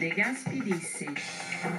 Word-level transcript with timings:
Legaspi 0.00 0.62
dice, 0.62 1.08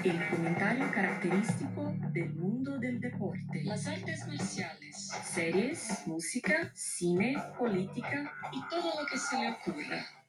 el 0.03 0.29
comentario 0.29 0.91
característico 0.91 1.91
del 2.11 2.31
mundo 2.35 2.77
del 2.77 3.01
deporte. 3.01 3.63
Las 3.63 3.87
artes 3.87 4.27
marciales 4.27 5.09
Series, 5.23 6.03
música, 6.05 6.71
cine, 6.75 7.35
política. 7.57 8.31
y 8.51 8.61
todo 8.69 9.01
lo 9.01 9.07
que 9.07 9.17
se 9.17 9.39
le 9.39 9.49
ocurra. 9.49 10.20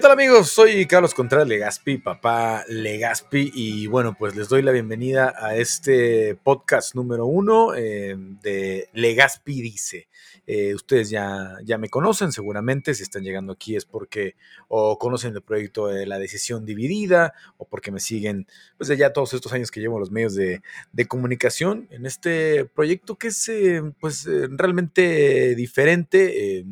¿Qué 0.00 0.04
tal 0.04 0.12
amigos? 0.12 0.48
Soy 0.48 0.86
Carlos 0.86 1.12
Contreras 1.12 1.46
Legaspi, 1.46 1.98
papá 1.98 2.64
Legaspi, 2.68 3.52
y 3.52 3.86
bueno, 3.86 4.16
pues 4.18 4.34
les 4.34 4.48
doy 4.48 4.62
la 4.62 4.72
bienvenida 4.72 5.34
a 5.36 5.56
este 5.56 6.36
podcast 6.36 6.94
número 6.94 7.26
uno 7.26 7.74
eh, 7.74 8.16
de 8.40 8.88
Legaspi 8.94 9.60
Dice. 9.60 10.08
Eh, 10.46 10.74
ustedes 10.74 11.10
ya, 11.10 11.58
ya 11.64 11.76
me 11.76 11.90
conocen 11.90 12.32
seguramente, 12.32 12.94
si 12.94 13.02
están 13.02 13.24
llegando 13.24 13.52
aquí 13.52 13.76
es 13.76 13.84
porque 13.84 14.36
o 14.68 14.98
conocen 14.98 15.34
el 15.34 15.42
proyecto 15.42 15.88
de 15.88 16.06
la 16.06 16.18
decisión 16.18 16.64
dividida 16.64 17.34
o 17.58 17.68
porque 17.68 17.90
me 17.90 18.00
siguen 18.00 18.46
pues 18.78 18.88
ya 18.96 19.12
todos 19.12 19.34
estos 19.34 19.52
años 19.52 19.70
que 19.70 19.80
llevo 19.80 19.96
en 19.96 20.00
los 20.00 20.10
medios 20.10 20.34
de, 20.34 20.62
comunicación 21.08 21.88
en 21.90 22.06
este 22.06 22.64
proyecto 22.64 23.16
que 23.16 23.28
es 23.28 23.48
eh, 23.50 23.82
pues 24.00 24.26
realmente 24.26 25.54
diferente. 25.54 26.64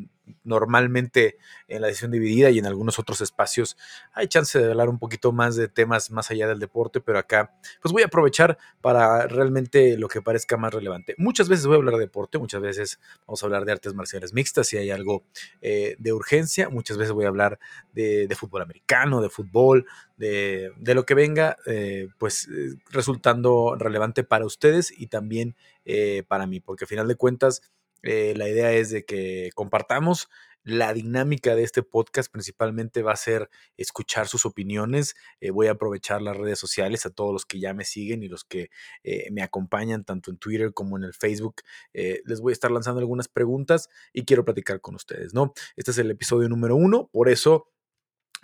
Normalmente 0.45 1.37
en 1.69 1.83
la 1.83 1.89
decisión 1.89 2.11
dividida 2.11 2.51
y 2.51 2.59
en 2.59 2.67
algunos 2.67 2.99
otros 2.99 3.21
espacios 3.21 3.77
hay 4.13 4.29
chance 4.29 4.59
de 4.59 4.71
hablar 4.71 4.89
un 4.89 4.99
poquito 4.99 5.33
más 5.33 5.57
de 5.57 5.69
temas 5.69 6.11
más 6.11 6.31
allá 6.31 6.49
del 6.49 6.59
deporte, 6.59 7.01
pero 7.01 7.19
acá 7.19 7.55
pues 7.83 7.93
voy 7.93 8.03
a 8.03 8.07
aprovechar 8.07 8.59
para 8.81 9.27
realmente 9.27 9.97
lo 9.97 10.09
que 10.09 10.23
parezca 10.23 10.57
más 10.57 10.73
relevante. 10.73 11.15
Muchas 11.19 11.49
veces 11.49 11.67
voy 11.67 11.75
a 11.75 11.79
hablar 11.79 11.95
de 11.95 12.01
deporte, 12.01 12.39
muchas 12.39 12.61
veces 12.61 13.01
vamos 13.27 13.43
a 13.43 13.47
hablar 13.47 13.65
de 13.65 13.73
artes 13.73 13.95
marciales 13.95 14.33
mixtas 14.33 14.67
si 14.67 14.77
hay 14.77 14.91
algo 14.91 15.25
eh, 15.61 15.97
de 15.99 16.13
urgencia, 16.13 16.69
muchas 16.69 16.97
veces 16.97 17.13
voy 17.13 17.25
a 17.25 17.29
hablar 17.29 17.59
de, 17.93 18.29
fútbol 18.39 18.63
americano, 18.63 19.21
de 19.21 19.31
fútbol, 19.31 19.87
de, 20.17 20.73
de 20.77 20.95
lo 20.95 21.05
que 21.05 21.15
venga, 21.15 21.57
eh, 21.67 22.09
pues 22.19 22.49
resultando 22.91 23.77
relevante 23.77 24.25
para 24.25 24.47
ustedes 24.47 24.93
y 24.97 25.09
también 25.09 25.57
eh, 25.85 26.23
para 26.29 26.47
mí, 26.47 26.61
porque 26.61 26.85
al 26.85 26.89
final 26.89 27.09
de 27.09 27.17
cuentas 27.17 27.63
eh, 28.03 28.35
la 28.37 28.49
idea 28.49 28.73
es 28.73 28.91
de 28.91 29.05
que 29.05 29.51
compartamos 29.55 30.29
la 30.65 30.93
dinámica 30.93 31.55
de 31.55 31.63
este 31.63 31.83
podcast 31.83 32.31
principalmente 32.31 33.03
va 33.03 33.13
a 33.13 33.17
ser 33.17 33.49
escuchar 33.79 34.29
sus 34.29 34.45
opiniones. 34.45 35.17
Eh, 35.41 35.51
voy 35.51 35.69
a 35.69 35.73
aprovechar 35.73 36.21
las 36.21 36.37
redes 36.37 36.59
sociales 36.59 37.07
a 37.07 37.11
todos 37.11 37.33
los 37.33 37.47
que 37.47 37.59
ya 37.59 37.73
me 37.73 37.85
siguen 37.85 38.23
y 38.23 38.29
los 38.29 38.45
que 38.45 38.71
eh, 39.03 39.31
me 39.31 39.43
acompañan 39.43 40.05
tanto 40.05 40.31
en 40.31 40.37
Twitter 40.37 40.75
como 40.75 40.99
en 40.99 41.05
el 41.05 41.15
Facebook. 41.15 41.63
Les 41.93 42.41
voy 42.41 42.51
a 42.51 42.55
estar 42.55 42.71
lanzando 42.71 43.01
algunas 43.01 43.29
preguntas 43.29 43.89
y 44.13 44.25
quiero 44.25 44.45
platicar 44.45 44.81
con 44.81 44.95
ustedes, 44.95 45.33
¿no? 45.33 45.55
Este 45.77 45.93
es 45.93 45.99
el 45.99 46.11
episodio 46.11 46.49
número 46.49 46.77
uno, 46.77 47.09
por 47.13 47.31
eso 47.31 47.71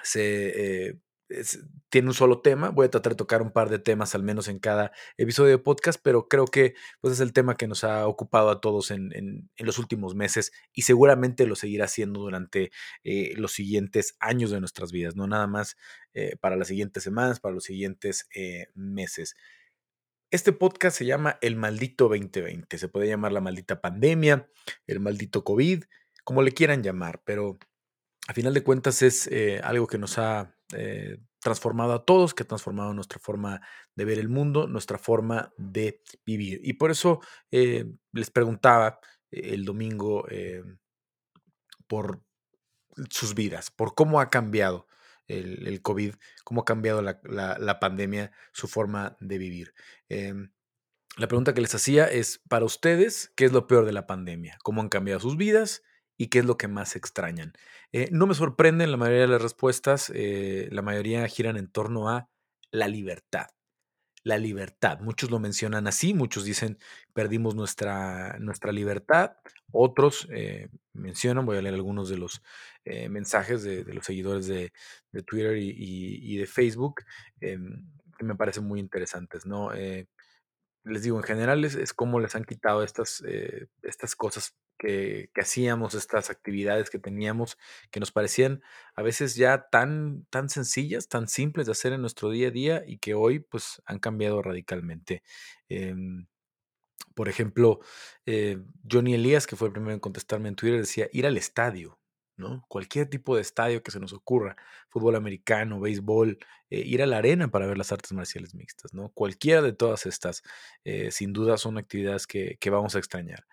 se, 0.02 0.98
tiene 1.88 2.08
un 2.08 2.14
solo 2.14 2.40
tema. 2.40 2.70
Voy 2.70 2.86
a 2.86 2.90
tratar 2.90 3.12
de 3.12 3.16
tocar 3.16 3.42
un 3.42 3.50
par 3.50 3.70
de 3.70 3.78
temas 3.78 4.14
al 4.14 4.22
menos 4.22 4.48
en 4.48 4.58
cada 4.58 4.92
episodio 5.16 5.50
de 5.50 5.58
podcast, 5.58 6.00
pero 6.02 6.28
creo 6.28 6.44
que 6.46 6.74
pues, 7.00 7.14
es 7.14 7.20
el 7.20 7.32
tema 7.32 7.56
que 7.56 7.66
nos 7.66 7.84
ha 7.84 8.06
ocupado 8.06 8.50
a 8.50 8.60
todos 8.60 8.90
en, 8.90 9.10
en- 9.14 9.50
los 9.58 9.78
últimos 9.78 10.14
meses 10.14 10.52
y 10.72 10.82
seguramente 10.82 11.46
lo 11.46 11.56
seguirá 11.56 11.86
haciendo 11.86 12.20
durante 12.20 12.70
eh, 13.04 13.32
los 13.36 13.52
siguientes 13.52 14.16
años 14.20 14.50
de 14.50 14.60
nuestras 14.60 14.92
vidas, 14.92 15.16
no 15.16 15.26
nada 15.26 15.46
más 15.46 15.76
eh, 16.12 16.36
para 16.40 16.56
las 16.56 16.68
siguientes 16.68 17.02
semanas, 17.02 17.40
para 17.40 17.54
los 17.54 17.64
siguientes 17.64 18.28
eh, 18.34 18.66
meses. 18.74 19.34
Este 20.30 20.52
podcast 20.52 20.98
se 20.98 21.06
llama 21.06 21.38
El 21.40 21.56
maldito 21.56 22.08
2020. 22.08 22.76
Se 22.76 22.88
puede 22.88 23.08
llamar 23.08 23.32
la 23.32 23.40
maldita 23.40 23.80
pandemia, 23.80 24.48
el 24.86 25.00
maldito 25.00 25.44
COVID, 25.44 25.84
como 26.24 26.42
le 26.42 26.52
quieran 26.52 26.82
llamar, 26.82 27.22
pero 27.24 27.58
a 28.26 28.34
final 28.34 28.52
de 28.52 28.62
cuentas 28.62 29.02
es 29.02 29.30
algo 29.62 29.86
que 29.86 29.98
nos 29.98 30.18
ha 30.18 30.53
eh, 30.72 31.18
transformado 31.40 31.92
a 31.92 32.04
todos, 32.04 32.32
que 32.32 32.42
ha 32.42 32.46
transformado 32.46 32.94
nuestra 32.94 33.18
forma 33.18 33.60
de 33.94 34.04
ver 34.06 34.18
el 34.18 34.30
mundo, 34.30 34.66
nuestra 34.66 34.98
forma 34.98 35.52
de 35.58 36.00
vivir. 36.24 36.60
Y 36.64 36.74
por 36.74 36.90
eso 36.90 37.20
eh, 37.50 37.84
les 38.12 38.30
preguntaba 38.30 38.98
el 39.30 39.64
domingo 39.64 40.26
eh, 40.30 40.62
por 41.86 42.22
sus 43.10 43.34
vidas, 43.34 43.70
por 43.70 43.94
cómo 43.94 44.20
ha 44.20 44.30
cambiado 44.30 44.86
el, 45.26 45.82
COVID, 45.82 46.14
cómo 46.44 46.62
ha 46.62 46.64
cambiado 46.64 47.02
la, 47.02 47.78
pandemia, 47.80 48.32
su 48.52 48.68
forma 48.68 49.16
de 49.20 49.38
vivir. 49.38 49.74
La 51.16 51.28
pregunta 51.28 51.54
que 51.54 51.60
les 51.60 51.74
hacía 51.74 52.06
es, 52.06 52.40
para 52.48 52.64
ustedes, 52.64 53.32
¿qué 53.36 53.44
es 53.44 53.52
lo 53.52 53.66
peor 53.66 53.84
de 53.84 53.92
la 53.92 54.06
pandemia? 54.06 54.58
¿Cómo 54.62 54.80
han 54.80 54.88
cambiado 54.88 55.20
sus 55.20 55.36
vidas? 55.36 55.82
¿Y 56.16 56.28
qué 56.28 56.40
es 56.40 56.44
lo 56.44 56.56
que 56.56 56.68
más 56.68 56.96
extrañan? 56.96 57.52
Eh, 57.92 58.08
no 58.12 58.26
me 58.26 58.34
sorprenden 58.34 58.90
la 58.90 58.96
mayoría 58.96 59.22
de 59.22 59.28
las 59.28 59.42
respuestas, 59.42 60.12
eh, 60.14 60.68
la 60.70 60.82
mayoría 60.82 61.26
giran 61.28 61.56
en 61.56 61.68
torno 61.68 62.08
a 62.08 62.28
la 62.70 62.88
libertad. 62.88 63.48
La 64.22 64.38
libertad. 64.38 65.00
Muchos 65.00 65.30
lo 65.30 65.38
mencionan 65.38 65.86
así, 65.86 66.14
muchos 66.14 66.44
dicen 66.44 66.78
perdimos 67.12 67.54
nuestra, 67.54 68.38
nuestra 68.38 68.72
libertad, 68.72 69.32
otros 69.70 70.28
eh, 70.32 70.68
mencionan, 70.94 71.44
voy 71.44 71.58
a 71.58 71.62
leer 71.62 71.74
algunos 71.74 72.08
de 72.08 72.18
los 72.18 72.42
mensajes 73.08 73.62
de, 73.62 73.82
los 73.94 74.04
seguidores 74.04 74.46
de, 74.46 74.72
Twitter 75.26 75.56
y, 75.56 76.36
de 76.36 76.46
Facebook, 76.46 77.02
em, 77.40 77.86
que 78.18 78.24
me 78.26 78.34
parecen 78.34 78.64
muy 78.64 78.78
interesantes, 78.78 79.46
¿no? 79.46 79.70
Les 80.84 81.02
digo, 81.02 81.16
en 81.18 81.24
general 81.24 81.64
es, 81.64 81.74
es 81.74 81.92
cómo 81.92 82.20
les 82.20 82.34
han 82.34 82.44
quitado 82.44 82.82
estas, 82.82 83.22
eh, 83.26 83.68
estas 83.82 84.14
cosas 84.14 84.56
que, 84.78 85.30
que 85.34 85.40
hacíamos, 85.40 85.94
estas 85.94 86.30
actividades 86.30 86.90
que 86.90 86.98
teníamos, 86.98 87.58
que 87.90 88.00
nos 88.00 88.12
parecían 88.12 88.62
a 88.94 89.02
veces 89.02 89.34
ya 89.34 89.68
tan, 89.70 90.26
tan 90.30 90.48
sencillas, 90.48 91.08
tan 91.08 91.28
simples 91.28 91.66
de 91.66 91.72
hacer 91.72 91.92
en 91.92 92.00
nuestro 92.00 92.30
día 92.30 92.48
a 92.48 92.50
día 92.50 92.82
y 92.86 92.98
que 92.98 93.14
hoy 93.14 93.40
pues 93.40 93.82
han 93.86 93.98
cambiado 93.98 94.42
radicalmente. 94.42 95.22
Em, 95.68 96.26
por 97.14 97.28
ejemplo, 97.28 97.80
eh, 98.26 98.58
Johnny 98.90 99.14
Elías, 99.14 99.46
que 99.46 99.56
fue 99.56 99.68
el 99.68 99.72
primero 99.72 99.94
en 99.94 100.00
contestarme 100.00 100.48
en 100.48 100.56
Twitter, 100.56 100.80
decía 100.80 101.08
ir 101.12 101.26
al 101.26 101.36
estadio, 101.36 101.98
¿no? 102.36 102.64
Cualquier 102.68 103.08
tipo 103.08 103.36
de 103.36 103.42
estadio 103.42 103.82
que 103.82 103.90
se 103.90 104.00
nos 104.00 104.12
ocurra, 104.12 104.56
fútbol 104.88 105.16
americano, 105.16 105.80
béisbol, 105.80 106.38
eh, 106.70 106.80
ir 106.80 107.02
a 107.02 107.06
la 107.06 107.18
arena 107.18 107.48
para 107.50 107.66
ver 107.66 107.78
las 107.78 107.92
artes 107.92 108.12
marciales 108.12 108.54
mixtas, 108.54 108.92
¿no? 108.94 109.10
Cualquiera 109.10 109.62
de 109.62 109.72
todas 109.72 110.06
estas, 110.06 110.42
eh, 110.84 111.10
sin 111.10 111.32
duda, 111.32 111.56
son 111.58 111.78
actividades 111.78 112.26
que, 112.26 112.56
que 112.60 112.70
vamos 112.70 112.94
a 112.96 112.98
extrañar. 112.98 113.46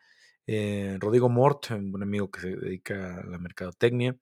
Eh, 0.47 0.97
Rodrigo 0.99 1.29
Mort, 1.29 1.71
un 1.71 2.01
amigo 2.03 2.31
que 2.31 2.41
se 2.41 2.55
dedica 2.57 3.17
a 3.21 3.25
la 3.25 3.37
mercadotecnia, 3.39 4.17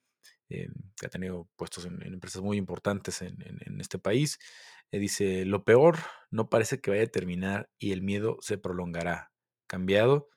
que 0.49 1.05
ha 1.05 1.09
tenido 1.09 1.47
puestos 1.55 1.85
en, 1.85 2.01
empresas 2.01 2.41
muy 2.41 2.57
importantes 2.57 3.21
en, 3.21 3.41
en- 3.41 3.59
en 3.65 3.81
este 3.81 3.99
país, 3.99 4.39
dice, 4.91 5.45
lo 5.45 5.63
peor 5.63 5.97
no 6.31 6.49
parece 6.49 6.81
que 6.81 6.91
vaya 6.91 7.03
a 7.03 7.07
terminar 7.07 7.69
y 7.77 7.91
el 7.91 8.01
miedo 8.01 8.37
se 8.41 8.57
prolongará. 8.57 9.31
Cambiado, 9.67 10.29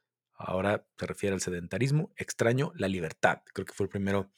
ahora 0.44 0.86
se 0.98 1.06
refiere 1.06 1.34
al 1.34 1.40
sedentarismo, 1.40 2.12
extraño 2.16 2.72
la 2.76 2.88
libertad. 2.88 3.42
Creo 3.52 3.66
que 3.66 3.72
fue 3.72 3.84
el 3.84 3.90
primero 3.90 4.30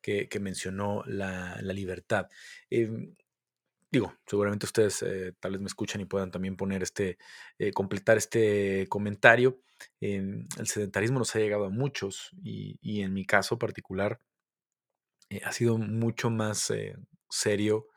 que, 0.00 0.28
mencionó 0.40 1.02
la, 1.06 1.56
libertad. 1.62 2.28
Em, 2.70 3.14
Digo, 3.92 4.14
seguramente 4.26 4.64
ustedes 4.64 5.02
eh, 5.02 5.34
tal 5.38 5.52
vez 5.52 5.60
me 5.60 5.66
escuchan 5.66 6.00
y 6.00 6.06
puedan 6.06 6.30
también 6.30 6.56
poner 6.56 6.82
este, 6.82 7.18
eh, 7.58 7.72
completar 7.72 8.16
este 8.16 8.86
comentario. 8.88 9.60
Em, 10.00 10.46
el 10.58 10.66
sedentarismo 10.66 11.18
nos 11.18 11.36
ha 11.36 11.40
llegado 11.40 11.66
a 11.66 11.70
muchos 11.70 12.30
y, 12.42 13.02
en 13.02 13.12
mi 13.12 13.26
caso 13.26 13.58
particular 13.58 14.18
eh, 15.28 15.42
ha 15.44 15.52
sido 15.52 15.76
mucho 15.76 16.30
más 16.30 16.72
serio 17.28 17.88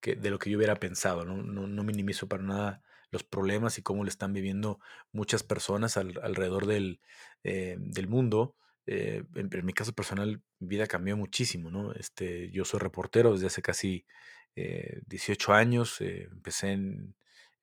que 0.00 0.16
de 0.16 0.30
lo 0.30 0.40
que 0.40 0.50
yo 0.50 0.58
hubiera 0.58 0.74
pensado. 0.74 1.24
¿no? 1.24 1.36
No, 1.36 1.68
no 1.68 1.84
minimizo 1.84 2.28
para 2.28 2.42
nada 2.42 2.82
los 3.14 3.24
problemas 3.24 3.78
y 3.78 3.82
cómo 3.82 4.04
le 4.04 4.10
están 4.10 4.32
viviendo 4.34 4.80
muchas 5.12 5.42
personas 5.42 5.96
al- 5.96 6.20
alrededor 6.22 6.66
del, 6.66 7.00
eh, 7.44 7.76
del 7.78 8.08
mundo. 8.08 8.56
Eh, 8.86 9.24
en, 9.36 9.50
mi 9.64 9.72
caso 9.72 9.94
personal, 9.94 10.42
mi 10.58 10.68
vida 10.68 10.86
cambió 10.86 11.16
muchísimo. 11.16 11.70
¿no? 11.70 11.92
Este, 11.94 12.50
yo 12.50 12.64
soy 12.66 12.80
reportero 12.80 13.32
desde 13.32 13.46
hace 13.46 13.62
casi 13.62 14.04
eh, 14.56 15.00
18 15.06 15.54
años. 15.54 16.00
eh, 16.00 16.28
empecé 16.30 16.72
en, 16.72 17.14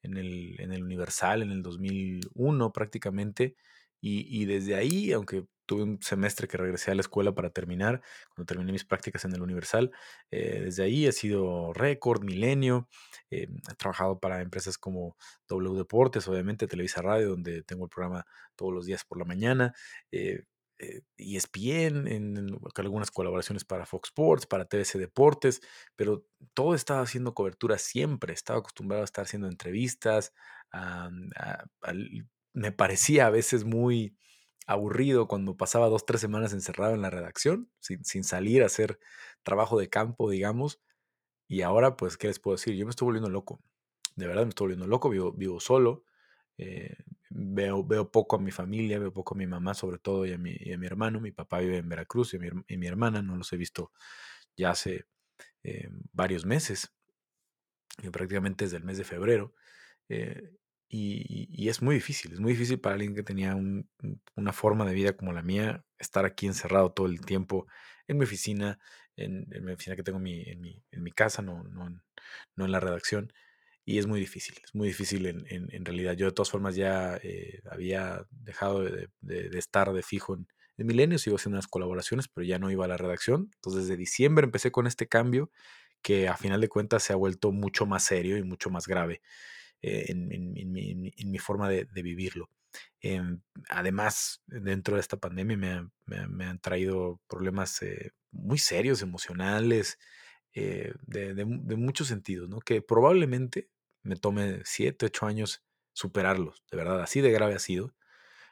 en 0.04 0.18
el, 0.18 0.60
en 0.60 0.72
el 0.74 0.84
Universal 0.84 1.42
en 1.44 1.52
el 1.52 1.62
2001 1.62 2.72
prácticamente. 2.74 3.56
Y, 4.02 4.46
desde 4.46 4.76
ahí, 4.76 5.12
aunque 5.12 5.46
tuve 5.68 5.84
un 5.84 6.02
semestre 6.02 6.48
que 6.48 6.58
regresé 6.58 6.92
a 6.92 6.96
la 6.96 7.02
escuela 7.02 7.34
para 7.34 7.52
terminar, 7.52 8.02
cuando 8.36 8.48
terminé 8.48 8.72
mis 8.72 8.84
prácticas 8.84 9.24
en 9.26 9.34
el 9.34 9.42
Universal. 9.42 9.92
Eh, 10.32 10.62
desde 10.66 10.84
ahí 10.84 11.06
he 11.06 11.12
sido 11.12 11.72
récord, 11.74 12.24
milenio, 12.24 12.90
eh, 13.30 13.48
he 13.72 13.76
trabajado 13.76 14.20
para 14.20 14.42
empresas 14.42 14.78
como 14.78 15.16
W 15.48 15.78
Deportes, 15.78 16.28
obviamente 16.28 16.68
Televisa 16.68 17.02
Radio, 17.02 17.30
donde 17.30 17.64
tengo 17.64 17.86
el 17.86 17.90
programa 17.90 18.26
todos 18.56 18.74
los 18.74 18.86
días 18.86 19.06
por 19.06 19.20
la 19.20 19.26
mañana. 19.26 19.74
Eh, 20.12 20.44
eh, 20.82 21.04
ESPN, 21.18 22.08
en 22.08 22.60
algunas 22.78 23.12
colaboraciones 23.12 23.64
para 23.64 23.86
Fox 23.86 24.10
Sports, 24.10 24.48
para 24.48 24.66
TVC 24.66 24.98
Deportes, 24.98 25.62
pero 25.96 26.26
todo 26.56 26.74
estaba 26.74 27.02
haciendo 27.02 27.36
cobertura 27.36 27.78
siempre, 27.78 28.34
estaba 28.34 28.60
acostumbrado 28.60 29.04
a 29.04 29.06
estar 29.06 29.26
haciendo 29.26 29.48
entrevistas, 29.48 30.34
me 32.54 32.72
parecía 32.72 33.28
a 33.28 33.30
veces 33.32 33.66
muy 33.66 34.18
aburrido 34.68 35.28
cuando 35.28 35.58
pasaba 35.58 35.90
dos, 35.90 36.06
tres 36.06 36.22
semanas 36.22 36.54
encerrado 36.54 36.94
en 36.94 37.02
la 37.02 37.10
redacción, 37.10 37.70
sin, 37.80 38.04
sin 38.06 38.24
salir 38.24 38.64
a 38.64 38.68
hacer 38.68 39.00
trabajo 39.44 39.80
de 39.80 39.90
campo, 39.90 40.30
digamos, 40.30 40.82
y 41.48 41.62
ahora, 41.62 41.98
pues, 41.98 42.18
¿qué 42.18 42.28
les 42.28 42.40
puedo 42.40 42.56
decir? 42.58 42.76
Yo 42.76 42.86
me 42.86 42.92
estoy 42.92 43.06
volviendo 43.06 43.30
loco, 43.30 43.62
de 44.16 44.28
verdad 44.28 44.44
me 44.44 44.50
estoy 44.50 44.66
volviendo 44.66 44.88
loco, 44.88 45.10
vivo, 45.10 45.34
vivo 45.34 45.60
solo, 45.60 46.06
eh, 46.58 46.96
veo, 47.30 47.84
veo 47.86 48.12
poco 48.12 48.36
a 48.38 48.40
mi 48.40 48.52
familia, 48.52 49.00
veo 49.00 49.14
poco 49.14 49.36
a 49.36 49.38
mi 49.38 49.48
mamá 49.48 49.74
sobre 49.74 49.98
todo 50.00 50.26
y 50.26 50.34
a 50.34 50.38
mi, 50.38 50.56
y 50.60 50.74
a 50.74 50.78
mi 50.78 50.86
hermano. 50.88 51.20
Mi 51.22 51.32
papá 51.32 51.60
vive 51.60 51.78
en 51.78 51.90
Veracruz 51.90 52.34
y 52.34 52.40
mi, 52.40 52.50
y 52.68 52.78
mi 52.78 52.88
hermana 52.88 53.22
no 53.22 53.36
los 53.38 53.52
he 53.54 53.58
visto 53.58 53.92
ya 54.58 54.72
hace 54.72 55.06
eh, 55.64 55.90
varios 56.14 56.46
meses, 56.46 56.94
eh, 58.04 58.12
prácticamente 58.12 58.66
desde 58.66 58.78
el 58.78 58.84
mes 58.84 58.98
de 58.98 59.04
febrero. 59.04 59.54
Y, 60.94 61.48
y, 61.50 61.70
es 61.70 61.82
muy 61.82 61.96
difícil, 61.96 62.34
es 62.34 62.42
muy 62.42 62.52
difícil 62.52 62.80
para 62.82 62.96
alguien 62.96 63.16
que 63.16 63.24
tenía 63.24 63.56
un, 63.56 63.90
una 64.36 64.52
forma 64.52 64.86
de 64.86 64.94
vida 64.94 65.16
como 65.16 65.32
la 65.32 65.42
mía, 65.42 65.86
estar 65.98 66.26
aquí 66.26 66.48
encerrado 66.48 66.92
todo 66.92 67.08
el 67.08 67.22
tiempo 67.22 67.66
en 68.08 68.18
mi 68.18 68.26
oficina, 68.26 68.78
en, 69.16 69.48
en 69.52 69.64
mi 69.64 69.72
oficina 69.72 69.96
que 69.96 70.04
tengo 70.04 70.18
en 70.18 70.24
mi, 70.24 70.42
en 70.42 70.60
mi, 70.60 70.84
en 70.92 71.02
mi 71.04 71.12
casa, 71.12 71.42
no, 71.42 71.64
no, 71.64 71.90
no 72.56 72.66
en 72.66 72.72
la 72.72 72.82
redacción 72.82 73.32
y 73.86 73.98
es 73.98 74.08
muy 74.08 74.20
difícil, 74.20 74.56
es 74.64 74.76
muy 74.76 74.88
difícil 74.90 75.26
en, 75.26 75.46
en, 75.50 75.86
realidad. 75.86 76.14
Yo 76.14 76.28
de 76.28 76.32
todas 76.32 76.52
formas 76.52 76.76
ya 76.76 77.18
eh, 77.24 77.62
había 77.70 78.26
dejado 78.30 78.84
de, 78.84 79.10
de, 79.22 79.58
estar 79.58 79.92
de 79.92 80.04
fijo 80.04 80.36
en, 80.36 80.48
en 80.78 80.88
Milenio, 80.88 81.18
sigo 81.18 81.38
haciendo 81.38 81.56
unas 81.56 81.68
colaboraciones, 81.68 82.28
pero 82.28 82.46
ya 82.46 82.60
no 82.60 82.70
iba 82.70 82.86
a 82.86 82.88
la 82.88 82.98
redacción. 82.98 83.50
Entonces 83.56 83.88
desde 83.88 83.98
diciembre 83.98 84.46
empecé 84.46 84.72
con 84.72 84.88
este 84.88 85.08
cambio 85.08 85.52
que 86.02 86.28
a 86.28 86.38
final 86.38 86.62
de 86.62 86.70
cuentas 86.70 87.04
se 87.04 87.14
ha 87.14 87.16
vuelto 87.16 87.52
mucho 87.52 87.86
más 87.86 88.04
serio 88.04 88.38
y 88.38 88.44
mucho 88.44 88.70
más 88.70 88.88
grave 88.88 89.22
eh, 89.82 90.06
en, 90.10 90.32
en, 90.32 90.72
mi, 90.72 90.96
mi, 90.96 91.40
forma 91.40 91.70
de, 91.70 91.86
vivirlo. 92.02 92.50
Em, 93.00 93.42
además, 93.70 94.44
dentro 94.48 94.96
de 94.96 95.02
esta 95.02 95.18
pandemia 95.18 95.58
me, 95.58 95.90
me, 96.06 96.28
me 96.28 96.46
han 96.46 96.60
traído 96.60 97.20
problemas 97.28 97.82
eh, 97.82 98.12
muy 98.32 98.58
serios, 98.58 99.02
emocionales, 99.02 99.98
eh, 100.54 100.94
de, 101.04 101.34
de, 101.34 101.46
muchos 101.46 102.08
sentidos, 102.08 102.50
¿no? 102.50 102.60
Que 102.60 102.82
probablemente 102.82 103.70
me 104.04 104.18
tome 104.18 104.62
7, 104.66 105.06
8 105.08 105.26
años 105.26 105.64
superarlos, 105.94 106.64
de 106.72 106.78
verdad, 106.78 107.02
así 107.02 107.22
de 107.22 107.32
grave 107.32 107.56
ha 107.56 107.60
sido. 107.60 107.94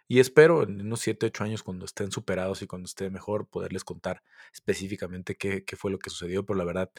Y 0.08 0.20
espero 0.20 0.64
en 0.64 0.81
unos 0.81 1.02
7, 1.02 1.28
8 1.28 1.44
años, 1.44 1.64
cuando 1.64 1.86
estén 1.86 2.12
superados 2.12 2.62
y 2.62 2.68
cuando 2.68 2.88
esté 2.88 3.10
mejor, 3.10 3.48
poderles 3.48 3.84
contar 3.84 4.24
específicamente 4.54 5.36
qué, 5.36 5.66
qué 5.66 5.76
fue 5.76 5.92
lo 5.92 6.00
que 6.00 6.10
sucedió, 6.10 6.46
pero 6.46 6.58
la 6.58 6.66
verdad 6.66 6.92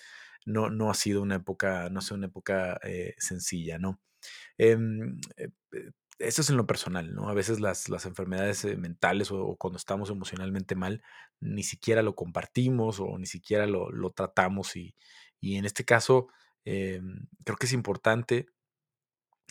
no, 0.47 0.71
no 0.71 0.91
ha 0.91 0.95
sido 0.95 1.23
una 1.23 1.37
época, 1.37 1.89
no 1.91 2.01
ha 2.01 2.03
sido 2.03 2.17
una 2.17 2.27
época 2.29 2.79
eh, 2.85 3.15
sencilla, 3.19 3.79
¿no? 3.79 4.01
Eh, 4.63 4.77
eso 6.19 6.43
es 6.43 6.51
en 6.51 6.59
lo 6.59 6.67
personal, 6.67 7.15
¿no? 7.15 7.31
A 7.31 7.35
veces 7.35 7.61
las, 7.61 7.89
las 7.89 8.05
enfermedades 8.05 8.65
eh, 8.67 8.77
mentales 8.77 9.31
o, 9.33 9.57
cuando 9.57 9.79
estamos 9.79 10.11
emocionalmente 10.11 10.75
mal, 10.75 11.03
ni 11.41 11.63
siquiera 11.63 12.03
lo 12.03 12.15
compartimos 12.15 13.01
o 13.01 13.17
ni 13.19 13.25
siquiera 13.25 13.67
lo, 13.67 13.91
lo 13.91 14.11
tratamos 14.11 14.77
y, 14.77 14.95
y, 15.41 15.57
en 15.57 15.65
este 15.65 15.85
caso 15.87 16.29
eh, 16.67 17.01
creo 17.43 17.57
que 17.57 17.67
es 17.67 17.73
importante 17.73 18.49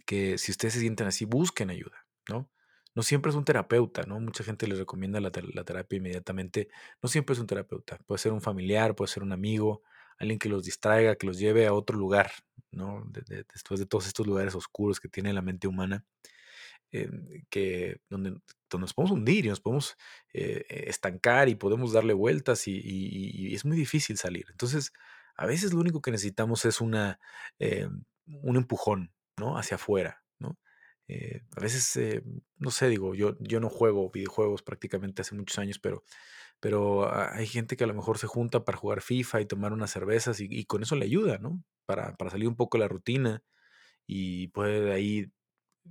que 0.06 0.38
si 0.38 0.52
ustedes 0.52 0.76
se 0.76 0.80
sienten 0.80 1.08
así, 1.08 1.26
busquen 1.26 1.72
ayuda, 1.72 2.06
¿no? 2.30 2.50
No 2.96 3.04
siempre 3.04 3.32
es 3.32 3.36
un 3.36 3.46
terapeuta, 3.46 4.04
¿no? 4.04 4.20
Mucha 4.20 4.44
gente 4.44 4.68
les 4.68 4.78
recomienda 4.78 5.20
la, 5.20 5.32
la 5.54 5.64
terapia 5.64 5.98
inmediatamente. 5.98 6.70
No 7.02 7.10
siempre 7.10 7.34
es 7.34 7.40
un 7.40 7.48
terapeuta. 7.48 7.98
Puede 8.06 8.20
ser 8.20 8.32
un 8.34 8.42
familiar, 8.42 8.96
puede 8.96 9.10
ser 9.12 9.24
un 9.24 9.32
amigo, 9.32 9.84
alguien 10.20 10.40
que 10.40 10.50
los 10.50 10.64
distraiga, 10.66 11.16
que 11.16 11.28
los 11.28 11.40
lleve 11.40 11.68
a 11.68 11.74
otro 11.74 11.98
lugar, 11.98 12.32
después 12.72 13.80
de 13.80 13.86
todos 13.86 14.08
estos 14.08 14.28
lugares 14.28 14.56
oscuros 14.56 15.00
que 15.00 15.10
tiene 15.10 15.34
la 15.34 15.42
mente 15.42 15.68
humana. 15.68 16.06
Em, 16.92 17.46
que 17.52 18.02
donde, 18.10 18.32
nos 18.80 18.94
podemos 18.96 19.12
hundir 19.12 19.46
y 19.46 19.50
nos 19.50 19.60
podemos 19.60 19.96
eh, 20.34 20.66
estancar 20.88 21.48
y 21.48 21.54
podemos 21.54 21.94
darle 21.94 22.14
vueltas 22.14 22.68
y, 22.68 23.54
es 23.54 23.64
muy 23.64 23.78
difícil 23.78 24.18
salir. 24.18 24.48
Entonces, 24.50 24.92
a 25.36 25.46
veces 25.46 25.74
lo 25.74 25.82
único 25.82 26.02
que 26.02 26.12
necesitamos 26.12 26.66
es 26.66 26.82
una, 26.82 27.20
eh, 27.60 27.88
un 28.26 28.56
empujón. 28.58 29.12
Hacia 29.56 29.76
afuera. 29.76 30.22
Eh, 31.08 31.42
a 31.56 31.62
veces, 31.62 32.22
no 32.58 32.72
sé, 32.72 32.90
digo, 32.90 33.16
yo, 33.16 33.36
yo 33.40 33.60
no 33.62 33.70
juego 33.70 34.12
videojuegos 34.12 34.62
prácticamente 34.62 35.22
hace 35.22 35.34
muchos 35.34 35.58
años, 35.58 35.80
pero, 35.80 36.04
pero 36.60 37.12
hay 37.14 37.48
gente 37.48 37.78
que 37.78 37.84
a 37.86 37.88
lo 37.88 37.94
mejor 37.94 38.18
se 38.18 38.28
junta 38.28 38.66
para 38.66 38.78
jugar 38.78 39.02
FIFA 39.02 39.42
y 39.42 39.46
tomar 39.46 39.74
unas 39.74 39.92
cervezas 39.92 40.40
y, 40.42 40.66
con 40.66 40.84
eso 40.84 40.96
le 40.96 41.06
ayuda, 41.06 41.38
¿no? 41.38 41.64
Para, 41.86 42.16
para 42.18 42.32
salir 42.32 42.48
un 42.48 42.56
poco 42.56 42.78
de 42.78 42.84
la 42.84 42.88
rutina 42.88 43.44
y 44.06 44.48
puede 44.50 44.82
de 44.82 44.92
ahí 44.92 45.32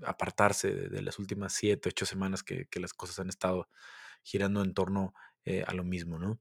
apartarse 0.03 0.73
de, 0.73 1.03
las 1.03 1.19
últimas 1.19 1.53
siete, 1.53 1.89
ocho 1.89 2.07
semanas 2.07 2.43
que, 2.43 2.67
las 2.75 2.93
cosas 2.93 3.19
han 3.19 3.29
estado 3.29 3.69
girando 4.23 4.63
en 4.63 4.75
torno 4.75 5.15
eh, 5.45 5.65
a 5.67 5.75
lo 5.75 5.85
mismo, 5.85 6.19
¿no? 6.19 6.41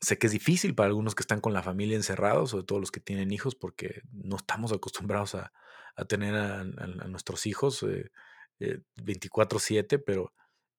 Sé 0.00 0.18
que 0.18 0.28
es 0.28 0.32
difícil 0.32 0.74
para 0.74 0.88
algunos 0.88 1.14
que 1.14 1.22
están 1.22 1.40
con 1.40 1.52
la 1.52 1.62
familia 1.62 1.96
encerrados, 1.96 2.50
sobre 2.50 2.64
todo 2.64 2.80
los 2.80 2.90
que 2.90 3.00
tienen 3.00 3.32
hijos, 3.32 3.54
porque 3.54 4.02
no 4.12 4.36
estamos 4.36 4.72
acostumbrados 4.72 5.34
a, 5.34 5.52
tener 6.08 6.34
a, 6.34 6.64
nuestros 6.64 7.44
hijos 7.46 7.84
24/7, 8.58 9.92
eh, 9.92 9.98
pero 9.98 10.32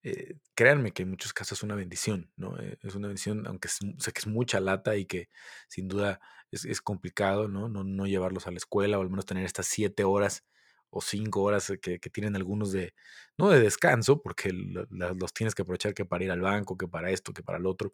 eh, 0.03 0.35
créanme 0.55 0.91
que 0.91 1.03
en 1.03 1.09
muchos 1.11 1.33
casos 1.33 1.59
es 1.59 1.63
una 1.63 1.75
bendición, 1.75 2.31
¿no? 2.35 2.57
es 2.57 2.95
una 2.95 3.07
bendición, 3.07 3.45
aunque 3.47 3.69
sé 3.69 4.11
que 4.11 4.19
es 4.19 4.27
mucha 4.27 4.59
lata 4.59 4.95
y 4.95 5.05
que 5.05 5.29
sin 5.67 5.87
duda 5.87 6.19
es, 6.51 6.81
complicado, 6.81 7.47
¿no? 7.47 7.69
¿no? 7.69 7.83
¿no? 7.83 8.07
llevarlos 8.07 8.47
a 8.47 8.51
la 8.51 8.57
escuela 8.57 8.97
o 8.97 9.01
al 9.01 9.09
menos 9.09 9.25
tener 9.25 9.45
estas 9.45 9.67
siete 9.67 10.03
horas 10.03 10.43
o 10.89 11.01
cinco 11.01 11.43
horas 11.43 11.71
que, 11.81 11.99
tienen 11.99 12.35
algunos 12.35 12.71
de, 12.71 12.93
no 13.37 13.49
de 13.49 13.61
descanso, 13.61 14.21
porque 14.21 14.51
los 14.51 15.33
tienes 15.33 15.55
que 15.55 15.61
aprovechar 15.61 15.93
que 15.93 16.05
para 16.05 16.23
ir 16.23 16.31
al 16.31 16.41
banco, 16.41 16.77
que 16.77 16.87
para 16.87 17.11
esto, 17.11 17.33
que 17.33 17.43
para 17.43 17.57
el 17.57 17.65
otro, 17.65 17.93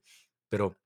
pero 0.49 0.77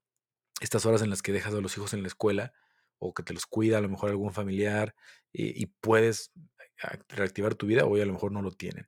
estas 0.60 0.86
horas 0.86 1.02
en 1.02 1.10
las 1.10 1.22
que 1.22 1.32
dejas 1.32 1.54
a 1.54 1.62
los 1.62 1.76
hijos 1.78 1.94
en 1.94 2.02
la 2.02 2.08
escuela 2.08 2.54
o 3.00 3.14
que 3.14 3.24
te 3.24 3.34
los 3.34 3.46
cuida 3.46 3.78
a 3.78 3.82
lo 3.82 3.90
mejor 3.90 4.10
algún 4.10 4.34
familiar 4.34 4.94
y, 5.34 5.66
puedes 5.68 6.32
reactivar 7.10 7.56
tu 7.56 7.68
vida, 7.68 7.86
hoy 7.86 8.02
a 8.02 8.06
lo 8.06 8.14
mejor 8.14 8.32
no 8.32 8.42
lo 8.42 8.52
tienen. 8.52 8.88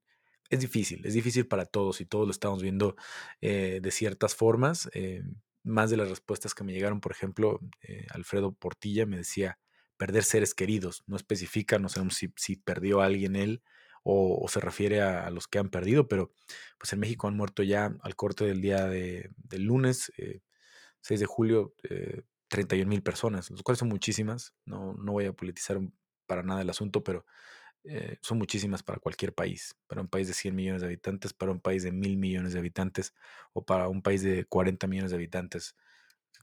Es 0.53 0.59
difícil, 0.59 1.03
es 1.03 1.15
difícil 1.15 1.47
para 1.47 1.65
todos 1.65 1.99
y 1.99 2.05
todos 2.05 2.27
lo 2.27 2.31
estamos 2.31 2.61
viendo 2.61 2.95
eh, 3.41 3.79
de 3.81 3.89
ciertas 3.89 4.35
formas. 4.35 4.87
Eh, 4.93 5.23
más 5.63 5.89
de 5.89 5.97
las 5.97 6.09
respuestas 6.09 6.53
que 6.53 6.63
me 6.63 6.73
llegaron, 6.73 7.01
por 7.01 7.11
ejemplo, 7.11 7.59
eh, 7.81 8.05
Alfredo 8.11 8.53
Portilla 8.53 9.07
me 9.07 9.17
decía, 9.17 9.57
perder 9.97 10.23
seres 10.23 10.53
queridos. 10.53 11.03
No 11.07 11.15
especifica, 11.15 11.79
no 11.79 11.89
sabemos 11.89 12.13
si, 12.13 12.31
si 12.35 12.55
perdió 12.55 13.01
a 13.01 13.05
alguien 13.05 13.35
él 13.35 13.63
o, 14.03 14.45
se 14.47 14.59
refiere 14.59 15.01
a, 15.01 15.27
los 15.31 15.47
que 15.47 15.57
han 15.57 15.69
perdido, 15.69 16.07
pero 16.07 16.31
pues 16.77 16.93
en 16.93 16.99
México 16.99 17.27
han 17.27 17.35
muerto 17.35 17.63
ya 17.63 17.95
al 18.01 18.15
corte 18.15 18.45
del 18.45 18.61
día 18.61 18.85
de, 18.85 19.31
del 19.37 19.63
lunes, 19.63 20.11
6 20.15 20.39
eh, 21.09 21.17
de 21.17 21.25
julio, 21.25 21.73
31 22.49 22.83
eh, 22.83 22.85
mil 22.85 23.01
personas, 23.01 23.49
los 23.49 23.63
cuales 23.63 23.79
son 23.79 23.89
muchísimas. 23.89 24.53
No, 24.65 24.93
no 24.93 25.13
voy 25.13 25.25
a 25.25 25.33
politizar 25.33 25.79
para 26.27 26.43
nada 26.43 26.61
el 26.61 26.69
asunto, 26.69 27.03
pero 27.03 27.25
eh, 27.85 28.17
son 28.21 28.37
muchísimas 28.37 28.83
para 28.83 28.99
cualquier 28.99 29.33
país, 29.33 29.75
para 29.87 30.01
un 30.01 30.07
país 30.07 30.27
de 30.27 30.33
100 30.33 30.55
millones 30.55 30.81
de 30.81 30.87
habitantes, 30.87 31.33
para 31.33 31.51
un 31.51 31.59
país 31.59 31.83
de 31.83 31.91
mil 31.91 32.17
millones 32.17 32.53
de 32.53 32.59
habitantes 32.59 33.13
o 33.53 33.65
para 33.65 33.87
un 33.89 34.01
país 34.01 34.21
de 34.21 34.45
40 34.45 34.87
millones 34.87 35.11
de 35.11 35.17
habitantes, 35.17 35.75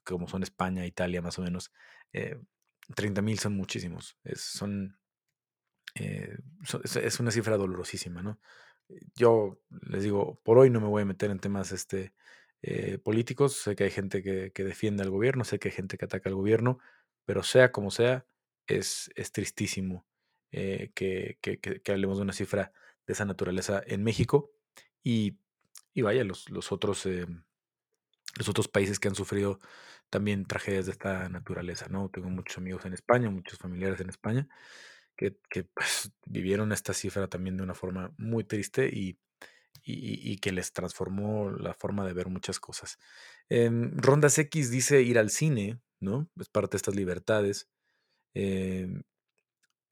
como 0.05 0.29
son 0.29 0.43
España, 0.43 0.87
Italia 0.87 1.23
más 1.23 1.39
o 1.39 1.43
menos. 1.43 1.73
30 2.95 3.23
mil 3.23 3.39
son 3.39 3.55
muchísimos. 3.57 4.19
Es, 4.25 4.41
son, 4.41 4.99
eh, 5.95 6.37
es 7.03 7.21
una 7.21 7.31
cifra 7.31 7.57
dolorosísima, 7.57 8.23
¿no? 8.23 8.41
Yo 9.15 9.61
les 9.89 10.03
digo, 10.03 10.41
por 10.43 10.59
hoy 10.59 10.71
no 10.71 10.81
me 10.81 10.89
voy 10.89 11.03
a 11.03 11.07
meter 11.07 11.31
en 11.31 11.39
temas 11.39 11.73
este, 11.73 12.13
eh, 12.63 12.99
políticos. 12.99 13.57
Sé 13.57 13.77
que 13.77 13.85
hay 13.85 13.91
gente 13.91 14.23
que, 14.23 14.65
defiende 14.65 15.03
al 15.03 15.11
gobierno, 15.11 15.45
sé 15.45 15.59
que 15.59 15.69
hay 15.69 15.75
gente 15.75 15.97
que 15.97 16.05
ataca 16.07 16.29
al 16.29 16.35
gobierno, 16.35 16.79
pero 17.25 17.43
sea 17.43 17.73
como 17.73 17.91
sea, 17.91 18.27
es, 18.67 19.11
es 19.15 19.33
tristísimo 19.33 20.07
eh, 20.53 20.91
que, 20.95 21.39
hablemos 21.89 22.19
de 22.19 22.23
una 22.23 22.33
cifra 22.33 22.73
de 23.07 23.13
esa 23.13 23.25
naturaleza 23.25 23.83
en 23.87 24.03
México. 24.03 24.51
Y, 25.03 25.39
y 25.95 26.03
vaya, 26.03 26.25
los, 26.25 26.51
los 26.51 26.73
otros 26.73 27.07
los 28.39 28.49
otros 28.49 28.69
países 28.69 28.99
que 28.99 29.09
han 29.09 29.15
sufrido 29.15 29.61
también 30.09 30.45
tragedias 30.45 30.87
de 30.87 30.93
esta 30.93 31.29
naturaleza, 31.29 31.87
¿no? 31.89 32.09
Tengo 32.11 32.29
muchos 32.31 32.59
amigos 32.59 32.85
en 32.85 32.93
España, 32.93 33.31
muchos 33.31 33.59
familiares 33.59 34.01
en 34.01 34.09
España, 34.09 34.49
que, 35.17 35.33
pues, 35.75 36.13
vivieron 36.27 36.73
esta 36.73 36.95
cifra 36.95 37.29
también 37.29 37.57
de 37.57 37.63
una 37.63 37.75
forma 37.75 38.13
muy 38.17 38.45
triste 38.45 38.89
y, 38.89 39.19
y, 39.83 40.37
que 40.39 40.53
les 40.53 40.73
transformó 40.73 41.51
la 41.51 41.75
forma 41.75 42.07
de 42.07 42.13
ver 42.13 42.29
muchas 42.29 42.59
cosas. 42.59 42.99
Em, 43.49 43.93
Rondas 43.97 44.39
X 44.39 44.71
dice 44.71 45.03
ir 45.03 45.19
al 45.19 45.31
cine, 45.31 45.81
¿no? 46.01 46.29
Es 46.39 46.49
parte 46.49 46.73
de 46.73 46.77
estas 46.79 46.95
libertades. 46.97 47.69
Em, 48.35 49.03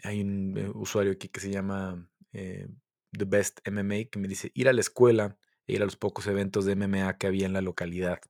hay 0.03 0.21
un 0.21 0.57
eh, 0.57 0.71
usuario 0.75 1.13
aquí 1.13 1.29
que 1.29 1.41
se 1.41 1.51
llama 1.51 2.09
eh, 2.33 2.69
The 3.13 3.25
Best 3.25 3.67
MMA 3.69 4.11
que 4.11 4.19
me 4.19 4.29
dice 4.29 4.51
ir 4.55 4.69
a 4.69 4.73
la 4.73 4.81
escuela 4.81 5.39
e 5.67 5.75
ir 5.75 5.83
a 5.83 5.85
los 5.85 5.97
pocos 5.97 6.27
eventos 6.27 6.65
de 6.65 6.77
MMA 6.77 7.19
que 7.19 7.27
había 7.27 7.47
en 7.47 7.53
la 7.53 7.61
localidad. 7.61 8.21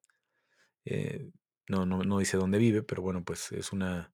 Eh, 0.85 1.31
no, 1.69 1.85
no, 1.87 2.03
no 2.03 2.19
dice 2.19 2.37
dónde 2.37 2.59
vive, 2.59 2.83
pero 2.83 3.03
bueno, 3.03 3.23
pues 3.25 3.53
es 3.53 3.73
una, 3.73 4.13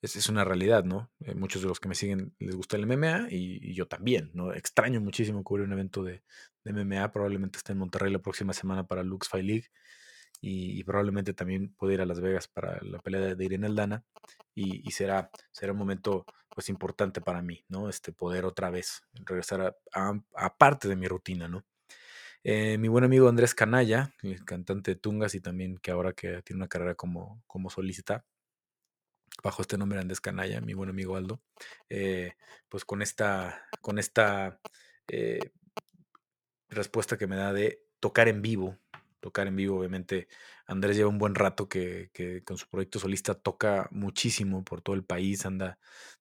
es, 0.00 0.28
una 0.28 0.44
realidad, 0.44 0.84
¿no? 0.84 1.10
Muchos 1.34 1.62
de 1.62 1.68
los 1.68 1.80
que 1.80 1.88
me 1.88 1.96
siguen 1.96 2.34
les 2.38 2.54
gusta 2.54 2.76
el 2.76 2.86
MMA 2.86 3.28
y, 3.30 3.74
yo 3.74 3.88
también, 3.88 4.30
¿no? 4.34 4.52
Extraño 4.52 5.00
muchísimo 5.00 5.42
cubrir 5.42 5.66
un 5.66 5.72
evento 5.72 6.04
de, 6.04 6.22
MMA, 6.64 7.12
probablemente 7.12 7.58
esté 7.58 7.72
en 7.72 7.78
Monterrey 7.78 8.12
la 8.12 8.20
próxima 8.20 8.52
semana 8.52 8.86
para 8.86 9.04
Lux 9.04 9.28
Fight 9.28 9.44
League 9.44 9.66
y, 10.40 10.82
probablemente 10.84 11.34
también 11.34 11.74
pueda 11.74 11.94
ir 11.94 12.00
a 12.00 12.06
Las 12.06 12.20
Vegas 12.20 12.48
para 12.48 12.80
la 12.82 12.98
pelea 12.98 13.34
de, 13.34 13.44
Irene 13.44 13.66
Aldana 13.66 14.04
y, 14.54 14.90
será, 14.90 15.30
será 15.52 15.72
un 15.72 15.78
momento 15.78 16.24
pues 16.48 16.68
importante 16.68 17.20
para 17.20 17.42
mí, 17.42 17.64
¿no? 17.68 17.88
Este 17.88 18.12
poder 18.12 18.44
otra 18.44 18.70
vez 18.70 19.02
regresar 19.12 19.76
a, 19.92 20.56
parte 20.56 20.88
de 20.88 20.96
mi 20.96 21.06
rutina, 21.06 21.48
¿no? 21.48 21.64
Eh, 22.44 22.78
mi 22.78 22.88
buen 22.88 23.04
amigo 23.04 23.28
Andrés 23.28 23.54
Canalla, 23.54 24.14
el 24.22 24.44
cantante 24.44 24.92
de 24.92 25.00
Tungas 25.00 25.34
y 25.34 25.40
también 25.40 25.78
que 25.78 25.90
ahora 25.90 26.12
que 26.12 26.42
tiene 26.42 26.58
una 26.58 26.68
carrera 26.68 26.94
como, 26.94 27.42
como 27.46 27.70
solista, 27.70 28.24
bajo 29.42 29.62
este 29.62 29.78
nombre 29.78 29.98
Andrés 30.00 30.20
Canalla, 30.20 30.60
mi 30.60 30.74
buen 30.74 30.90
amigo 30.90 31.16
Aldo, 31.16 31.42
eh, 31.88 32.34
pues 32.68 32.84
con 32.84 33.02
esta, 33.02 33.66
con 33.80 33.98
esta 33.98 34.60
eh, 35.08 35.52
respuesta 36.68 37.16
que 37.16 37.26
me 37.26 37.36
da 37.36 37.52
de 37.52 37.82
tocar 38.00 38.28
en 38.28 38.42
vivo, 38.42 38.78
tocar 39.26 39.48
en 39.48 39.56
vivo, 39.56 39.76
obviamente 39.76 40.28
Andrés 40.66 40.96
lleva 40.96 41.08
un 41.08 41.18
buen 41.18 41.34
rato 41.34 41.68
que, 41.68 42.10
con 42.46 42.56
su 42.58 42.68
proyecto 42.68 43.00
solista 43.00 43.34
toca 43.34 43.88
muchísimo 43.90 44.64
por 44.64 44.82
todo 44.82 44.94
el 44.94 45.04
país, 45.04 45.44
anda 45.44 45.80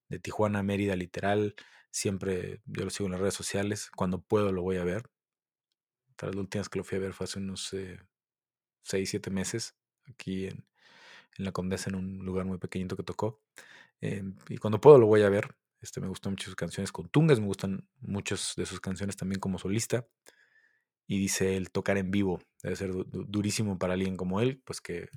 de 0.10 0.18
Tijuana 0.18 0.60
a 0.60 0.64
Mérida 0.64 0.96
literal, 0.96 1.54
siempre 1.92 2.62
yo 2.66 2.84
lo 2.84 2.90
sigo 2.90 3.06
en 3.06 3.12
las 3.12 3.22
redes 3.22 3.36
sociales, 3.36 3.92
cuando 3.96 4.22
puedo 4.24 4.52
lo 4.52 4.64
voy 4.64 4.78
a 4.78 4.84
ver. 4.84 5.04
Tras 6.16 6.34
las 6.34 6.40
últimas 6.40 6.68
que 6.68 6.80
lo 6.80 6.84
fui 6.84 6.98
a 6.98 7.02
ver 7.02 7.14
fue 7.14 7.26
hace 7.26 7.38
unos 7.38 7.76
6, 8.82 9.10
7 9.10 9.30
meses, 9.30 9.76
aquí 10.08 10.48
en, 10.48 10.66
la 11.38 11.52
Condesa, 11.52 11.90
en 11.92 11.96
un 11.98 12.26
lugar 12.26 12.46
muy 12.46 12.58
pequeñito 12.58 12.96
que 12.96 13.04
tocó. 13.04 13.40
Em, 14.02 14.36
y 14.50 14.58
cuando 14.58 14.82
puedo 14.82 14.98
lo 14.98 15.06
voy 15.06 15.22
a 15.22 15.30
ver. 15.30 15.56
Este, 15.82 16.02
me 16.02 16.08
gustan 16.08 16.34
mucho 16.34 16.46
sus 16.46 16.56
canciones 16.56 16.92
con 16.92 17.10
Tungas, 17.10 17.40
me 17.40 17.46
gustan 17.46 17.88
muchas 18.00 18.54
de 18.58 18.66
sus 18.66 18.80
canciones 18.80 19.16
también 19.18 19.40
como 19.40 19.60
solista. 19.60 20.08
Y 21.08 21.20
dice 21.20 21.56
el 21.58 21.72
tocar 21.72 21.98
en 21.98 22.12
vivo, 22.12 22.42
debe 22.64 22.76
ser 22.76 22.92
durísimo 22.94 23.78
para 23.78 23.94
alguien 23.94 24.18
como 24.18 24.42
él, 24.42 24.62
pues 24.66 24.82
que, 24.82 25.10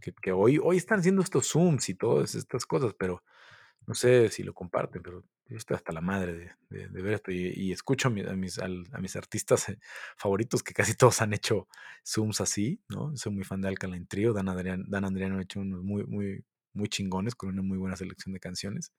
que, 0.00 0.32
hoy, 0.32 0.58
hoy 0.62 0.76
están 0.76 1.00
haciendo 1.00 1.22
estos 1.22 1.50
Zooms 1.50 1.88
y 1.88 1.94
todas 1.94 2.34
estas 2.34 2.66
cosas, 2.66 2.94
pero 2.98 3.22
no 3.86 3.94
sé 3.94 4.28
si 4.28 4.42
lo 4.42 4.54
comparten, 4.54 5.02
pero 5.02 5.24
yo 5.46 5.56
estoy 5.56 5.76
hasta 5.76 5.92
la 5.92 6.00
madre 6.00 6.56
de, 6.70 6.88
ver 6.88 7.14
esto 7.14 7.30
y, 7.30 7.70
escucho 7.72 8.08
a 8.08 8.10
mis, 8.10 8.58
a, 8.58 8.68
mis, 8.98 9.16
artistas 9.16 9.68
eh, 9.68 9.78
favoritos 10.16 10.62
que 10.62 10.72
casi 10.72 10.94
todos 10.96 11.20
han 11.20 11.34
hecho 11.34 11.68
Zooms 12.04 12.40
así, 12.40 12.80
¿no? 12.88 13.16
Soy 13.16 13.32
muy 13.32 13.44
fan 13.44 13.60
de 13.60 13.68
Alkaline 13.68 14.06
Trio, 14.06 14.32
Dan, 14.32 14.48
Adrián, 14.48 14.84
Dan 14.88 15.04
Adriano 15.04 15.38
ha 15.38 15.42
hecho 15.42 15.60
unos 15.60 15.82
muy, 15.82 16.04
muy, 16.06 16.44
muy 16.72 16.88
chingones 16.88 17.34
con 17.34 17.50
una 17.50 17.62
muy 17.62 17.78
buena 17.78 17.96
selección 17.96 18.32
de 18.32 18.40
canciones, 18.40 18.92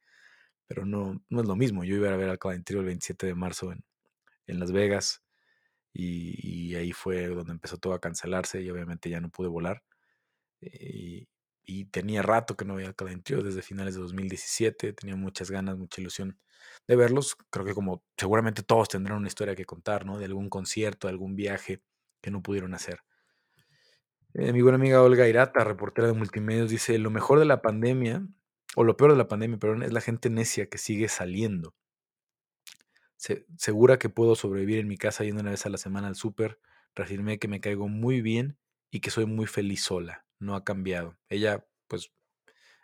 pero 0.67 0.85
no, 0.85 1.23
no 1.29 1.41
es 1.41 1.47
lo 1.47 1.55
mismo. 1.55 1.83
Yo 1.83 1.95
iba 1.95 2.09
a 2.09 2.17
ver 2.17 2.29
Alkaline 2.29 2.63
Trio 2.63 2.79
el 2.79 2.85
27 2.87 3.27
de 3.27 3.35
marzo 3.35 3.71
en, 3.71 3.83
en 4.47 4.59
Las 4.59 4.71
Vegas 4.71 5.24
y, 5.95 6.75
ahí 6.75 6.91
fue 6.91 7.27
donde 7.27 7.53
empezó 7.53 7.77
todo 7.77 7.93
a 7.93 8.01
cancelarse 8.01 8.61
y 8.61 8.69
obviamente 8.69 9.09
ya 9.09 9.21
no 9.21 9.29
pude 9.29 9.47
volar. 9.47 9.83
Y, 10.61 11.27
y 11.63 11.85
tenía 11.85 12.21
rato 12.21 12.55
que 12.55 12.65
no 12.65 12.75
veía 12.75 12.93
Trio 12.93 13.43
desde 13.43 13.61
finales 13.61 13.95
de 13.95 14.01
2017, 14.01 14.93
tenía 14.93 15.15
muchas 15.15 15.49
ganas, 15.51 15.77
mucha 15.77 16.01
ilusión 16.01 16.37
de 16.87 16.95
verlos. 16.95 17.37
Creo 17.49 17.65
que 17.65 17.73
como 17.73 18.03
seguramente 18.17 18.63
todos 18.63 18.89
tendrán 18.89 19.17
una 19.17 19.27
historia 19.27 19.55
que 19.55 19.65
contar, 19.65 20.05
¿no? 20.05 20.19
De 20.19 20.25
algún 20.25 20.49
concierto, 20.49 21.07
de 21.07 21.13
algún 21.13 21.35
viaje 21.35 21.81
que 22.21 22.31
no 22.31 22.41
pudieron 22.41 22.73
hacer. 22.73 22.99
Eh, 24.33 24.51
mi 24.51 24.61
buena 24.61 24.75
amiga 24.75 25.01
Olga 25.01 25.27
Irata, 25.27 25.63
reportera 25.63 26.07
de 26.07 26.13
multimedios, 26.13 26.69
dice, 26.69 26.97
lo 26.99 27.09
mejor 27.09 27.39
de 27.39 27.45
la 27.45 27.61
pandemia, 27.61 28.27
o 28.75 28.83
lo 28.83 28.97
peor 28.97 29.11
de 29.11 29.17
la 29.17 29.27
pandemia, 29.27 29.57
perdón, 29.57 29.83
es 29.83 29.93
la 29.93 30.01
gente 30.01 30.29
necia 30.29 30.67
que 30.67 30.77
sigue 30.77 31.07
saliendo. 31.07 31.73
Segura 33.17 33.97
que 33.99 34.09
puedo 34.09 34.35
sobrevivir 34.35 34.79
en 34.79 34.87
mi 34.87 34.97
casa 34.97 35.23
yendo 35.23 35.41
una 35.41 35.51
vez 35.51 35.65
a 35.65 35.69
la 35.69 35.77
semana 35.77 36.07
al 36.07 36.15
súper. 36.15 36.59
Reafirmé 36.95 37.39
que 37.39 37.47
me 37.47 37.59
caigo 37.61 37.87
muy 37.87 38.21
bien 38.21 38.57
y 38.91 38.99
que 39.01 39.11
soy 39.11 39.25
muy 39.25 39.47
feliz 39.47 39.83
sola 39.83 40.25
no 40.39 40.55
ha 40.55 40.63
cambiado. 40.63 41.17
Ella, 41.29 41.65
pues, 41.87 42.11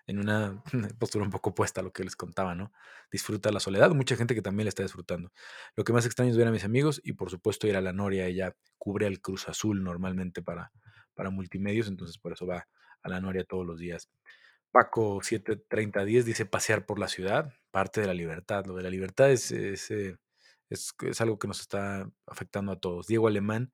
en 0.07 0.19
una 0.19 0.63
postura 0.99 1.23
un 1.23 1.31
poco 1.31 1.51
opuesta 1.51 1.81
a 1.81 1.83
lo 1.83 1.93
que 1.93 2.03
les 2.03 2.15
contaba, 2.15 2.55
¿no? 2.55 2.71
Disfruta 3.11 3.51
la 3.51 3.59
soledad, 3.59 3.91
mucha 3.91 4.15
gente 4.15 4.35
que 4.35 4.41
también 4.41 4.65
la 4.65 4.69
está 4.69 4.83
disfrutando. 4.83 5.31
Lo 5.75 5.83
que 5.83 5.93
más 5.93 6.05
extraño 6.05 6.31
es 6.31 6.37
ver 6.37 6.47
a 6.47 6.51
mis 6.51 6.63
amigos 6.63 7.01
y 7.03 7.13
por 7.13 7.29
supuesto 7.29 7.67
ir 7.67 7.75
a 7.75 7.81
la 7.81 7.93
Noria, 7.93 8.25
ella 8.25 8.55
cubre 8.77 9.07
el 9.07 9.21
Cruz 9.21 9.47
Azul 9.47 9.83
normalmente 9.83 10.41
para, 10.41 10.71
para 11.13 11.29
multimedios, 11.29 11.87
entonces 11.87 12.17
por 12.17 12.33
eso 12.33 12.45
va 12.47 12.67
a 13.03 13.09
la 13.09 13.21
Noria 13.21 13.43
todos 13.43 13.65
los 13.65 13.79
días. 13.79 14.09
Paco 14.71 15.21
73010 15.21 16.25
dice 16.25 16.45
pasear 16.45 16.85
por 16.85 16.99
la 16.99 17.07
ciudad, 17.07 17.53
parte 17.71 18.01
de 18.01 18.07
la 18.07 18.13
libertad. 18.13 18.65
Lo 18.65 18.75
de 18.75 18.83
la 18.83 18.89
libertad 18.89 19.31
es, 19.31 19.51
eh, 19.51 19.73
es, 20.69 20.93
es 21.01 21.21
algo 21.21 21.39
que 21.39 21.47
nos 21.47 21.59
está 21.61 22.09
afectando 22.25 22.71
a 22.71 22.79
todos. 22.79 23.07
Diego 23.07 23.27
Alemán 23.27 23.73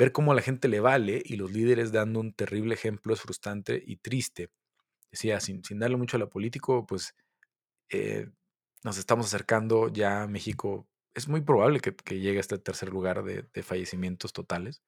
Ver 0.00 0.12
cómo 0.12 0.32
a 0.32 0.34
la 0.34 0.40
gente 0.40 0.66
le 0.68 0.80
vale 0.80 1.22
y 1.22 1.36
los 1.36 1.52
líderes 1.52 1.92
dando 1.92 2.20
un 2.20 2.32
terrible 2.32 2.72
ejemplo 2.72 3.12
es 3.12 3.20
frustrante 3.20 3.82
y 3.86 3.96
triste. 3.96 4.50
Decía, 5.10 5.40
sin, 5.40 5.62
sin 5.62 5.78
darle 5.78 5.98
mucho 5.98 6.16
a 6.16 6.20
la 6.20 6.30
político, 6.30 6.86
pues 6.86 7.14
eh, 7.90 8.30
nos 8.82 8.96
estamos 8.96 9.26
acercando 9.26 9.88
ya 9.88 10.22
a 10.22 10.26
México. 10.26 10.88
Es 11.12 11.28
muy 11.28 11.42
probable 11.42 11.80
que, 11.80 11.92
llegue 12.18 12.38
a 12.38 12.40
este 12.40 12.56
tercer 12.56 12.88
lugar 12.88 13.24
de, 13.24 13.62
fallecimientos 13.62 14.32
totales. 14.32 14.82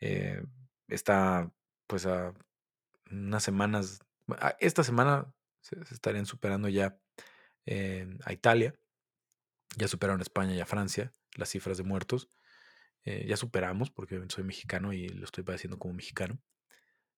Eh, 0.00 0.42
está 0.88 1.50
pues 1.86 2.04
a 2.04 2.34
unas 3.10 3.42
semanas, 3.44 4.00
esta 4.58 4.84
semana 4.84 5.32
se, 5.60 5.76
estarían 5.92 6.26
superando 6.26 6.68
ya 6.68 6.98
a 8.24 8.32
Italia, 8.32 8.74
ya 9.76 9.88
superaron 9.88 10.20
a 10.20 10.22
España 10.22 10.54
y 10.54 10.60
a 10.60 10.66
Francia 10.66 11.12
las 11.36 11.48
cifras 11.50 11.76
de 11.78 11.84
muertos. 11.84 12.28
Eh, 13.04 13.26
ya 13.28 13.36
superamos, 13.36 13.90
porque 13.90 14.20
soy 14.28 14.44
mexicano 14.44 14.92
y 14.92 15.08
lo 15.08 15.24
estoy 15.24 15.44
padeciendo 15.44 15.78
como 15.78 15.94
mexicano. 15.94 16.40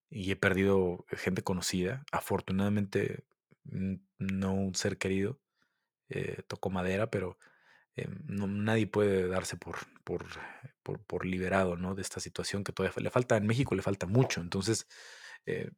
Y 0.09 0.31
he 0.31 0.35
perdido 0.35 1.05
gente 1.09 1.43
conocida. 1.43 2.03
Afortunadamente, 2.11 3.25
no 3.63 4.53
un 4.53 4.75
ser 4.75 4.97
querido. 4.97 5.39
Eh, 6.09 6.41
tocó 6.47 6.69
madera, 6.69 7.09
pero 7.09 7.37
eh, 7.95 8.07
nadie 8.25 8.87
puede 8.87 9.27
darse 9.27 9.57
por, 9.57 9.77
por, 10.03 10.25
por, 11.05 11.25
liberado 11.25 11.75
¿no? 11.75 11.95
de 11.95 12.01
esta 12.01 12.19
situación 12.21 12.63
que 12.63 12.71
todavía 12.71 13.01
le 13.01 13.09
falta. 13.09 13.37
En 13.37 13.47
México 13.47 13.75
le 13.75 13.81
falta 13.81 14.07
mucho. 14.07 14.41
Entonces, 14.41 14.87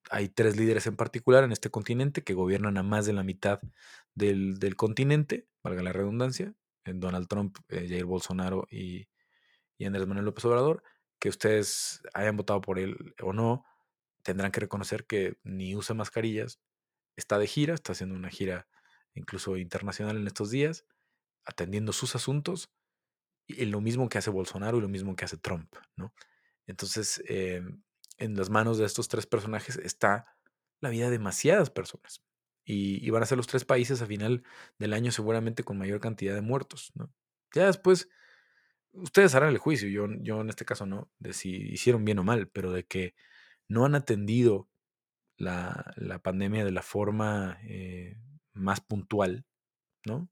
hay 0.10 0.30
tres 0.30 0.58
líderes 0.58 0.88
en 0.88 0.96
particular 0.96 1.44
en 1.44 1.52
este 1.52 1.70
continente 1.70 2.24
que 2.24 2.34
gobiernan 2.34 2.78
a 2.78 2.84
más 2.84 3.06
de 3.06 3.14
la 3.14 3.24
mitad 3.24 3.60
del, 4.16 4.58
del 4.60 4.76
continente, 4.76 5.48
valga 5.64 5.84
la 5.84 5.94
redundancia. 5.94 6.54
Donald 6.86 7.28
Trump, 7.28 7.58
Jair 7.70 8.06
Bolsonaro 8.06 8.68
y, 8.72 9.08
y 9.78 9.86
Andrés 9.86 10.08
Manuel 10.08 10.26
López 10.26 10.44
Obrador, 10.46 10.84
que 11.20 11.30
ustedes 11.30 12.02
hayan 12.14 12.38
votado 12.38 12.62
por 12.62 12.80
él 12.80 13.14
o 13.22 13.34
no, 13.34 13.66
tendrán 14.24 14.52
que 14.52 14.62
reconocer 14.62 15.06
que 15.06 15.38
ni 15.44 15.76
usa 15.76 15.96
mascarillas, 15.96 16.60
está 17.16 17.38
de 17.38 17.48
gira, 17.48 17.74
está 17.74 17.92
haciendo 17.92 18.16
una 18.16 18.30
gira 18.30 18.68
incluso 19.14 19.58
internacional 19.58 20.18
en 20.18 20.28
estos 20.28 20.50
días, 20.50 20.86
atendiendo 21.46 21.94
sus 21.94 22.16
asuntos, 22.16 22.72
y 23.48 23.66
lo 23.66 23.82
mismo 23.82 24.10
que 24.10 24.20
hace 24.20 24.30
Bolsonaro 24.30 24.78
y 24.78 24.82
lo 24.82 24.88
mismo 24.88 25.16
que 25.16 25.26
hace 25.26 25.38
Trump, 25.38 25.76
¿no? 25.96 26.14
Entonces, 26.68 27.22
en 28.20 28.36
las 28.36 28.50
manos 28.50 28.78
de 28.78 28.86
estos 28.86 29.08
tres 29.08 29.26
personajes 29.26 29.78
está 29.78 30.38
la 30.82 30.90
vida 30.90 31.06
de 31.06 31.12
demasiadas 31.12 31.70
personas. 31.70 32.22
Y, 32.64 33.04
y, 33.06 33.10
van 33.10 33.24
a 33.24 33.26
ser 33.26 33.38
los 33.38 33.48
tres 33.48 33.66
países 33.66 34.02
a 34.02 34.06
final 34.06 34.44
del 34.78 34.94
año 34.94 35.12
seguramente 35.12 35.64
con 35.64 35.80
mayor 35.80 36.00
cantidad 36.00 36.36
de 36.36 36.42
muertos. 36.42 36.94
Ya 37.54 37.66
después 37.66 38.10
ustedes 38.94 39.36
harán 39.36 39.50
el 39.50 39.58
juicio, 39.58 39.90
yo, 39.90 40.08
yo 40.22 40.42
en 40.42 40.50
este 40.50 40.66
caso 40.66 40.86
no, 40.86 41.10
de 41.20 41.34
si 41.34 41.50
hicieron 41.50 42.06
bien 42.06 42.20
o 42.20 42.24
mal, 42.24 42.48
pero 42.48 42.72
de 42.72 42.86
que 42.86 43.16
no 43.68 43.86
han 43.86 43.96
atendido 43.96 44.70
la, 45.38 45.96
pandemia 46.24 46.66
de 46.66 46.72
la 46.72 46.82
forma 46.82 47.60
eh, 47.64 48.18
más 48.54 48.82
puntual, 48.82 49.46
¿no? 50.06 50.30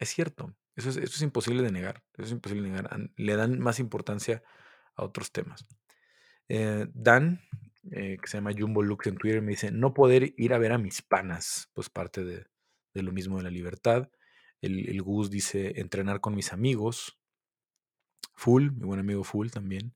Es 0.00 0.08
cierto, 0.10 0.54
eso 0.74 0.88
es, 0.88 0.96
eso 0.96 1.14
es 1.14 1.22
imposible 1.22 1.62
de 1.62 1.70
negar, 1.70 2.02
eso 2.14 2.26
es 2.26 2.32
imposible 2.32 2.64
de 2.64 2.70
negar, 2.70 3.10
le 3.16 3.36
dan 3.36 3.58
más 3.58 3.78
importancia 3.78 4.42
a 4.96 5.04
otros 5.04 5.30
temas. 5.32 5.66
Eh, 6.54 6.86
Dan, 6.92 7.40
eh, 7.92 8.18
que 8.20 8.28
se 8.28 8.36
llama 8.36 8.52
Jumbo 8.54 8.82
Lux 8.82 9.06
en 9.06 9.16
Twitter, 9.16 9.40
me 9.40 9.52
dice, 9.52 9.72
no 9.72 9.94
poder 9.94 10.34
ir 10.36 10.52
a 10.52 10.58
ver 10.58 10.72
a 10.72 10.76
mis 10.76 11.00
panas, 11.00 11.70
pues 11.72 11.88
parte 11.88 12.24
de, 12.26 12.44
lo 12.92 13.10
mismo 13.10 13.38
de 13.38 13.44
la 13.44 13.50
libertad. 13.50 14.10
El, 14.60 15.00
Gus 15.00 15.30
dice, 15.30 15.80
entrenar 15.80 16.20
con 16.20 16.34
mis 16.34 16.52
amigos, 16.52 17.18
Full, 18.34 18.70
mi 18.72 18.84
buen 18.84 19.00
amigo 19.00 19.24
Full 19.24 19.48
también. 19.48 19.94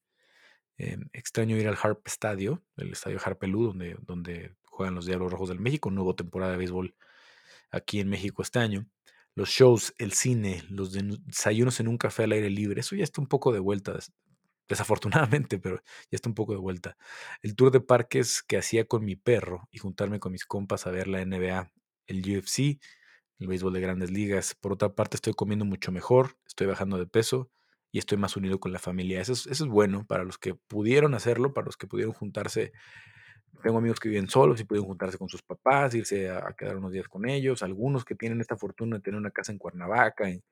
Em, 0.78 1.10
extraño 1.12 1.58
ir 1.58 1.68
al 1.68 1.76
Harp 1.82 2.06
Estadio, 2.06 2.64
el 2.78 2.92
estadio 2.92 3.18
Harpelú, 3.22 3.64
donde, 3.64 3.98
donde 4.00 4.56
juegan 4.64 4.94
los 4.94 5.04
Diablos 5.04 5.30
Rojos 5.30 5.50
del 5.50 5.60
México, 5.60 5.90
nueva 5.90 6.16
temporada 6.16 6.52
de 6.52 6.58
béisbol 6.58 6.94
aquí 7.70 8.00
en 8.00 8.08
México 8.08 8.40
este 8.40 8.60
año. 8.60 8.88
Los 9.34 9.50
shows, 9.50 9.94
el 9.98 10.12
cine, 10.12 10.64
los 10.70 10.92
desayunos 10.94 11.80
en 11.80 11.88
un 11.88 11.98
café 11.98 12.25
al 12.25 12.32
aire 12.32 12.48
libre, 12.48 12.80
eso 12.80 12.96
ya 12.96 13.04
está 13.04 13.20
un 13.20 13.26
poco 13.26 13.52
de 13.52 13.58
vuelta, 13.58 13.98
desafortunadamente, 14.68 15.58
pero 15.58 15.76
ya 16.11 16.16
está 16.16 16.28
un 16.28 16.35
poco 16.35 16.52
de 16.52 16.58
vuelta. 16.58 16.96
El 17.42 17.56
tour 17.56 17.70
de 17.70 17.80
parques 17.80 18.42
que 18.42 18.56
hacía 18.56 18.87
con 18.87 19.04
mi 19.04 19.16
perro 19.16 19.68
y 19.70 19.78
juntarme 19.78 20.20
con 20.20 20.32
mis 20.32 20.46
compas 20.46 20.87
a 20.87 20.90
ver 20.90 21.08
la 21.08 21.25
NBA, 21.25 21.70
el 22.06 22.38
UFC, 22.38 22.80
el 23.38 23.49
béisbol 23.49 23.73
de 23.73 23.80
grandes 23.80 24.11
ligas. 24.11 24.54
Por 24.54 24.73
otra 24.73 24.94
parte, 24.94 25.16
estoy 25.16 25.35
comiendo 25.35 25.64
mucho 25.64 25.92
mejor, 25.92 26.37
estoy 26.46 26.66
bajando 26.66 26.99
de 26.99 27.06
peso 27.06 27.50
y 27.92 27.99
estoy 27.99 28.18
más 28.18 28.37
unido 28.37 28.61
con 28.61 28.73
la 28.73 28.78
familia. 28.78 29.20
Eso 29.20 29.32
es, 29.32 29.46
eso 29.46 29.64
es 29.64 29.70
bueno 29.70 30.06
para 30.06 30.25
los 30.25 30.38
que 30.38 30.54
pudieron 30.54 31.14
hacerlo, 31.14 31.54
para 31.54 31.66
los 31.66 31.76
que 31.76 31.87
pudieron 31.87 32.12
juntarse. 32.14 32.73
Tengo 33.62 33.78
amigos 33.78 34.00
que 34.00 34.11
viven 34.11 34.28
solos 34.28 34.61
y 34.61 34.64
pudieron 34.64 34.87
juntarse 34.87 35.16
con 35.16 35.28
sus 35.28 35.42
papás, 35.42 35.94
irse 35.94 36.30
a, 36.30 36.54
quedar 36.58 36.76
unos 36.76 36.92
días 36.92 37.08
con 37.08 37.28
ellos. 37.28 37.62
Algunos 37.62 38.04
que 38.04 38.14
tienen 38.14 38.40
esta 38.40 38.56
fortuna 38.56 38.96
de 38.96 39.02
tener 39.02 39.18
una 39.18 39.30
casa 39.30 39.52
en 39.52 39.58
Cuernavaca, 39.58 40.28
en, 40.28 40.42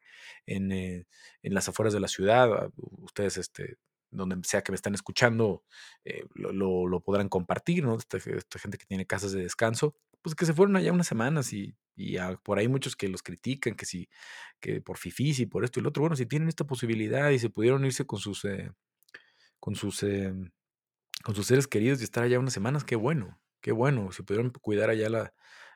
en, 0.47 0.73
eh, 0.73 1.07
las 1.43 1.69
afueras 1.69 1.93
de 1.93 2.01
la 2.01 2.09
ciudad. 2.09 2.53
Ah, 2.53 2.71
ustedes 2.77 3.37
este, 3.37 3.77
donde 4.15 4.37
sea 4.45 4.63
que 4.63 4.73
me 4.73 4.77
están 4.77 4.95
escuchando, 4.95 5.65
eh, 6.05 6.25
lo, 6.35 6.87
lo, 6.87 7.01
podrán 7.01 7.29
compartir, 7.29 7.85
¿no? 7.85 7.97
Esta, 7.97 8.19
gente 8.59 8.79
que 8.79 8.87
tiene 8.87 9.07
casas 9.07 9.33
de 9.33 9.43
descanso, 9.43 9.97
pues 10.23 10.35
que 10.35 10.47
se 10.47 10.55
fueron 10.55 10.77
allá 10.77 10.93
unas 10.93 11.07
semanas 11.07 11.53
y, 11.53 11.77
y 11.97 12.17
por 12.43 12.59
ahí 12.59 12.69
muchos 12.69 12.97
que 12.97 13.09
los 13.09 13.23
critican, 13.23 13.75
que 13.75 13.87
si, 13.87 14.09
que 14.61 14.81
por 14.81 14.99
fifís 14.99 15.41
y 15.41 15.47
por 15.47 15.65
esto 15.65 15.81
y 15.81 15.83
lo 15.83 15.91
otro, 15.91 16.03
bueno, 16.03 16.17
si 16.17 16.27
tienen 16.27 16.49
esta 16.49 16.65
posibilidad 16.67 17.31
y 17.31 17.39
se 17.39 17.51
pudieron 17.51 17.85
irse 17.85 18.07
con 18.07 18.19
sus, 18.19 18.45
eh, 18.45 18.73
con 19.61 19.75
sus, 19.75 20.03
eh, 20.03 20.33
con 21.25 21.35
sus 21.35 21.47
seres 21.47 21.67
queridos 21.67 22.01
y 22.01 22.05
estar 22.05 22.25
allá 22.25 22.39
unas 22.39 22.55
semanas, 22.55 22.85
qué 22.85 22.97
bueno, 22.97 23.41
qué 23.61 23.73
bueno, 23.73 24.13
si 24.13 24.23
pudieron 24.23 24.51
cuidar 24.51 24.91
allá 24.91 25.11
la, 25.11 25.35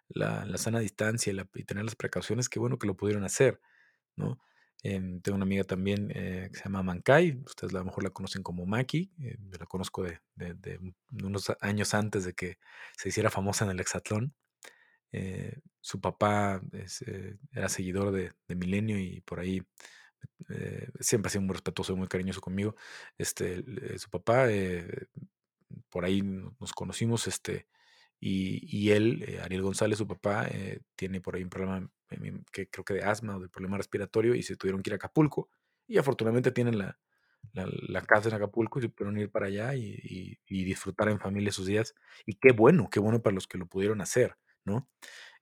la, 0.09 0.45
la 0.47 0.59
sana 0.59 0.80
distancia 0.80 1.33
y 1.54 1.64
tener 1.64 1.85
las 1.85 1.97
precauciones, 1.97 2.49
qué 2.49 2.59
bueno 2.59 2.78
que 2.78 2.87
lo 2.87 2.97
pudieron 2.97 3.25
hacer, 3.25 3.61
¿no? 4.16 4.38
Em, 4.85 5.20
tengo 5.20 5.35
una 5.37 5.44
amiga 5.44 5.64
también 5.64 6.11
eh, 6.14 6.49
que 6.52 6.58
se 6.58 6.64
llama 6.64 6.85
Mankai, 6.85 7.42
ustedes 7.44 7.75
a 7.75 7.78
lo 7.78 7.85
mejor 7.85 8.04
la 8.04 8.11
conocen 8.11 8.42
como 8.44 8.64
Maki, 8.64 9.11
eh, 9.20 9.37
la 9.58 9.66
conozco 9.66 10.04
de, 10.04 10.20
unos 11.23 11.52
años 11.61 11.94
antes 11.94 12.25
de 12.25 12.35
que 12.35 12.58
se 12.97 13.08
hiciera 13.08 13.30
famosa 13.30 13.64
en 13.64 13.73
el 13.73 13.80
hexatlón. 13.80 14.35
Eh, 15.12 15.61
su 15.80 16.00
papá 16.00 16.61
era 17.52 17.68
seguidor 17.68 18.12
de, 18.12 18.32
Milenio 18.54 18.99
y 18.99 19.20
por 19.23 19.40
ahí 19.40 19.62
siempre 21.00 21.28
ha 21.28 21.30
sido 21.30 21.42
muy 21.42 21.54
respetuoso 21.54 21.92
y 21.92 21.97
muy 21.97 22.08
cariñoso 22.08 22.40
conmigo. 22.40 22.76
Este, 23.18 23.64
su 23.99 24.11
papá, 24.11 24.47
por 25.90 26.04
ahí 26.04 26.23
nos 26.23 26.73
conocimos, 26.73 27.26
este, 27.26 27.66
y, 28.20 28.90
él, 28.90 29.38
Ariel 29.42 29.62
González, 29.62 29.98
su 29.98 30.06
papá, 30.06 30.48
tiene 30.96 31.20
por 31.20 31.37
ahí 31.37 31.42
un 31.42 31.50
problema 31.50 31.88
que 32.52 32.68
creo 32.68 32.84
que 32.84 32.94
de 32.94 33.02
asma 33.02 33.37
o 33.37 33.40
de 33.40 33.48
problema 33.48 33.76
respiratorio 33.76 34.34
y 34.34 34.42
se 34.42 34.56
tuvieron 34.56 34.82
que 34.82 34.90
ir 34.90 34.94
a 34.94 34.96
Acapulco. 34.96 35.50
Y 35.87 35.98
afortunadamente 35.98 36.50
tienen 36.50 36.78
la, 36.78 36.98
la, 37.52 38.02
casa 38.02 38.28
en 38.28 38.34
Acapulco 38.34 38.78
y 38.78 38.82
se 38.82 38.88
pudieron 38.88 39.18
ir 39.18 39.30
para 39.30 39.46
allá 39.46 39.75
y, 39.75 40.38
disfrutar 40.48 41.08
en 41.08 41.18
familia 41.18 41.50
esos 41.50 41.66
días. 41.66 41.94
Y 42.26 42.34
qué 42.34 42.52
bueno, 42.52 42.88
qué 42.90 43.00
bueno 43.00 43.22
para 43.22 43.34
los 43.34 43.46
que 43.46 43.58
lo 43.58 43.66
pudieron 43.66 44.00
hacer, 44.00 44.37
¿no? 44.64 44.88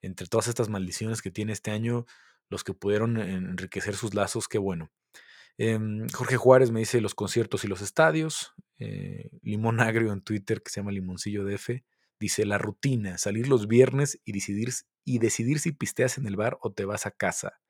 Entre 0.02 0.26
todas 0.26 0.49
estas 0.49 0.68
maldiciones 0.68 1.23
que 1.23 1.30
tiene 1.30 1.52
este 1.52 1.71
año, 1.71 2.06
los 2.49 2.64
que 2.64 2.75
pudieron 2.75 3.16
enriquecer 3.18 3.97
sus 3.97 4.14
lazos, 4.14 4.49
qué 4.49 4.59
bueno. 4.59 4.90
Em, 5.59 6.06
Jorge 6.11 6.37
Juárez 6.37 6.71
me 6.71 6.80
dice 6.80 7.00
los 7.00 7.14
conciertos 7.14 7.64
y 7.64 7.68
los 7.68 7.80
estadios. 7.80 8.54
Eh, 8.78 9.30
Limón 9.42 9.80
Agrio 9.80 10.12
en 10.12 10.21
Twitter, 10.21 10.62
que 10.62 10.71
se 10.71 10.80
llama 10.80 10.92
Limoncillo 10.92 11.45
DF, 11.45 11.83
dice 12.18 12.46
la 12.46 12.58
rutina, 12.58 13.18
salir 13.18 13.49
los 13.49 13.68
viernes 13.68 14.20
y 14.25 14.32
decidir 14.32 14.70
y 15.04 15.18
decidir 15.18 15.61
si 15.61 15.73
pisteas 15.73 16.18
en 16.18 16.26
el 16.26 16.37
bar 16.37 16.58
o 16.61 16.73
te 16.73 16.85
vas 16.85 17.06
a 17.06 17.12
casa. 17.12 17.61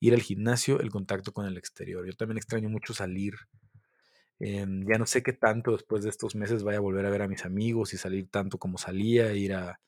Ir 0.00 0.14
al 0.14 0.22
gimnasio, 0.22 0.80
el 0.80 0.90
contacto 0.90 1.32
con 1.32 1.46
el 1.46 1.56
exterior. 1.56 2.04
Yo 2.04 2.12
también 2.14 2.38
extraño 2.38 2.68
mucho 2.68 2.92
salir. 2.92 3.34
Em, 4.40 4.84
ya 4.90 4.98
no 4.98 5.06
sé 5.06 5.22
qué 5.22 5.32
tanto 5.32 5.72
después 5.72 6.02
de 6.02 6.10
estos 6.10 6.34
meses 6.34 6.64
vaya 6.64 6.78
a 6.78 6.80
volver 6.80 7.06
a 7.06 7.10
ver 7.10 7.22
a 7.22 7.28
mis 7.28 7.44
amigos 7.44 7.94
y 7.94 7.98
salir 7.98 8.28
tanto 8.28 8.58
como 8.58 8.78
salía, 8.78 9.32
ir 9.34 9.54
a, 9.54 9.80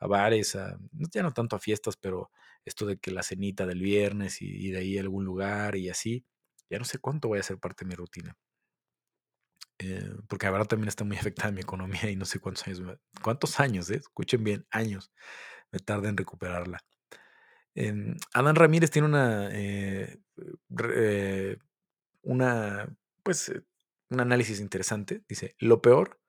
bares, 0.00 0.56
a, 0.56 0.78
ya 1.14 1.22
no 1.22 1.32
tanto 1.32 1.54
a 1.56 1.60
fiestas, 1.60 1.96
pero 1.96 2.30
esto 2.64 2.86
de 2.86 2.98
que 2.98 3.12
la 3.12 3.22
cenita 3.22 3.66
del 3.66 3.80
viernes 3.80 4.42
y, 4.42 4.70
de 4.70 4.78
ahí 4.78 4.98
a 4.98 5.02
algún 5.02 5.24
lugar 5.24 5.76
y 5.76 5.88
así, 5.90 6.24
ya 6.68 6.78
no 6.78 6.84
sé 6.84 6.98
cuánto 6.98 7.28
voy 7.28 7.38
a 7.38 7.42
ser 7.44 7.58
parte 7.58 7.84
de 7.84 7.90
mi 7.90 7.94
rutina. 7.94 8.36
Eh, 9.80 10.12
porque 10.28 10.46
ahora 10.46 10.64
también 10.64 10.88
está 10.88 11.04
muy 11.04 11.16
afectada 11.18 11.50
mi 11.52 11.60
economía 11.60 12.10
y 12.10 12.16
no 12.16 12.24
sé 12.24 12.38
cuántos 12.38 12.66
años, 12.66 12.98
cuántos 13.22 13.60
años, 13.60 13.90
eh? 13.90 13.96
escuchen 13.96 14.44
bien, 14.44 14.66
años 14.70 15.10
me 15.72 15.78
tarda 15.78 16.08
en 16.08 16.16
recuperarla. 16.16 16.78
Em, 17.74 18.16
Adán 18.34 18.56
Ramírez 18.56 18.90
tiene 18.90 19.08
una, 19.08 19.48
eh, 19.52 20.18
eh, 20.94 21.56
una, 22.22 22.88
pues, 23.22 23.48
eh, 23.50 23.62
un 24.10 24.20
análisis 24.20 24.60
interesante. 24.60 25.22
Dice, 25.28 25.54
lo 25.58 25.80
peor, 25.80 26.20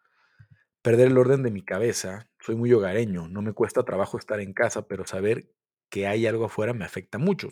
perder 0.81 1.07
el 1.07 1.17
orden 1.17 1.43
de 1.43 1.51
mi 1.51 1.63
cabeza. 1.63 2.29
Soy 2.39 2.55
muy 2.55 2.71
hogareño, 2.73 3.27
no 3.27 3.41
me 3.41 3.53
cuesta 3.53 3.83
trabajo 3.83 4.17
estar 4.17 4.39
en 4.39 4.53
casa, 4.53 4.87
pero 4.87 5.05
saber 5.05 5.49
que 5.91 6.07
hay 6.07 6.25
algo 6.27 6.45
afuera 6.45 6.73
me 6.73 6.85
afecta 6.85 7.19
mucho. 7.19 7.49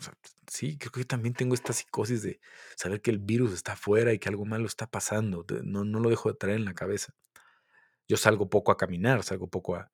sí, 0.48 0.78
creo 0.80 0.92
que 0.92 1.02
yo 1.02 1.08
también 1.08 1.36
tengo 1.36 1.54
esta 1.56 1.74
psicosis 1.74 2.24
de 2.24 2.40
saber 2.76 3.02
que 3.02 3.12
el 3.12 3.20
virus 3.20 3.54
está 3.54 3.74
afuera 3.74 4.14
y 4.14 4.20
que 4.20 4.30
algo 4.30 4.46
malo 4.46 4.66
está 4.68 4.90
pasando. 4.90 5.46
No, 5.64 5.86
no 5.86 6.00
lo 6.00 6.10
dejo 6.10 6.30
de 6.32 6.38
traer 6.38 6.58
en 6.58 6.66
la 6.66 6.74
cabeza. 6.74 7.14
Yo 8.08 8.18
salgo 8.18 8.50
poco 8.50 8.72
a 8.72 8.78
caminar, 8.78 9.24
salgo 9.24 9.50
poco 9.50 9.76
a, 9.76 9.92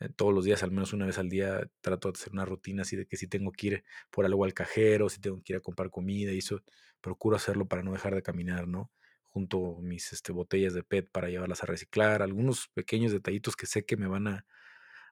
eh, 0.00 0.10
todos 0.10 0.34
los 0.34 0.44
días, 0.44 0.62
al 0.62 0.70
menos 0.72 0.92
una 0.92 1.06
vez 1.06 1.18
al 1.18 1.28
día, 1.28 1.68
trato 1.80 2.10
de 2.12 2.18
hacer 2.18 2.32
una 2.32 2.44
rutina 2.44 2.82
así 2.82 2.96
de 2.96 3.06
que 3.06 3.16
si 3.16 3.26
tengo 3.28 3.52
que 3.52 3.66
ir 3.66 3.84
por 4.10 4.24
algo 4.26 4.44
al 4.44 4.54
cajero, 4.54 5.08
si 5.08 5.20
tengo 5.20 5.42
que 5.42 5.54
ir 5.54 5.56
a 5.58 5.60
comprar 5.60 5.90
comida 5.90 6.32
y 6.32 6.38
eso, 6.38 6.62
procuro 7.00 7.36
hacerlo 7.36 7.66
para 7.66 7.82
no 7.82 7.92
dejar 7.92 8.14
de 8.14 8.22
caminar, 8.22 8.68
¿no? 8.68 8.90
Junto 9.24 9.78
mis 9.82 10.12
este, 10.12 10.32
botellas 10.32 10.74
de 10.74 10.82
PET 10.82 11.10
para 11.10 11.28
llevarlas 11.28 11.62
a 11.62 11.66
reciclar, 11.66 12.22
algunos 12.22 12.68
pequeños 12.74 13.12
detallitos 13.12 13.56
que 13.56 13.66
sé 13.66 13.84
que 13.86 13.96
me 13.96 14.06
van 14.06 14.28
a, 14.28 14.46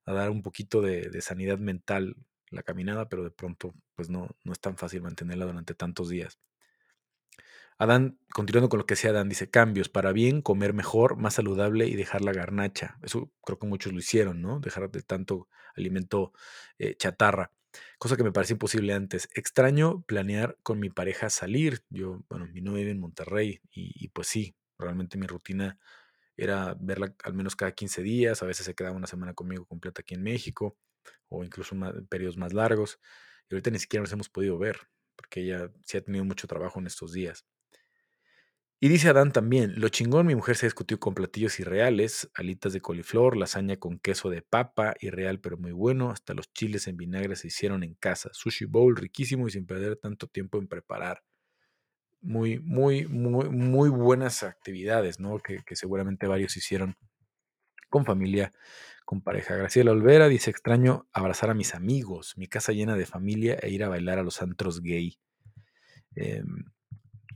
dar 0.07 0.31
un 0.31 0.42
poquito 0.42 0.83
de, 0.83 1.20
sanidad 1.23 1.59
mental 1.59 2.16
la 2.54 2.62
caminada, 2.62 3.08
pero 3.08 3.24
de 3.24 3.30
pronto 3.30 3.74
pues 3.94 4.10
no, 4.10 4.28
no 4.44 4.52
es 4.52 4.60
tan 4.60 4.76
fácil 4.76 5.02
mantenerla 5.02 5.46
durante 5.46 5.74
tantos 5.74 6.08
días. 6.08 6.38
Adán, 7.78 8.18
continuando 8.32 8.68
con 8.68 8.78
lo 8.78 8.86
que 8.86 8.94
decía 8.94 9.10
Adán, 9.10 9.28
dice 9.28 9.50
cambios 9.50 9.88
para 9.88 10.12
bien, 10.12 10.42
comer 10.42 10.74
mejor, 10.74 11.16
más 11.16 11.34
saludable 11.34 11.86
y 11.86 11.96
dejar 11.96 12.22
la 12.22 12.32
garnacha. 12.32 12.98
Eso 13.02 13.32
creo 13.44 13.58
que 13.58 13.66
muchos 13.66 13.92
lo 13.92 13.98
hicieron, 13.98 14.40
¿no? 14.42 14.60
Dejar 14.60 14.90
de 14.90 15.02
tanto 15.02 15.48
alimento 15.74 16.32
eh, 16.78 16.94
chatarra, 16.96 17.50
cosa 17.98 18.16
que 18.16 18.22
me 18.22 18.32
parece 18.32 18.52
imposible 18.52 18.94
antes. 18.94 19.28
Extraño 19.34 20.02
planear 20.02 20.56
con 20.62 20.78
mi 20.78 20.90
pareja 20.90 21.30
salir. 21.30 21.82
Yo, 21.90 22.22
bueno, 22.28 22.46
mi 22.46 22.60
novia 22.60 22.80
vive 22.80 22.92
en 22.92 23.00
Monterrey 23.00 23.60
y, 23.72 24.08
pues 24.08 24.28
sí, 24.28 24.54
realmente 24.78 25.18
mi 25.18 25.26
rutina 25.26 25.78
era 26.36 26.76
verla 26.80 27.14
al 27.24 27.34
menos 27.34 27.56
cada 27.56 27.72
15 27.72 28.02
días, 28.02 28.42
a 28.42 28.46
veces 28.46 28.66
se 28.66 28.74
quedaba 28.74 28.96
una 28.96 29.06
semana 29.06 29.34
conmigo 29.34 29.66
completa 29.66 30.02
aquí 30.02 30.14
en 30.14 30.22
México 30.22 30.76
o 31.28 31.44
incluso 31.44 31.76
periodos 32.08 32.36
más 32.36 32.52
largos. 32.52 32.98
Y 33.48 33.54
ahorita 33.54 33.70
ni 33.70 33.78
siquiera 33.78 34.02
nos 34.02 34.12
hemos 34.12 34.28
podido 34.28 34.58
ver 34.58 34.78
porque 35.16 35.40
ella 35.40 35.70
sí 35.84 35.96
ha 35.96 36.00
tenido 36.02 36.24
mucho 36.24 36.46
trabajo 36.46 36.80
en 36.80 36.86
estos 36.86 37.12
días. 37.12 37.44
Y 38.80 38.88
dice 38.88 39.08
Adán 39.08 39.32
también, 39.32 39.80
lo 39.80 39.88
chingón, 39.88 40.26
mi 40.26 40.34
mujer 40.34 40.56
se 40.56 40.66
discutió 40.66 41.00
con 41.00 41.14
platillos 41.14 41.58
irreales, 41.58 42.30
alitas 42.34 42.74
de 42.74 42.82
coliflor, 42.82 43.36
lasaña 43.36 43.78
con 43.78 43.98
queso 43.98 44.28
de 44.28 44.42
papa, 44.42 44.94
irreal 45.00 45.40
pero 45.40 45.56
muy 45.56 45.72
bueno, 45.72 46.10
hasta 46.10 46.34
los 46.34 46.52
chiles 46.52 46.86
en 46.86 46.98
vinagre 46.98 47.36
se 47.36 47.46
hicieron 47.46 47.82
en 47.82 47.94
casa, 47.94 48.28
sushi 48.32 48.66
bowl 48.66 48.96
riquísimo 48.96 49.48
y 49.48 49.52
sin 49.52 49.64
perder 49.64 49.96
tanto 49.96 50.26
tiempo 50.26 50.58
en 50.58 50.68
preparar. 50.68 51.22
Muy, 52.20 52.58
muy, 52.58 53.06
muy, 53.06 53.48
muy 53.48 53.88
buenas 53.88 54.42
actividades, 54.42 55.18
¿no? 55.18 55.38
Que 55.38 55.76
seguramente 55.76 56.26
varios 56.26 56.56
hicieron 56.56 56.96
con 57.94 58.04
familia, 58.04 58.50
con 59.04 59.20
pareja. 59.20 59.54
Graciela 59.54 59.92
Olvera 59.92 60.26
dice, 60.26 60.50
extraño 60.50 61.07
abrazar 61.12 61.50
a 61.50 61.54
mis 61.54 61.76
amigos, 61.76 62.37
mi 62.37 62.48
casa 62.48 62.72
llena 62.72 62.96
de 62.96 63.07
familia 63.07 63.57
e 63.62 63.70
ir 63.70 63.85
a 63.85 63.88
bailar 63.88 64.18
a 64.18 64.24
los 64.24 64.42
antros 64.42 64.83
gay. 64.83 65.16
Eh, 66.16 66.42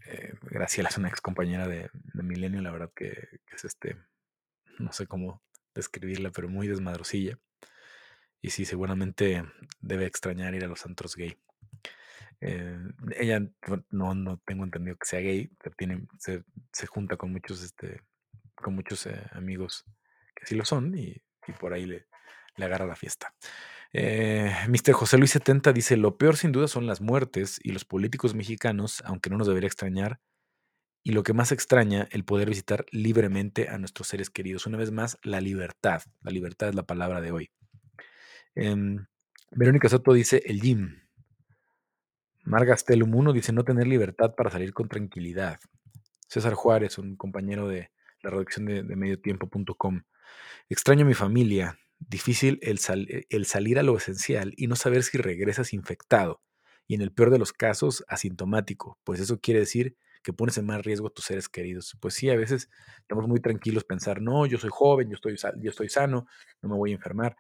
eh, 0.07 0.33
Graciela 0.43 0.89
es 0.89 0.99
una 0.99 1.11
ex 1.11 1.21
compañera 1.21 1.69
de, 1.69 1.91
Milenio, 2.13 2.61
la 2.61 2.73
verdad 2.73 2.91
que, 2.93 3.41
es 3.55 3.65
este, 3.65 3.99
no 4.81 4.93
sé 4.93 5.07
cómo 5.07 5.45
describirla, 5.77 6.33
pero 6.33 6.49
muy 6.49 6.67
desmadrosilla. 6.67 7.39
Y 8.43 8.51
sí, 8.51 8.65
seguramente 8.65 9.45
debe 9.81 10.07
extrañar 10.07 10.57
ir 10.57 10.65
a 10.65 10.69
los 10.69 10.85
antros 10.87 11.15
gay. 11.15 11.39
Eh, 12.41 12.81
ella 13.17 13.49
no, 13.91 14.17
no 14.17 14.39
tengo 14.45 14.65
entendido 14.65 14.97
que 14.97 15.07
sea 15.07 15.21
gay, 15.21 15.53
pero 15.63 15.77
tiene, 15.79 16.09
se, 16.19 16.43
junta 16.89 17.17
con 17.17 17.31
muchos, 17.31 17.63
este, 17.63 18.03
con 18.57 18.75
muchos 18.75 19.07
eh, 19.07 19.25
amigos 19.31 19.85
que 20.39 20.47
sí 20.47 20.55
lo 20.55 20.65
son 20.65 20.97
y, 20.97 21.21
por 21.59 21.73
ahí 21.73 21.87
le, 21.87 22.07
agarra 22.57 22.87
la 22.87 22.97
fiesta. 22.97 23.35
Eh, 23.93 24.53
Mr. 24.69 24.93
José 24.93 25.19
Luis 25.19 25.31
70 25.31 25.73
dice, 25.73 25.97
lo 25.97 26.19
peor 26.19 26.37
sin 26.37 26.53
duda 26.53 26.69
son 26.69 26.87
las 26.87 27.01
muertes 27.01 27.59
y 27.63 27.73
los 27.73 27.85
políticos 27.85 28.35
mexicanos, 28.35 29.03
aunque 29.07 29.31
no 29.31 29.39
nos 29.39 29.47
debería 29.47 29.69
extrañar, 29.69 30.21
y 31.03 31.13
lo 31.13 31.23
que 31.23 31.33
más 31.33 31.53
extraña, 31.53 32.07
el 32.11 32.25
poder 32.25 32.49
visitar 32.49 32.85
libremente 32.91 33.69
a 33.69 33.79
nuestros 33.79 34.09
seres 34.09 34.31
queridos. 34.31 34.67
Una 34.67 34.77
vez 34.77 34.91
más, 34.91 35.19
la 35.23 35.41
libertad. 35.41 36.03
La 36.21 36.31
libertad 36.31 36.69
es 36.69 36.75
la 36.75 36.83
palabra 36.83 37.21
de 37.21 37.33
hoy. 37.33 37.51
Em, 38.55 39.07
Verónica 39.53 39.89
Soto 39.89 40.13
dice 40.13 40.43
el 40.45 40.61
gym. 40.61 41.01
Marga 42.45 42.77
Stelum 42.77 43.15
1 43.15 43.33
dice 43.33 43.53
no 43.53 43.65
tener 43.65 43.87
libertad 43.87 44.35
para 44.35 44.51
salir 44.51 44.75
con 44.75 44.89
tranquilidad. 44.89 45.61
César 46.29 46.55
Juárez, 46.55 46.99
un 46.99 47.17
compañero 47.17 47.69
de 47.69 47.91
la 48.23 48.31
redacción 48.31 48.67
de 48.67 48.83
mediotiempo.com. 48.83 50.03
Extraño 50.69 51.05
a 51.05 51.09
mi 51.09 51.15
familia. 51.15 51.79
Difícil 51.99 52.59
el, 52.63 52.79
el 53.29 53.47
salir 53.47 53.79
a 53.79 53.83
lo 53.83 53.97
esencial 53.97 54.55
y 54.57 54.67
no 54.67 54.77
saber 54.77 55.03
si 55.03 55.19
regresas 55.19 55.73
infectado. 55.73 56.43
Y 56.87 56.95
en 56.95 57.03
el 57.03 57.13
peor 57.13 57.31
de 57.31 57.39
los 57.39 57.53
casos, 57.53 58.05
asintomático, 58.09 58.99
pues 59.05 59.21
eso 59.21 59.41
quiere 59.41 59.61
decir 59.61 59.97
que 60.23 60.33
pones 60.33 60.59
en 60.59 60.67
más 60.67 60.85
riesgo 60.85 61.09
a 61.09 61.11
tus 61.11 61.25
seres 61.25 61.49
queridos. 61.49 61.97
Pues 62.01 62.15
sí, 62.15 62.31
a 62.31 62.37
veces 62.37 62.71
estamos 63.01 63.27
muy 63.29 63.41
tranquilos 63.41 63.85
pensar, 63.85 64.21
no, 64.21 64.47
yo 64.47 64.59
soy 64.59 64.71
joven, 64.73 65.09
yo 65.09 65.15
estoy, 65.15 65.37
yo 65.37 65.71
estoy 65.71 65.89
sano, 65.89 66.27
no 66.63 66.69
me 66.69 66.77
voy 66.77 66.93
a 66.93 66.95
enfermar. 66.95 67.37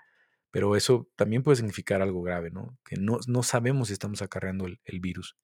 Pero 0.50 0.76
eso 0.76 1.08
también 1.14 1.42
puede 1.42 1.56
significar 1.56 2.00
algo 2.00 2.22
grave, 2.22 2.50
¿no? 2.50 2.78
Que 2.84 2.96
no, 2.96 3.18
no 3.26 3.42
sabemos 3.42 3.88
si 3.88 3.92
estamos 3.92 4.22
acarreando 4.22 4.66
el, 4.66 5.00
virus. 5.00 5.36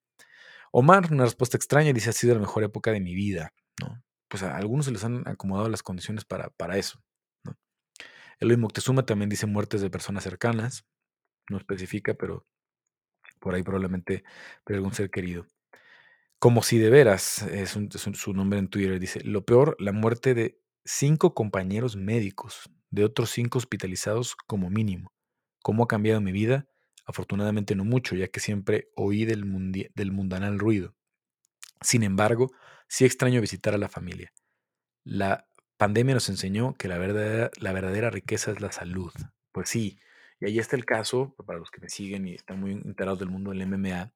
Omar, 0.71 1.11
una 1.11 1.25
respuesta 1.25 1.57
extraña, 1.57 1.93
dice, 1.93 2.09
ha 2.09 2.13
sido 2.13 2.33
la 2.33 2.41
mejor 2.41 2.63
época 2.63 2.91
de 2.91 2.99
mi 2.99 3.13
vida, 3.13 3.53
¿no? 3.79 4.03
Pues 4.27 4.41
a 4.41 4.57
algunos 4.57 4.85
se 4.85 4.91
les 4.91 5.03
han 5.03 5.27
acomodado 5.27 5.69
las 5.69 5.83
condiciones 5.83 6.25
para, 6.25 6.49
para 6.49 6.77
eso. 6.77 7.03
Eloy 8.39 8.57
Moctezuma 8.57 9.05
también 9.05 9.29
dice 9.29 9.45
muertes 9.45 9.81
de 9.81 9.89
personas 9.89 10.23
cercanas, 10.23 10.85
no 11.49 11.57
especifica, 11.57 12.13
pero 12.13 12.45
por 13.39 13.55
ahí 13.55 13.63
probablemente 13.63 14.23
de 14.65 14.75
algún 14.75 14.93
ser 14.93 15.09
querido. 15.09 15.45
Como 16.39 16.63
si 16.63 16.77
de 16.77 16.89
veras, 16.89 17.43
es, 17.43 17.75
un, 17.75 17.89
su 17.91 18.33
nombre 18.33 18.59
en 18.59 18.67
Twitter, 18.67 18.99
dice, 18.99 19.21
lo 19.23 19.45
peor, 19.45 19.75
la 19.79 19.91
muerte 19.91 20.33
de 20.33 20.59
cinco 20.83 21.33
compañeros 21.33 21.95
médicos, 21.95 22.69
de 22.91 23.03
otros 23.03 23.31
cinco 23.31 23.57
hospitalizados 23.57 24.35
como 24.35 24.69
mínimo. 24.69 25.11
¿Cómo 25.63 25.83
ha 25.83 25.87
cambiado 25.87 26.21
mi 26.21 26.31
vida? 26.31 26.67
Afortunadamente 27.05 27.75
no 27.75 27.85
mucho, 27.85 28.15
ya 28.15 28.27
que 28.27 28.39
siempre 28.39 28.89
oí 28.95 29.25
del 29.25 29.45
mundanal 29.45 30.59
ruido. 30.59 30.95
Sin 31.81 32.03
embargo, 32.03 32.51
sí 32.87 33.05
extraño 33.05 33.41
visitar 33.41 33.73
a 33.73 33.77
la 33.77 33.89
familia. 33.89 34.31
La 35.03 35.47
pandemia 35.77 36.15
nos 36.15 36.29
enseñó 36.29 36.73
que 36.75 36.87
la 36.87 36.97
verdadera, 36.97 37.51
la 37.59 37.73
verdadera 37.73 38.09
riqueza 38.09 38.51
es 38.51 38.61
la 38.61 38.71
salud. 38.71 39.11
Pues 39.51 39.69
sí, 39.69 39.99
y 40.39 40.45
ahí 40.45 40.59
está 40.59 40.75
el 40.75 40.85
caso, 40.85 41.35
para 41.45 41.59
los 41.59 41.71
que 41.71 41.81
me 41.81 41.89
siguen 41.89 42.27
y 42.27 42.33
están 42.35 42.59
muy 42.59 42.71
enterados 42.71 43.19
del 43.19 43.29
mundo 43.29 43.51
del 43.51 43.65
MMA, 43.67 44.11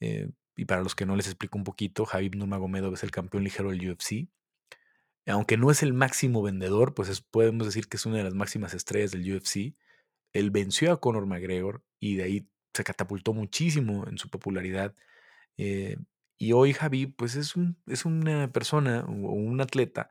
eh, 0.00 0.30
y 0.56 0.64
para 0.66 0.82
los 0.82 0.94
que 0.94 1.06
no 1.06 1.16
les 1.16 1.26
explico 1.26 1.58
un 1.58 1.64
poquito, 1.64 2.04
Javib 2.04 2.36
Nurmagomedov 2.36 2.94
es 2.94 3.02
el 3.02 3.10
campeón 3.10 3.44
ligero 3.44 3.70
del 3.70 3.90
UFC. 3.90 4.28
Aunque 5.26 5.56
no 5.56 5.70
es 5.70 5.82
el 5.82 5.92
máximo 5.92 6.42
vendedor, 6.42 6.94
pues 6.94 7.08
es, 7.08 7.20
podemos 7.20 7.66
decir 7.66 7.88
que 7.88 7.96
es 7.96 8.06
una 8.06 8.18
de 8.18 8.24
las 8.24 8.34
máximas 8.34 8.74
estrellas 8.74 9.12
del 9.12 9.34
UFC. 9.34 9.74
Él 10.32 10.50
venció 10.50 10.92
a 10.92 11.00
Conor 11.00 11.26
McGregor 11.26 11.82
y 12.00 12.16
de 12.16 12.24
ahí 12.24 12.48
se 12.74 12.84
catapultó 12.84 13.32
muchísimo 13.32 14.06
en 14.08 14.18
su 14.18 14.28
popularidad. 14.28 14.94
Eh, 15.56 15.96
y 16.38 16.52
hoy 16.52 16.72
Javib, 16.72 17.14
pues 17.16 17.36
es, 17.36 17.56
un, 17.56 17.78
es 17.86 18.04
una 18.04 18.52
persona 18.52 19.04
o 19.06 19.32
un 19.32 19.60
atleta 19.60 20.10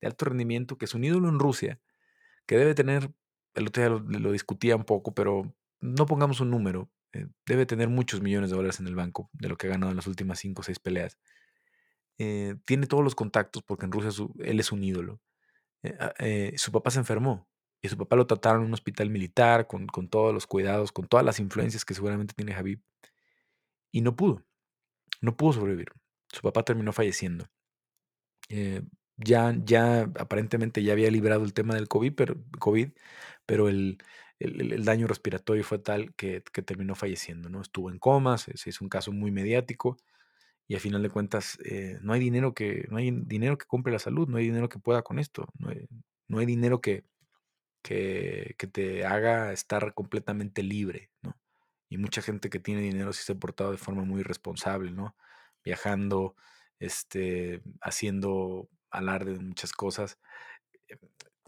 de 0.00 0.08
alto 0.08 0.24
rendimiento 0.26 0.78
que 0.78 0.84
es 0.86 0.94
un 0.94 1.04
ídolo 1.04 1.28
en 1.28 1.38
Rusia, 1.38 1.80
que 2.46 2.56
debe 2.56 2.74
tener, 2.74 3.12
el 3.54 3.68
otro 3.68 3.82
día 3.82 4.18
lo, 4.20 4.32
discutía 4.32 4.76
un 4.76 4.84
poco, 4.84 5.14
pero 5.14 5.54
no 5.80 6.06
pongamos 6.06 6.40
un 6.40 6.50
número, 6.50 6.90
eh, 7.12 7.26
debe 7.46 7.66
tener 7.66 7.88
muchos 7.88 8.20
millones 8.20 8.50
de 8.50 8.56
dólares 8.56 8.80
en 8.80 8.86
el 8.86 8.94
banco 8.94 9.30
de 9.32 9.48
lo 9.48 9.56
que 9.56 9.66
ha 9.66 9.70
ganado 9.70 9.90
en 9.90 9.96
las 9.96 10.06
últimas 10.06 10.38
cinco 10.38 10.60
o 10.60 10.64
seis 10.64 10.78
peleas. 10.78 11.18
Eh, 12.18 12.56
tiene 12.64 12.86
todos 12.86 13.02
los 13.02 13.14
contactos 13.14 13.62
porque 13.62 13.86
en 13.86 13.92
Rusia 13.92 14.26
él 14.40 14.60
es 14.60 14.72
un 14.72 14.84
ídolo. 14.84 15.20
Eh, 15.82 16.52
su 16.56 16.72
papá 16.72 16.90
se 16.90 16.98
enfermó 16.98 17.48
y 17.80 17.88
su 17.88 17.96
papá 17.96 18.16
lo 18.16 18.26
trataron 18.26 18.62
en 18.62 18.66
un 18.66 18.74
hospital 18.74 19.08
militar 19.08 19.66
con, 19.66 19.86
con, 19.86 20.08
todos 20.08 20.34
los 20.34 20.46
cuidados, 20.46 20.92
con 20.92 21.06
todas 21.06 21.24
las 21.24 21.40
influencias 21.40 21.84
que 21.84 21.94
seguramente 21.94 22.34
tiene 22.34 22.52
Javib. 22.52 22.82
Y 23.90 24.02
no 24.02 24.14
pudo, 24.16 24.44
no 25.20 25.36
pudo 25.36 25.54
sobrevivir. 25.54 25.92
Su 26.28 26.42
papá 26.42 26.62
terminó 26.62 26.92
falleciendo. 26.92 27.48
Ya, 29.24 29.54
ya 29.64 30.02
aparentemente 30.18 30.82
ya 30.82 30.92
había 30.92 31.10
librado 31.10 31.44
el 31.44 31.54
tema 31.54 31.74
del 31.74 31.88
COVID, 31.88 32.14
pero, 32.14 32.36
COVID, 32.58 32.90
pero 33.46 33.68
el, 33.68 33.98
el, 34.38 34.72
el, 34.72 34.84
daño 34.84 35.06
respiratorio 35.06 35.64
fue 35.64 35.78
tal 35.78 36.14
que, 36.14 36.42
que, 36.52 36.62
terminó 36.62 36.94
falleciendo, 36.94 37.48
¿no? 37.48 37.60
Estuvo 37.62 37.90
en 37.90 37.98
coma, 37.98 38.38
se, 38.38 38.52
hizo 38.68 38.84
un 38.84 38.88
caso 38.88 39.12
muy 39.12 39.30
mediático 39.30 39.98
y 40.68 40.76
a 40.76 40.80
final 40.80 41.02
de 41.02 41.10
cuentas 41.10 41.58
eh, 41.64 41.98
no 42.02 42.12
hay 42.12 42.20
dinero 42.20 42.54
que 42.54 42.86
no 42.90 42.98
hay 42.98 43.10
dinero 43.10 43.58
que 43.58 43.66
compre 43.66 43.92
la 43.92 43.98
salud, 43.98 44.28
no 44.28 44.38
hay 44.38 44.44
dinero 44.46 44.68
que 44.68 44.78
pueda 44.78 45.02
con 45.02 45.18
esto, 45.18 45.48
no 45.58 45.70
hay, 45.70 45.88
no 46.28 46.38
hay 46.38 46.46
dinero 46.46 46.80
que, 46.80 47.04
que, 47.82 48.54
que, 48.58 48.66
te 48.66 49.04
haga 49.06 49.52
estar 49.52 49.94
completamente 49.94 50.62
libre, 50.62 51.10
¿no? 51.22 51.36
Y 51.90 51.98
mucha 51.98 52.22
gente 52.22 52.50
que 52.50 52.60
tiene 52.60 52.82
dinero 52.82 53.12
sí 53.12 53.24
se 53.24 53.32
ha 53.32 53.36
portado 53.36 53.72
de 53.72 53.78
forma 53.78 54.04
muy 54.04 54.20
irresponsable, 54.20 54.92
¿no? 54.92 55.16
Viajando, 55.64 56.36
este, 56.78 57.62
haciendo 57.82 58.68
alarde 58.90 59.32
de 59.34 59.40
muchas 59.40 59.72
cosas 59.72 60.18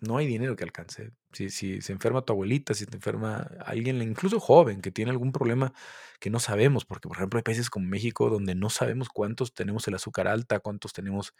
no 0.02 0.16
hay 0.16 0.26
dinero 0.26 0.56
que 0.56 0.64
alcance. 0.64 1.12
Si, 1.32 1.48
si, 1.48 1.80
se 1.80 1.92
enferma 1.92 2.24
tu 2.24 2.32
abuelita, 2.32 2.74
si 2.74 2.86
te 2.86 2.96
enferma 2.96 3.48
alguien, 3.64 4.02
incluso 4.02 4.40
joven, 4.40 4.82
que 4.82 4.90
tiene 4.90 5.12
algún 5.12 5.30
problema 5.32 5.72
que 6.20 6.28
no 6.28 6.40
sabemos, 6.40 6.84
porque 6.84 7.08
por 7.08 7.16
ejemplo 7.16 7.38
hay 7.38 7.44
países 7.44 7.70
como 7.70 7.86
México 7.86 8.28
donde 8.28 8.54
no 8.56 8.68
sabemos 8.68 9.08
cuántos 9.08 9.54
tenemos 9.54 9.86
el 9.88 9.94
azúcar 9.94 10.26
alta, 10.26 10.58
cuántos 10.58 10.92
tenemos 10.92 11.34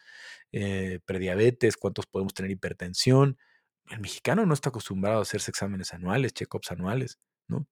eh, 0.52 1.00
prediabetes, 1.04 1.76
cuántos 1.76 2.06
podemos 2.06 2.34
tener 2.34 2.52
hipertensión. 2.52 3.36
El 3.90 4.00
mexicano 4.00 4.46
no 4.46 4.54
está 4.54 4.68
acostumbrado 4.70 5.18
a 5.18 5.22
hacerse 5.22 5.50
exámenes 5.50 5.92
anuales, 5.92 6.32
check-ups 6.32 6.70
anuales, 6.70 7.18
¿no? 7.48 7.66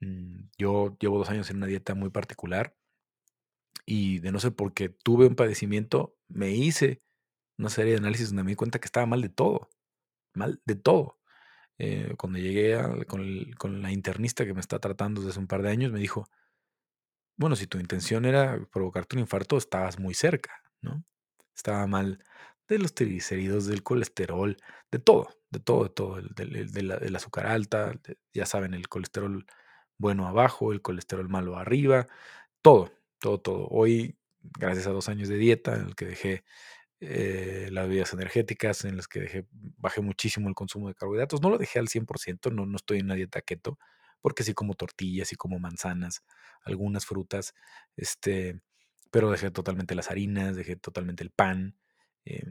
Mm, 0.00 0.50
yo 0.58 0.96
llevo 1.00 1.18
dos 1.18 1.30
años 1.30 1.50
en 1.50 1.58
una 1.58 1.66
dieta 1.66 1.94
muy 1.94 2.10
particular 2.10 2.76
y 3.86 4.20
de 4.20 4.32
no 4.32 4.40
ser 4.40 4.54
porque 4.54 4.88
tuve 4.90 5.26
un 5.26 5.36
padecimiento, 5.36 6.16
me 6.28 6.50
hice 6.52 7.02
una 7.58 7.70
serie 7.70 7.92
de 7.92 7.98
análisis 7.98 8.28
donde 8.28 8.44
me 8.44 8.50
di 8.52 8.56
cuenta 8.56 8.78
que 8.78 8.86
estaba 8.86 9.06
mal 9.06 9.22
de 9.22 9.28
todo 9.28 9.70
mal 10.34 10.60
de 10.64 10.74
todo. 10.76 11.18
Eh, 11.78 12.14
cuando 12.18 12.38
llegué 12.38 12.78
con, 13.06 13.82
la 13.82 13.92
internista 13.92 14.44
que 14.44 14.54
me 14.54 14.60
está 14.60 14.78
tratando 14.78 15.20
desde 15.20 15.32
hace 15.32 15.40
un 15.40 15.46
par 15.46 15.62
de 15.62 15.70
años, 15.70 15.92
me 15.92 16.00
dijo, 16.00 16.28
bueno, 17.36 17.56
si 17.56 17.66
tu 17.66 17.78
intención 17.78 18.24
era 18.24 18.60
provocarte 18.72 19.16
un 19.16 19.20
infarto, 19.20 19.56
estabas 19.56 19.98
muy 19.98 20.14
cerca, 20.14 20.62
¿no? 20.80 21.04
Estaba 21.56 21.86
mal 21.86 22.22
de 22.68 22.78
los 22.78 22.94
triglicéridos, 22.94 23.66
del 23.66 23.82
colesterol, 23.82 24.56
de 24.90 24.98
todo, 24.98 25.28
de 25.50 25.60
todo, 25.60 25.84
de 25.84 25.90
todo, 25.90 26.22
del, 26.22 27.16
azúcar 27.16 27.46
alta, 27.46 27.92
ya 28.32 28.46
saben, 28.46 28.74
el 28.74 28.88
colesterol 28.88 29.46
bueno 29.98 30.28
abajo, 30.28 30.72
el 30.72 30.82
colesterol 30.82 31.28
malo 31.28 31.56
arriba, 31.56 32.06
todo, 32.62 32.92
todo, 33.18 33.40
todo. 33.40 33.68
Hoy, 33.70 34.16
gracias 34.40 34.86
a 34.86 34.90
dos 34.90 35.08
años 35.08 35.28
de 35.28 35.36
dieta 35.36 35.74
en 35.74 35.86
el 35.88 35.96
que 35.96 36.06
dejé 36.06 36.44
eh, 37.06 37.68
las 37.70 37.86
bebidas 37.88 38.12
energéticas 38.12 38.84
en 38.84 38.96
las 38.96 39.08
que 39.08 39.20
dejé, 39.20 39.46
bajé 39.52 40.00
muchísimo 40.00 40.48
el 40.48 40.54
consumo 40.54 40.88
de 40.88 40.94
carbohidratos. 40.94 41.42
No 41.42 41.50
lo 41.50 41.58
dejé 41.58 41.78
al 41.78 41.88
100%, 41.88 42.50
no, 42.52 42.66
no 42.66 42.76
estoy 42.76 42.98
en 42.98 43.06
una 43.06 43.14
dieta 43.14 43.42
keto, 43.42 43.78
porque 44.20 44.42
sí 44.42 44.54
como 44.54 44.74
tortillas, 44.74 45.32
y 45.32 45.36
como 45.36 45.58
manzanas, 45.58 46.24
algunas 46.62 47.04
frutas, 47.04 47.54
este, 47.96 48.60
pero 49.10 49.30
dejé 49.30 49.50
totalmente 49.50 49.94
las 49.94 50.10
harinas, 50.10 50.56
dejé 50.56 50.76
totalmente 50.76 51.22
el 51.22 51.30
pan. 51.30 51.76
Eh, 52.24 52.42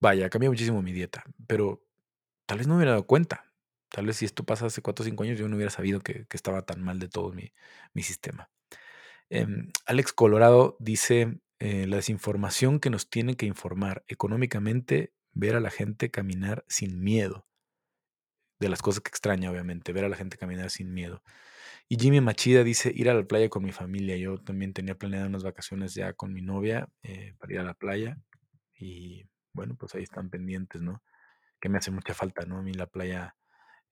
vaya, 0.00 0.28
cambié 0.28 0.50
muchísimo 0.50 0.82
mi 0.82 0.92
dieta, 0.92 1.24
pero 1.46 1.84
tal 2.46 2.58
vez 2.58 2.66
no 2.66 2.74
me 2.74 2.78
hubiera 2.78 2.92
dado 2.92 3.06
cuenta. 3.06 3.44
Tal 3.90 4.06
vez 4.06 4.16
si 4.16 4.24
esto 4.24 4.44
pasa 4.44 4.66
hace 4.66 4.82
4 4.82 5.02
o 5.02 5.06
5 5.06 5.22
años, 5.22 5.38
yo 5.38 5.48
no 5.48 5.56
hubiera 5.56 5.70
sabido 5.70 6.00
que, 6.00 6.26
estaba 6.30 6.62
tan 6.62 6.82
mal 6.82 6.98
de 6.98 7.08
todo 7.08 7.32
mi, 7.32 7.52
sistema. 8.02 8.50
Eh, 9.30 9.46
Alex 9.86 10.12
Colorado 10.12 10.76
dice, 10.78 11.40
eh, 11.60 11.86
la 11.86 11.96
desinformación 11.96 12.80
que 12.80 12.90
nos 12.90 13.10
tiene 13.10 13.36
que 13.36 13.46
informar 13.46 14.04
económicamente, 14.08 15.12
ver 15.32 15.56
a 15.56 15.60
la 15.60 15.70
gente 15.70 16.10
caminar 16.10 16.64
sin 16.68 17.00
miedo. 17.02 17.46
De 18.60 18.68
las 18.68 18.82
cosas 18.82 19.02
que 19.02 19.08
extraña, 19.08 19.50
obviamente, 19.50 19.92
ver 19.92 20.04
a 20.04 20.08
la 20.08 20.16
gente 20.16 20.36
caminar 20.36 20.70
sin 20.70 20.92
miedo. 20.92 21.22
Y 21.88 21.96
Jimmy 21.98 22.20
Machida 22.20 22.64
dice 22.64 22.92
ir 22.94 23.08
a 23.08 23.14
la 23.14 23.24
playa 23.24 23.48
con 23.48 23.64
mi 23.64 23.72
familia. 23.72 24.16
Yo 24.18 24.38
también 24.38 24.74
tenía 24.74 24.96
planeado 24.96 25.26
unas 25.26 25.42
vacaciones 25.42 25.94
ya 25.94 26.12
con 26.12 26.32
mi 26.34 26.42
novia 26.42 26.88
eh, 27.02 27.34
para 27.38 27.52
ir 27.54 27.60
a 27.60 27.64
la 27.64 27.74
playa. 27.74 28.18
Y 28.74 29.24
bueno, 29.54 29.74
pues 29.76 29.94
ahí 29.94 30.02
están 30.02 30.28
pendientes, 30.28 30.82
¿no? 30.82 31.02
Que 31.60 31.68
me 31.70 31.78
hace 31.78 31.90
mucha 31.90 32.14
falta, 32.14 32.44
¿no? 32.44 32.58
A 32.58 32.62
mí 32.62 32.74
la 32.74 32.86
playa 32.86 33.36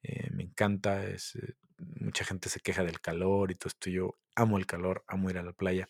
eh, 0.02 0.30
me 0.32 0.42
encanta. 0.44 1.06
Es, 1.06 1.36
eh, 1.36 1.54
mucha 1.78 2.24
gente 2.24 2.48
se 2.50 2.60
queja 2.60 2.84
del 2.84 3.00
calor 3.00 3.50
y 3.50 3.54
todo 3.54 3.68
esto. 3.68 3.90
Yo 3.90 4.18
amo 4.34 4.58
el 4.58 4.66
calor, 4.66 5.04
amo 5.08 5.30
ir 5.30 5.38
a 5.38 5.42
la 5.42 5.52
playa. 5.52 5.88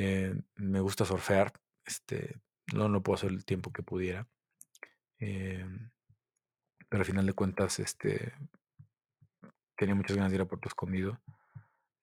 Eh, 0.00 0.32
me 0.54 0.78
gusta 0.78 1.04
surfear. 1.04 1.52
Este, 1.84 2.36
no, 2.72 2.88
no 2.88 3.02
puedo 3.02 3.16
hacer 3.16 3.30
el 3.30 3.44
tiempo 3.44 3.72
que 3.72 3.82
pudiera. 3.82 4.28
Eh, 5.18 5.66
pero 6.88 7.00
al 7.00 7.04
final 7.04 7.26
de 7.26 7.32
cuentas, 7.32 7.80
este, 7.80 8.32
tenía 9.76 9.96
muchas 9.96 10.16
ganas 10.16 10.30
de 10.30 10.36
ir 10.36 10.42
a 10.42 10.46
Puerto 10.46 10.68
Escondido 10.68 11.20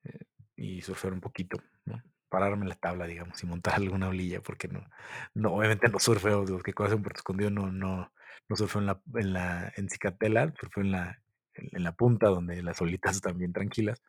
eh, 0.04 0.26
y 0.58 0.82
surfear 0.82 1.14
un 1.14 1.22
poquito, 1.22 1.58
¿no? 1.86 2.04
pararme 2.28 2.64
en 2.64 2.70
la 2.70 2.76
tabla, 2.76 3.08
digamos, 3.08 3.42
y 3.42 3.46
montar 3.46 3.76
alguna 3.76 4.10
olilla, 4.10 4.42
porque 4.42 4.68
no, 4.68 4.86
no 5.34 5.54
obviamente 5.54 5.88
no 5.88 6.00
surfeo, 6.00 6.44
los 6.44 6.64
que 6.64 6.74
conocen 6.74 7.02
Puerto 7.02 7.20
Escondido 7.20 7.50
no, 7.50 7.72
no, 7.72 8.12
no 8.50 8.56
surfeo 8.58 8.82
en 8.82 8.88
la, 8.88 9.02
en 9.14 9.32
la, 9.32 9.74
en 9.78 9.90
Cicatela, 9.90 10.54
surfeo 10.60 10.84
en 10.84 10.92
la, 10.92 11.22
en, 11.54 11.82
la 11.82 11.94
punta, 11.94 12.28
donde 12.28 12.62
las 12.62 12.82
olitas 12.82 13.16
están 13.16 13.38
bien 13.38 13.54
tranquilas, 13.54 14.02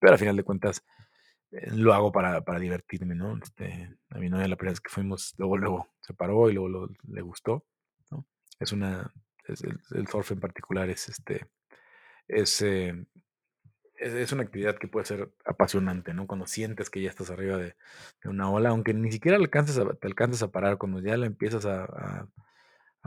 pero 0.00 0.14
al 0.14 0.18
final 0.18 0.36
de 0.36 0.42
cuentas 0.42 0.84
lo 1.50 1.92
hago 1.94 2.12
para, 2.12 2.42
para 2.44 2.58
divertirme, 2.58 3.14
¿no? 3.14 3.36
Este, 3.42 3.96
a 4.10 4.18
mi 4.18 4.28
novia 4.28 4.48
la 4.48 4.56
primera 4.56 4.72
vez 4.72 4.80
que 4.80 4.90
fuimos, 4.90 5.34
luego, 5.36 5.56
luego 5.56 5.88
se 6.00 6.14
paró 6.14 6.50
y 6.50 6.54
luego 6.54 6.88
le 7.08 7.22
gustó, 7.22 7.66
¿no? 8.10 8.26
Es 8.58 8.72
una, 8.72 9.12
el, 9.46 10.06
surf 10.08 10.30
en 10.32 10.40
particular 10.40 10.88
es 10.90 11.08
este, 11.08 11.48
es, 12.28 12.62
eh, 12.62 13.06
es, 13.96 14.32
una 14.32 14.42
actividad 14.42 14.78
que 14.78 14.88
puede 14.88 15.06
ser 15.06 15.32
apasionante, 15.44 16.14
¿no? 16.14 16.26
Cuando 16.26 16.46
sientes 16.46 16.88
que 16.88 17.02
ya 17.02 17.10
estás 17.10 17.30
arriba 17.30 17.56
de, 17.56 17.74
una 18.24 18.50
ola, 18.50 18.70
aunque 18.70 18.94
ni 18.94 19.10
siquiera 19.10 19.38
te 19.38 20.06
alcances 20.06 20.42
a 20.42 20.50
parar, 20.52 20.78
cuando 20.78 21.00
ya 21.00 21.16
la 21.16 21.26
empiezas 21.26 21.66
a, 21.66 22.28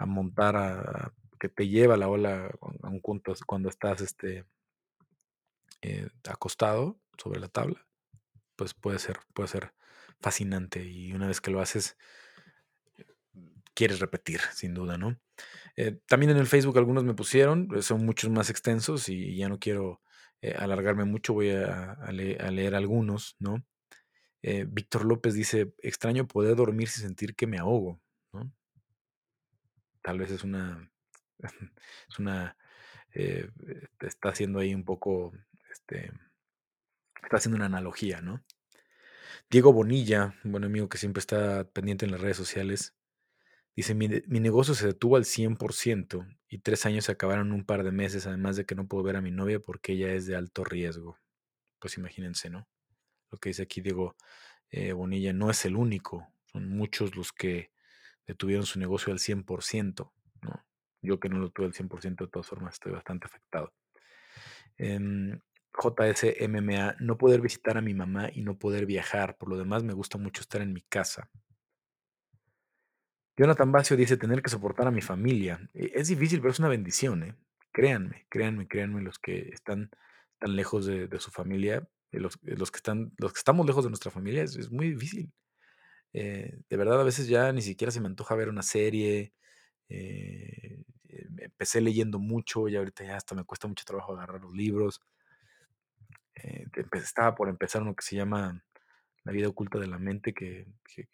montar, 0.06 0.56
a, 0.58 1.13
que 1.39 1.49
te 1.49 1.67
lleva 1.67 1.97
la 1.97 2.10
ola 2.10 2.51
a 2.84 2.89
un 2.89 3.01
punto, 3.01 3.34
cuando 3.45 3.69
estás 3.69 4.01
este, 4.01 4.45
eh, 5.82 6.10
acostado 6.27 6.99
sobre 7.17 7.39
la 7.39 7.47
tabla, 7.47 7.86
pues 8.56 8.74
puede 8.74 9.00
ser, 9.00 9.20
puede 9.34 9.50
ser 9.50 9.74
fascinante 10.22 10.84
y 10.84 11.13
una 11.13 11.28
vez 11.28 11.42
que 11.42 11.52
lo 11.52 11.62
haces, 11.62 11.98
quieres 13.74 14.00
repetir, 14.00 14.42
sin 14.54 14.74
duda, 14.74 14.98
¿no? 14.98 15.20
Eh, 15.76 16.00
también 16.08 16.32
en 16.32 16.38
el 16.38 16.48
Facebook 16.48 16.78
algunos 16.78 17.04
me 17.04 17.16
pusieron, 17.16 17.82
son 17.82 18.06
muchos 18.06 18.30
más 18.30 18.50
extensos 18.50 19.10
y 19.10 19.36
ya 19.36 19.50
no 19.50 19.60
quiero 19.60 20.02
eh, 20.44 20.56
alargarme 20.58 21.06
mucho, 21.06 21.34
voy 21.34 21.52
a, 21.52 21.96
leer 22.12 22.76
algunos, 22.76 23.38
¿no? 23.39 23.66
Eh, 24.42 24.66
Víctor 24.68 25.06
López 25.06 25.34
dice, 25.36 25.74
extraño 25.80 26.28
poder 26.28 26.58
dormir 26.58 26.89
sin 26.89 27.04
sentir 27.04 27.34
que 27.34 27.48
me 27.48 27.60
ahogo, 27.60 28.02
¿no? 28.34 28.52
Tal 30.02 30.20
vez 30.20 30.32
es 30.32 30.44
una, 30.44 30.92
es 32.10 32.20
una, 32.20 32.58
eh, 33.13 33.50
está 34.02 34.30
haciendo 34.30 34.60
ahí 34.60 34.76
un 34.76 34.84
poco, 34.84 35.32
este, 35.72 36.12
está 37.28 37.38
haciendo 37.38 37.58
una 37.58 37.66
analogía, 37.66 38.22
¿no? 38.22 38.44
Diego 39.50 39.74
Bonilla, 39.74 40.36
un 40.44 40.52
buen 40.52 40.64
amigo 40.64 40.90
que 40.90 40.98
siempre 40.98 41.20
está 41.20 41.66
pendiente 41.66 42.06
en 42.06 42.12
las 42.12 42.22
redes 42.22 42.38
sociales, 42.38 42.96
Dice, 43.76 43.96
mi, 43.96 44.08
negocio 44.08 44.76
se 44.76 44.88
detuvo 44.88 45.16
al 45.16 45.26
100% 45.26 46.38
y 46.48 46.60
tres 46.60 46.86
años 46.86 47.06
se 47.06 47.12
acabaron 47.12 47.52
un 47.52 47.66
par 47.66 47.84
de 47.84 47.92
meses, 47.92 48.28
además 48.28 48.56
de 48.56 48.66
que 48.66 48.76
no 48.76 48.88
puedo 48.88 49.04
ver 49.04 49.16
a 49.16 49.22
mi 49.22 49.32
novia 49.32 49.60
porque 49.60 49.94
ella 49.94 50.14
es 50.14 50.28
de 50.28 50.36
alto 50.36 50.64
riesgo. 50.64 51.18
Pues 51.80 51.98
imagínense, 51.98 52.52
¿no? 52.52 52.68
Lo 53.32 53.40
que 53.40 53.50
dice 53.50 53.64
aquí 53.64 53.82
Diego 53.82 54.16
eh, 54.70 54.94
Bonilla 54.94 55.34
no 55.34 55.50
es 55.50 55.66
el 55.66 55.76
único, 55.76 56.28
son 56.46 56.70
muchos 56.70 57.16
los 57.16 57.34
que 57.34 57.72
detuvieron 58.28 58.66
su 58.68 58.78
negocio 58.78 59.12
al 59.12 59.20
100%, 59.20 60.12
¿no? 60.42 60.66
Yo 61.02 61.20
que 61.20 61.30
no 61.30 61.40
lo 61.40 61.50
tuve 61.50 61.66
al 61.66 61.74
100%, 61.74 62.26
de 62.26 62.32
todas 62.32 62.48
formas 62.48 62.76
estoy 62.76 62.92
bastante 62.92 63.26
afectado. 63.26 63.74
Em, 64.78 65.40
JSMMA, 65.74 66.96
no 67.00 67.18
poder 67.18 67.42
visitar 67.42 67.78
a 67.78 67.82
mi 67.82 67.94
mamá 67.94 68.30
y 68.34 68.42
no 68.42 68.58
poder 68.58 68.86
viajar, 68.86 69.38
por 69.38 69.50
lo 69.50 69.58
demás 69.58 69.84
me 69.84 69.94
gusta 69.94 70.18
mucho 70.18 70.42
estar 70.42 70.62
en 70.62 70.74
mi 70.74 70.82
casa. 70.82 71.30
Jonathan 73.36 73.72
Bacio 73.72 73.98
dice 73.98 74.18
tener 74.18 74.44
que 74.44 74.50
soportar 74.50 74.88
a 74.88 74.92
mi 74.92 75.02
familia. 75.02 75.60
E, 75.74 75.92
es 75.96 76.08
difícil, 76.08 76.40
pero 76.40 76.52
es 76.52 76.60
una 76.60 76.68
bendición, 76.68 77.24
¿eh? 77.24 77.36
Créanme, 77.72 78.28
créanme, 78.30 78.68
créanme, 78.68 79.02
los 79.02 79.18
que 79.18 79.50
están 79.50 79.90
tan 80.38 80.56
lejos 80.56 80.86
de, 80.86 81.10
su 81.20 81.32
familia, 81.32 81.88
los, 82.12 82.38
los, 82.44 82.70
que 82.70 82.78
están, 82.78 83.14
los 83.18 83.34
que 83.34 83.40
estamos 83.40 83.66
lejos 83.66 83.84
de 83.84 83.90
nuestra 83.90 84.12
familia, 84.12 84.44
es, 84.44 84.70
muy 84.72 84.92
difícil. 84.92 85.32
Eh, 86.14 86.60
de 86.70 86.78
verdad, 86.78 87.02
a 87.02 87.04
veces 87.04 87.28
ya 87.28 87.52
ni 87.52 87.64
siquiera 87.64 87.92
se 87.92 88.00
me 88.02 88.08
antoja 88.08 88.36
ver 88.36 88.50
una 88.50 88.62
serie. 88.62 89.34
Eh, 89.90 90.84
empecé 91.38 91.82
leyendo 91.82 92.20
mucho 92.20 92.68
y 92.68 92.76
ahorita 92.76 93.04
ya 93.04 93.18
hasta 93.18 93.36
me 93.36 93.44
cuesta 93.44 93.68
mucho 93.68 93.86
trabajo 93.86 94.14
agarrar 94.14 94.42
los 94.42 94.54
libros. 94.54 95.02
Estaba 96.93 97.36
por 97.36 97.50
empezar 97.50 97.82
uno 97.82 97.96
que 97.96 98.06
se 98.06 98.15
llama 98.15 98.63
la 99.24 99.32
vida 99.32 99.48
oculta 99.48 99.80
de 99.80 99.88
la 99.88 100.00
mente 100.00 100.34
que, 100.34 100.67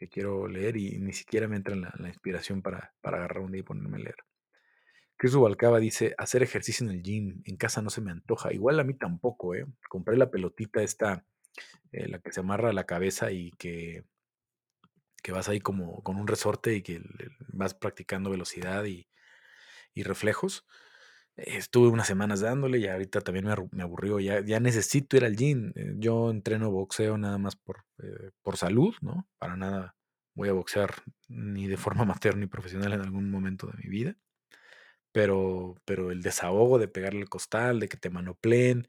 quiero 0.09 0.47
leer 0.47 0.77
y 0.77 0.97
ni 0.99 1.13
siquiera 1.13 1.47
me 1.47 1.55
entra 1.55 1.75
la, 1.75 1.93
la 1.97 2.07
inspiración 2.07 2.61
para, 2.61 2.93
agarrar 3.03 3.39
un 3.39 3.51
día 3.51 3.61
y 3.61 3.63
ponerme 3.63 3.97
a 3.97 4.01
leer. 4.01 4.17
Chris 5.15 5.33
Rubalcaba 5.33 5.79
dice, 5.79 6.15
hacer 6.17 6.43
ejercicio 6.43 6.85
en 6.85 6.93
el 6.93 7.03
gym, 7.03 7.41
en 7.45 7.57
casa 7.57 7.81
no 7.81 7.89
se 7.89 8.01
me 8.01 8.11
antoja. 8.11 8.53
Igual 8.53 8.79
a 8.79 8.83
mí 8.85 8.93
tampoco, 8.93 9.53
¿eh? 9.53 9.65
Compré 9.89 10.15
la 10.15 10.31
pelotita 10.31 10.81
esta, 10.81 11.25
eh, 11.91 12.07
la 12.07 12.19
que 12.19 12.31
se 12.31 12.39
amarra 12.39 12.69
a 12.69 12.73
la 12.73 12.85
cabeza 12.85 13.31
y 13.31 13.51
que, 13.51 14.05
que 15.21 15.31
vas 15.33 15.49
ahí 15.49 15.59
como 15.59 16.01
con 16.03 16.15
un 16.15 16.27
resorte 16.27 16.73
y 16.73 16.81
que 16.81 17.01
vas 17.49 17.73
practicando 17.73 18.29
velocidad 18.29 18.85
y 18.85 19.07
reflejos 19.95 20.65
estuve 21.45 21.87
unas 21.89 22.07
semanas 22.07 22.41
dándole 22.41 22.79
y 22.79 22.87
ahorita 22.87 23.21
también 23.21 23.45
me, 23.71 23.83
aburrió. 23.83 24.19
Ya, 24.19 24.41
ya 24.41 24.59
necesito 24.59 25.17
ir 25.17 25.25
al 25.25 25.35
gym. 25.35 25.71
Eh, 25.75 25.93
yo 25.97 26.29
entreno 26.31 26.71
boxeo 26.71 27.17
nada 27.17 27.37
más 27.37 27.55
por, 27.55 27.85
eh, 28.03 28.31
por 28.41 28.57
salud, 28.57 28.95
¿no? 29.01 29.27
Para 29.37 29.55
nada 29.55 29.95
voy 30.35 30.49
a 30.49 30.53
boxear 30.53 30.95
ni 31.27 31.67
de 31.67 31.77
forma 31.77 32.03
amateur 32.03 32.37
ni 32.37 32.47
profesional 32.47 32.93
en 32.93 33.01
algún 33.01 33.29
momento 33.31 33.67
de 33.67 33.73
mi 33.83 33.89
vida. 33.89 34.15
Pero, 35.11 35.75
pero 35.85 36.11
el 36.11 36.21
desahogo 36.21 36.77
de 36.79 36.87
pegarle 36.87 37.21
el 37.21 37.29
costal, 37.29 37.79
de 37.79 37.89
que 37.89 37.97
te 37.97 38.09
manoplen, 38.11 38.87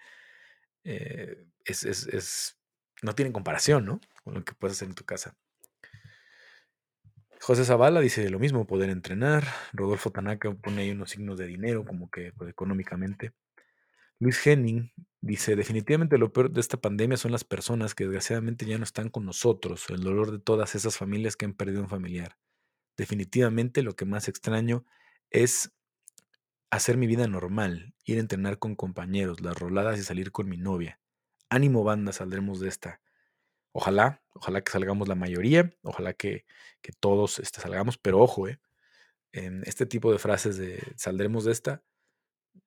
eh, 0.85 1.47
es, 1.65 1.85
es, 1.85 2.07
es, 2.09 2.59
no 3.03 3.15
tiene 3.15 3.33
comparación, 3.33 3.87
¿no? 3.87 4.01
Con 4.25 4.35
lo 4.35 4.45
que 4.45 4.55
puedes 4.55 4.77
hacer 4.77 4.89
en 4.89 4.95
tu 4.95 5.05
casa. 5.05 5.37
José 7.43 7.65
Zavala 7.65 8.01
dice 8.01 8.29
lo 8.29 8.39
mismo, 8.39 8.67
poder 8.67 8.91
entrenar. 8.91 9.45
Rodolfo 9.73 10.11
Tanaka 10.11 10.53
pone 10.55 10.83
ahí 10.83 10.91
unos 10.91 11.11
signos 11.11 11.39
de 11.39 11.47
dinero, 11.47 11.87
como 11.87 12.11
que 12.11 12.33
pues, 12.35 12.51
económicamente. 12.51 13.33
Luis 14.19 14.47
Henning 14.47 14.93
dice, 15.23 15.57
definitivamente 15.57 16.19
lo 16.19 16.35
peor 16.35 16.51
de 16.51 16.61
esta 16.61 16.77
pandemia 16.77 17.17
son 17.17 17.33
las 17.33 17.45
personas 17.45 17.95
que 17.95 18.05
desgraciadamente 18.05 18.67
ya 18.67 18.77
no 18.77 18.85
están 18.85 19.09
con 19.09 19.25
nosotros, 19.25 19.89
el 19.89 20.03
dolor 20.03 20.33
de 20.33 20.39
todas 20.39 20.75
esas 20.75 20.99
familias 20.99 21.37
que 21.37 21.47
han 21.47 21.55
perdido 21.55 21.81
un 21.81 21.89
familiar. 21.89 22.37
Definitivamente 22.99 23.83
lo 23.83 23.97
que 23.97 24.05
más 24.05 24.29
extraño 24.29 24.85
es 25.31 25.73
hacer 26.71 26.99
mi 26.99 27.07
vida 27.07 27.27
normal, 27.27 27.95
ir 28.05 28.19
a 28.19 28.21
entrenar 28.21 28.59
con 28.59 28.77
compañeros, 28.77 29.41
las 29.41 29.59
roladas 29.59 29.99
y 29.99 30.03
salir 30.03 30.31
con 30.31 30.47
mi 30.47 30.59
novia. 30.59 31.01
Ánimo 31.49 31.85
banda, 31.85 32.13
saldremos 32.13 32.61
de 32.61 32.69
esta. 32.69 33.01
Ojalá, 33.73 34.23
ojalá 34.35 34.63
que 34.63 34.73
salgamos 34.73 35.09
la 35.09 35.15
mayoría, 35.15 35.73
ojalá 35.83 36.13
que, 36.13 36.45
todos 36.99 37.39
este, 37.39 37.61
salgamos, 37.61 37.99
pero 37.99 38.19
ojo, 38.19 38.49
eh, 38.49 38.59
en 39.33 39.63
este 39.65 39.87
tipo 39.87 40.11
de 40.11 40.19
frases 40.19 40.57
de 40.57 40.83
saldremos 40.97 41.45
de 41.45 41.53
esta, 41.53 41.83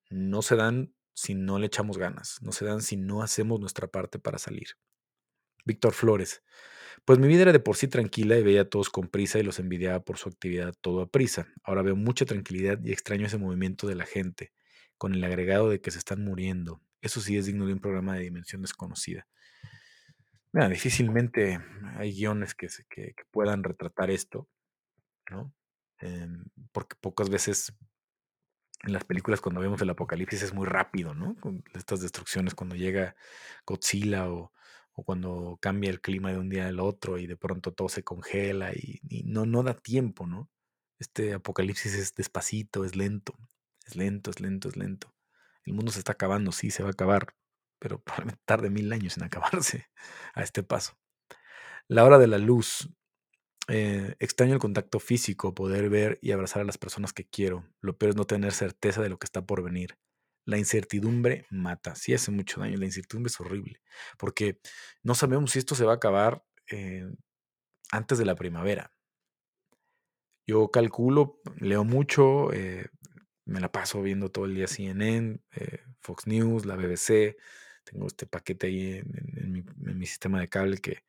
no 0.09 0.41
se 0.41 0.55
dan 0.55 0.93
si 1.13 1.35
no 1.35 1.59
le 1.59 1.67
echamos 1.67 1.97
ganas, 1.97 2.39
no 2.41 2.51
se 2.53 2.65
dan 2.65 2.81
si 2.81 2.95
no 2.97 3.21
hacemos 3.21 3.59
nuestra 3.59 3.87
parte 3.87 4.17
para 4.19 4.37
salir. 4.37 4.69
Víctor 5.65 5.93
Flores, 5.93 6.43
pues 7.05 7.19
mi 7.19 7.27
vida 7.27 7.43
era 7.43 7.51
de 7.51 7.59
por 7.59 7.75
sí 7.75 7.87
tranquila 7.87 8.37
y 8.37 8.43
veía 8.43 8.61
a 8.61 8.69
todos 8.69 8.89
con 8.89 9.09
prisa 9.09 9.39
y 9.39 9.43
los 9.43 9.59
envidiaba 9.59 10.03
por 10.03 10.17
su 10.17 10.29
actividad 10.29 10.73
todo 10.81 11.01
a 11.01 11.07
prisa. 11.07 11.47
Ahora 11.63 11.81
veo 11.81 11.95
mucha 11.95 12.25
tranquilidad 12.25 12.79
y 12.83 12.93
extraño 12.93 13.27
ese 13.27 13.37
movimiento 13.37 13.87
de 13.87 13.95
la 13.95 14.05
gente, 14.05 14.53
con 14.97 15.13
el 15.15 15.23
agregado 15.23 15.69
de 15.69 15.81
que 15.81 15.91
se 15.91 15.99
están 15.99 16.23
muriendo. 16.23 16.81
Eso 17.01 17.19
sí 17.21 17.37
es 17.37 17.45
digno 17.45 17.65
de 17.67 17.73
un 17.73 17.79
programa 17.79 18.15
de 18.15 18.21
dimensión 18.21 18.61
desconocida 18.61 19.27
difícilmente 20.53 21.59
hay 21.97 22.13
guiones 22.13 22.53
que, 22.53 22.67
que, 22.89 23.15
puedan 23.31 23.63
retratar 23.63 24.11
esto, 24.11 24.47
¿no? 25.31 25.53
Em, 25.99 26.45
porque 26.71 26.95
pocas 26.99 27.29
veces 27.29 27.73
en 28.83 28.93
las 28.93 29.03
películas 29.03 29.41
cuando 29.41 29.61
vemos 29.61 29.81
el 29.81 29.89
apocalipsis 29.89 30.43
es 30.43 30.53
muy 30.53 30.67
rápido, 30.67 31.15
¿no? 31.15 31.35
Con 31.39 31.63
estas 31.73 32.01
destrucciones 32.01 32.53
cuando 32.53 32.75
llega 32.75 33.15
Godzilla 33.65 34.29
o, 34.29 34.51
cuando 34.93 35.57
cambia 35.59 35.89
el 35.89 36.01
clima 36.01 36.31
de 36.31 36.37
un 36.37 36.49
día 36.49 36.67
al 36.67 36.79
otro 36.79 37.17
y 37.17 37.25
de 37.25 37.35
pronto 37.35 37.73
todo 37.73 37.89
se 37.89 38.03
congela 38.03 38.73
y, 38.73 38.99
y, 39.09 39.23
no, 39.23 39.47
no 39.47 39.63
da 39.63 39.73
tiempo, 39.73 40.27
¿no? 40.27 40.51
Este 40.99 41.33
apocalipsis 41.33 41.95
es 41.95 42.13
despacito, 42.13 42.85
es 42.85 42.95
lento, 42.95 43.33
es 43.87 43.95
lento, 43.95 44.29
es 44.29 44.39
lento, 44.39 44.69
es 44.69 44.77
lento. 44.77 45.15
El 45.65 45.73
mundo 45.73 45.91
se 45.91 45.99
está 45.99 46.11
acabando, 46.11 46.51
sí, 46.51 46.69
se 46.69 46.83
va 46.83 46.89
a 46.89 46.91
acabar, 46.91 47.33
pero 47.83 48.01
probablemente 48.01 48.41
tarde 48.45 48.69
mil 48.69 48.91
años 48.93 49.17
en 49.17 49.23
acabarse 49.23 49.89
a 50.33 50.41
este 50.41 50.63
paso. 50.63 50.97
La 51.89 52.05
hora 52.05 52.17
de 52.17 52.27
la 52.27 52.37
luz. 52.37 52.89
Eh, 53.69 54.15
extraño 54.19 54.53
el 54.53 54.59
contacto 54.59 54.99
físico, 54.99 55.53
poder 55.53 55.89
ver 55.89 56.19
y 56.21 56.31
abrazar 56.31 56.61
a 56.61 56.65
las 56.65 56.77
personas 56.77 57.13
que 57.13 57.25
quiero. 57.25 57.65
Lo 57.81 57.97
peor 57.97 58.11
es 58.11 58.15
no 58.15 58.25
tener 58.25 58.53
certeza 58.53 59.01
de 59.01 59.09
lo 59.09 59.19
que 59.19 59.25
está 59.25 59.45
por 59.45 59.63
venir. 59.63 59.97
La 60.45 60.57
incertidumbre 60.57 61.45
mata. 61.49 61.95
Sí 61.95 62.13
hace 62.13 62.31
mucho 62.31 62.59
daño. 62.61 62.77
La 62.77 62.85
incertidumbre 62.85 63.29
es 63.29 63.39
horrible. 63.39 63.81
Porque 64.17 64.59
no 65.01 65.15
sabemos 65.15 65.51
si 65.51 65.59
esto 65.59 65.75
se 65.75 65.85
va 65.85 65.93
a 65.93 65.95
acabar 65.95 66.43
eh, 66.71 67.05
antes 67.91 68.17
de 68.17 68.25
la 68.25 68.35
primavera. 68.35 68.91
Yo 70.45 70.71
calculo, 70.71 71.39
leo 71.57 71.85
mucho, 71.85 72.51
eh, 72.53 72.87
me 73.45 73.61
la 73.61 73.71
paso 73.71 74.01
viendo 74.01 74.29
todo 74.29 74.45
el 74.45 74.55
día 74.55 74.67
CNN, 74.67 75.39
Fox 76.01 76.27
News, 76.27 76.65
la 76.65 76.75
BBC, 76.75 77.37
tengo 77.83 78.07
este 78.07 78.25
paquete 78.25 78.67
ahí 78.67 78.97
en, 78.97 79.65
mi, 79.77 80.05
sistema 80.05 80.39
de 80.39 80.49
cable 80.49 80.77
que, 80.77 81.03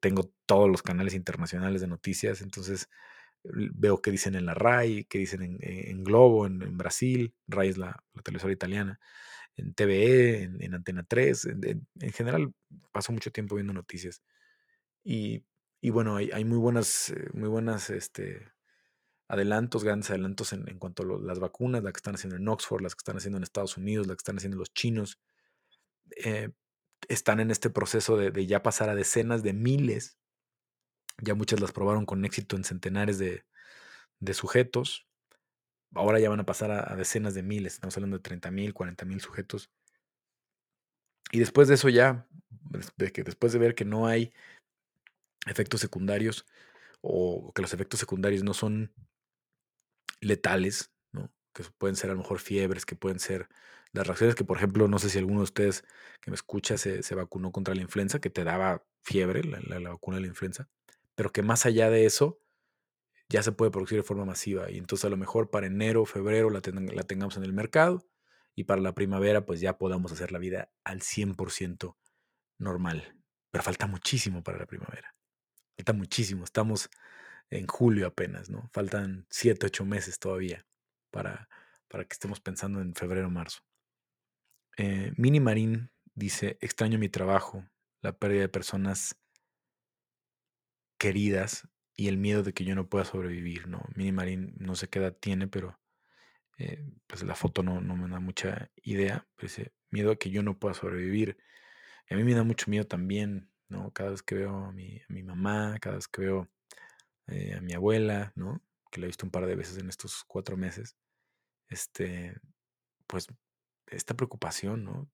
tengo 0.00 0.32
todos 0.46 0.68
los 0.68 0.82
canales 0.82 1.14
internacionales 1.14 1.80
de 1.80 1.86
noticias, 1.86 2.42
entonces 2.42 2.88
veo 3.44 4.02
qué 4.02 4.10
dicen 4.10 4.34
en 4.34 4.46
la 4.46 4.54
RAI, 4.54 5.04
qué 5.04 5.18
dicen 5.18 5.58
en, 5.60 6.04
Globo, 6.04 6.46
en, 6.46 6.76
Brasil, 6.76 7.32
RAI 7.46 7.68
es 7.68 7.78
la, 7.78 8.02
televisora 8.24 8.52
italiana, 8.52 8.98
en 9.56 9.74
TVE, 9.74 10.42
en, 10.42 10.74
Antena 10.74 11.04
3, 11.04 11.46
en, 11.46 12.12
general 12.12 12.52
paso 12.92 13.12
mucho 13.12 13.30
tiempo 13.30 13.54
viendo 13.54 13.72
noticias. 13.72 14.22
Y, 15.04 15.44
bueno, 15.90 16.16
hay, 16.16 16.44
muy 16.44 16.58
buenas, 16.58 17.10
eh, 17.10 17.28
muy 17.32 17.48
buenas 17.48 17.90
este, 17.90 18.48
adelantos, 19.28 19.84
grandes 19.84 20.10
adelantos 20.10 20.52
en, 20.52 20.78
cuanto 20.78 21.02
a 21.02 21.20
las 21.20 21.38
vacunas, 21.38 21.82
las 21.82 21.92
que 21.92 21.98
están 21.98 22.14
haciendo 22.14 22.36
en 22.36 22.48
Oxford, 22.48 22.82
las 22.82 22.94
que 22.94 23.00
están 23.00 23.16
haciendo 23.16 23.38
en 23.38 23.44
Estados 23.44 23.76
Unidos, 23.76 24.06
las 24.06 24.16
que 24.16 24.20
están 24.20 24.36
haciendo 24.36 24.58
los 24.58 24.72
chinos. 24.72 25.18
Eh, 26.16 26.50
están 27.08 27.40
en 27.40 27.50
este 27.50 27.70
proceso 27.70 28.16
de, 28.16 28.46
ya 28.46 28.62
pasar 28.62 28.88
a 28.88 28.94
decenas 28.94 29.42
de 29.42 29.52
miles. 29.52 30.18
Ya 31.22 31.34
muchas 31.34 31.60
las 31.60 31.72
probaron 31.72 32.06
con 32.06 32.24
éxito 32.24 32.56
en 32.56 32.64
centenares 32.64 33.18
de, 33.18 33.44
sujetos. 34.32 35.06
Ahora 35.94 36.18
ya 36.18 36.28
van 36.28 36.40
a 36.40 36.46
pasar 36.46 36.70
a, 36.70 36.96
decenas 36.96 37.34
de 37.34 37.42
miles. 37.42 37.74
Estamos 37.74 37.96
hablando 37.96 38.18
de 38.18 38.22
30 38.22 38.50
mil, 38.50 38.74
40 38.74 39.04
mil 39.04 39.20
sujetos. 39.20 39.70
Y 41.32 41.38
después 41.38 41.68
de 41.68 41.74
eso 41.74 41.88
ya, 41.88 42.26
de 42.96 43.12
que 43.12 43.24
después 43.24 43.52
de 43.52 43.58
ver 43.58 43.74
que 43.74 43.84
no 43.84 44.06
hay 44.06 44.32
efectos 45.46 45.80
secundarios 45.80 46.46
o 47.00 47.52
que 47.52 47.62
los 47.62 47.72
efectos 47.72 48.00
secundarios 48.00 48.42
no 48.42 48.54
son 48.54 48.92
letales, 50.20 50.92
¿no? 51.12 51.30
Que 51.56 51.64
pueden 51.78 51.96
ser 51.96 52.10
a 52.10 52.12
lo 52.12 52.20
mejor 52.20 52.38
fiebres, 52.38 52.84
que 52.84 52.96
pueden 52.96 53.18
ser 53.18 53.48
las 53.92 54.06
reacciones 54.06 54.34
que, 54.34 54.44
por 54.44 54.58
ejemplo, 54.58 54.88
no 54.88 54.98
sé 54.98 55.08
si 55.08 55.18
alguno 55.18 55.40
de 55.40 55.44
ustedes 55.44 55.82
que 56.20 56.30
me 56.30 56.34
escucha 56.34 56.76
se, 56.76 57.14
vacunó 57.14 57.50
contra 57.50 57.74
la 57.74 57.80
influenza, 57.80 58.20
que 58.20 58.30
te 58.30 58.44
daba 58.44 58.84
fiebre, 59.02 59.42
la, 59.42 59.90
vacuna 59.90 60.16
de 60.16 60.22
la 60.22 60.28
influenza, 60.28 60.68
pero 61.14 61.32
que 61.32 61.42
más 61.42 61.64
allá 61.66 61.88
de 61.88 62.04
eso 62.04 62.38
ya 63.28 63.42
se 63.42 63.52
puede 63.52 63.70
producir 63.70 63.98
de 63.98 64.02
forma 64.02 64.24
masiva. 64.24 64.70
Y 64.70 64.78
entonces 64.78 65.04
a 65.06 65.08
lo 65.08 65.16
mejor 65.16 65.50
para 65.50 65.66
enero 65.66 66.04
febrero 66.04 66.50
la, 66.50 66.60
la 66.62 67.02
tengamos 67.04 67.36
en 67.36 67.44
el 67.44 67.52
mercado 67.52 68.06
y 68.54 68.64
para 68.64 68.82
la 68.82 68.94
primavera 68.94 69.46
pues 69.46 69.60
ya 69.60 69.78
podamos 69.78 70.12
hacer 70.12 70.32
la 70.32 70.38
vida 70.38 70.70
al 70.84 71.00
100% 71.00 71.96
normal. 72.58 73.16
Pero 73.50 73.64
falta 73.64 73.86
muchísimo 73.86 74.42
para 74.42 74.58
la 74.58 74.66
primavera. 74.66 75.14
Falta 75.76 75.92
muchísimo. 75.94 76.44
Estamos 76.44 76.90
en 77.48 77.66
julio 77.66 78.06
apenas, 78.06 78.50
¿no? 78.50 78.68
Faltan 78.72 79.26
7, 79.30 79.66
8 79.66 79.84
meses 79.84 80.18
todavía 80.18 80.66
para, 81.16 81.48
para 81.88 82.04
que 82.04 82.12
estemos 82.12 82.40
pensando 82.40 82.82
en 82.82 82.94
febrero 82.94 83.28
o 83.28 83.30
marzo. 83.30 83.60
Eh, 84.76 85.12
Mini 85.16 85.40
Marín 85.40 85.90
dice, 86.14 86.58
extraño 86.60 86.98
mi 86.98 87.08
trabajo, 87.08 87.64
la 88.02 88.12
pérdida 88.12 88.42
de 88.42 88.48
personas 88.50 89.16
queridas 90.98 91.66
y 91.94 92.08
el 92.08 92.18
miedo 92.18 92.42
de 92.42 92.52
que 92.52 92.64
yo 92.64 92.74
no 92.74 92.90
pueda 92.90 93.06
sobrevivir, 93.06 93.66
¿no? 93.66 93.82
Mini 93.94 94.12
no 94.58 94.74
sé 94.74 94.88
qué 94.88 94.98
edad 94.98 95.16
tiene, 95.18 95.48
pero 95.48 95.80
eh, 96.58 96.84
pues 97.06 97.22
la 97.22 97.34
foto 97.34 97.62
no, 97.62 97.80
no, 97.80 97.96
me 97.96 98.10
da 98.10 98.20
mucha 98.20 98.70
idea, 98.82 99.26
pero 99.36 99.48
dice, 99.48 99.72
miedo 99.90 100.12
a 100.12 100.16
que 100.16 100.30
yo 100.30 100.42
no 100.42 100.58
pueda 100.58 100.74
sobrevivir. 100.74 101.38
a 102.10 102.14
mí 102.14 102.24
me 102.24 102.34
da 102.34 102.44
mucho 102.44 102.70
miedo 102.70 102.86
también, 102.86 103.50
¿no? 103.68 103.90
Cada 103.92 104.10
vez 104.10 104.22
que 104.22 104.34
veo 104.34 104.66
a 104.66 104.72
mi, 104.72 105.00
mi 105.08 105.22
mamá, 105.22 105.78
cada 105.80 105.96
vez 105.96 106.08
que 106.08 106.20
veo 106.20 106.50
eh, 107.28 107.54
a 107.54 107.62
mi 107.62 107.72
abuela, 107.72 108.32
¿no? 108.36 108.62
Que 108.90 109.00
la 109.00 109.06
he 109.06 109.08
visto 109.08 109.24
un 109.24 109.32
par 109.32 109.46
de 109.46 109.56
veces 109.56 109.78
en 109.78 109.88
estos 109.88 110.24
cuatro 110.26 110.56
meses, 110.58 110.96
este, 111.68 112.38
pues 113.06 113.28
esta 113.86 114.14
preocupación, 114.14 114.84
¿no? 114.84 115.08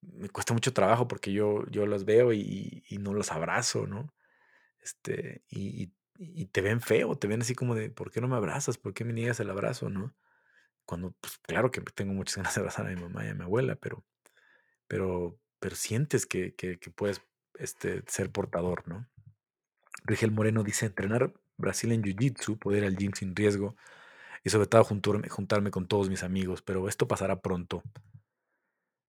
Me 0.00 0.28
cuesta 0.30 0.54
mucho 0.54 0.72
trabajo 0.72 1.08
porque 1.08 1.32
yo, 1.32 1.66
yo 1.70 1.86
las 1.86 2.04
veo 2.04 2.32
y, 2.32 2.84
no 3.00 3.12
los 3.14 3.32
abrazo, 3.32 3.86
¿no? 3.86 4.12
Este, 4.82 5.42
y, 5.48 5.92
te 6.52 6.60
ven 6.60 6.80
feo, 6.80 7.16
te 7.16 7.26
ven 7.28 7.42
así 7.42 7.54
como 7.54 7.74
de, 7.74 7.90
¿por 7.90 8.10
qué 8.10 8.20
no 8.20 8.28
me 8.28 8.36
abrazas? 8.36 8.76
¿Por 8.76 8.92
qué 8.92 9.04
me 9.04 9.12
niegas 9.12 9.40
el 9.40 9.50
abrazo, 9.50 9.88
no? 9.88 10.14
Cuando, 10.84 11.12
pues 11.20 11.38
claro 11.38 11.70
que 11.70 11.80
tengo 11.80 12.12
muchas 12.12 12.36
ganas 12.38 12.54
de 12.54 12.60
abrazar 12.60 12.86
a 12.86 12.90
mi 12.90 13.00
mamá 13.00 13.24
y 13.24 13.28
a 13.28 13.34
mi 13.34 13.44
abuela, 13.44 13.76
pero, 13.76 14.04
pero, 14.88 15.38
pero 15.58 15.76
sientes 15.76 16.26
que, 16.26 16.54
que, 16.54 16.78
que 16.78 16.90
puedes 16.90 17.22
este, 17.58 18.02
ser 18.06 18.30
portador, 18.30 18.86
¿no? 18.88 19.08
Rigel 20.04 20.30
Moreno 20.30 20.62
dice, 20.62 20.86
entrenar 20.86 21.32
Brasil 21.56 21.92
en 21.92 22.02
Jiu-Jitsu, 22.02 22.58
poder 22.58 22.84
al 22.84 22.96
gym 22.96 23.12
sin 23.12 23.36
riesgo 23.36 23.76
y 24.42 24.50
sobre 24.50 24.66
todo 24.66 24.84
juntarme, 24.84 25.28
juntarme 25.28 25.70
con 25.70 25.86
todos 25.86 26.08
mis 26.08 26.22
amigos, 26.22 26.62
pero 26.62 26.88
esto 26.88 27.06
pasará 27.08 27.40
pronto. 27.40 27.82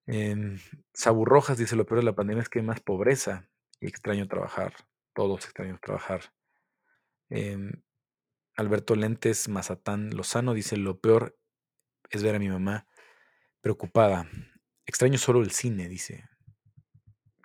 En 0.08 0.60
Sabu 0.94 1.26
Rojas 1.26 1.58
dice, 1.58 1.76
lo 1.76 1.86
peor 1.86 2.00
de 2.00 2.06
la 2.06 2.16
pandemia 2.16 2.42
es 2.42 2.50
que 2.50 2.60
hay 2.60 2.66
más 2.66 2.82
pobreza 2.82 3.48
y 3.80 3.88
extraño 3.88 4.28
trabajar, 4.28 4.74
todos 5.14 5.46
extraños 5.46 5.80
trabajar. 5.80 6.34
Alberto 8.58 8.96
Lentes 8.96 9.48
Mazatán 9.48 10.16
Lozano 10.16 10.54
dice, 10.54 10.76
lo 10.76 11.00
peor 11.00 11.38
es 12.10 12.24
ver 12.24 12.36
a 12.36 12.40
mi 12.40 12.50
mamá 12.50 12.88
preocupada. 13.62 14.28
Extraño 14.86 15.18
solo 15.18 15.42
el 15.42 15.52
cine, 15.52 15.88
dice. 15.88 16.28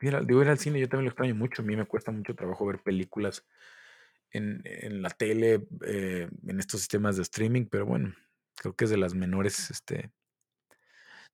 Digo, 0.01 0.43
ir 0.43 0.49
al 0.49 0.59
cine 0.59 0.81
yo 0.81 0.89
también 0.89 1.05
lo 1.05 1.11
extraño 1.11 1.35
mucho. 1.35 1.63
A 1.63 1.65
mí 1.65 1.77
me 1.77 1.87
cuesta 1.87 2.11
mucho 2.11 2.35
trabajo 2.35 2.67
ver 2.67 2.83
películas 2.83 3.47
en, 4.31 5.03
la 5.03 5.11
tele, 5.11 5.67
eh, 5.87 6.29
en 6.47 6.61
estos 6.61 6.81
sistemas 6.81 7.17
de 7.17 7.23
streaming, 7.23 7.67
pero 7.67 7.87
bueno, 7.87 8.15
creo 8.57 8.75
que 8.75 8.85
es 8.85 8.91
de 8.91 8.97
las 8.97 9.15
menores, 9.15 9.71
este, 9.71 10.11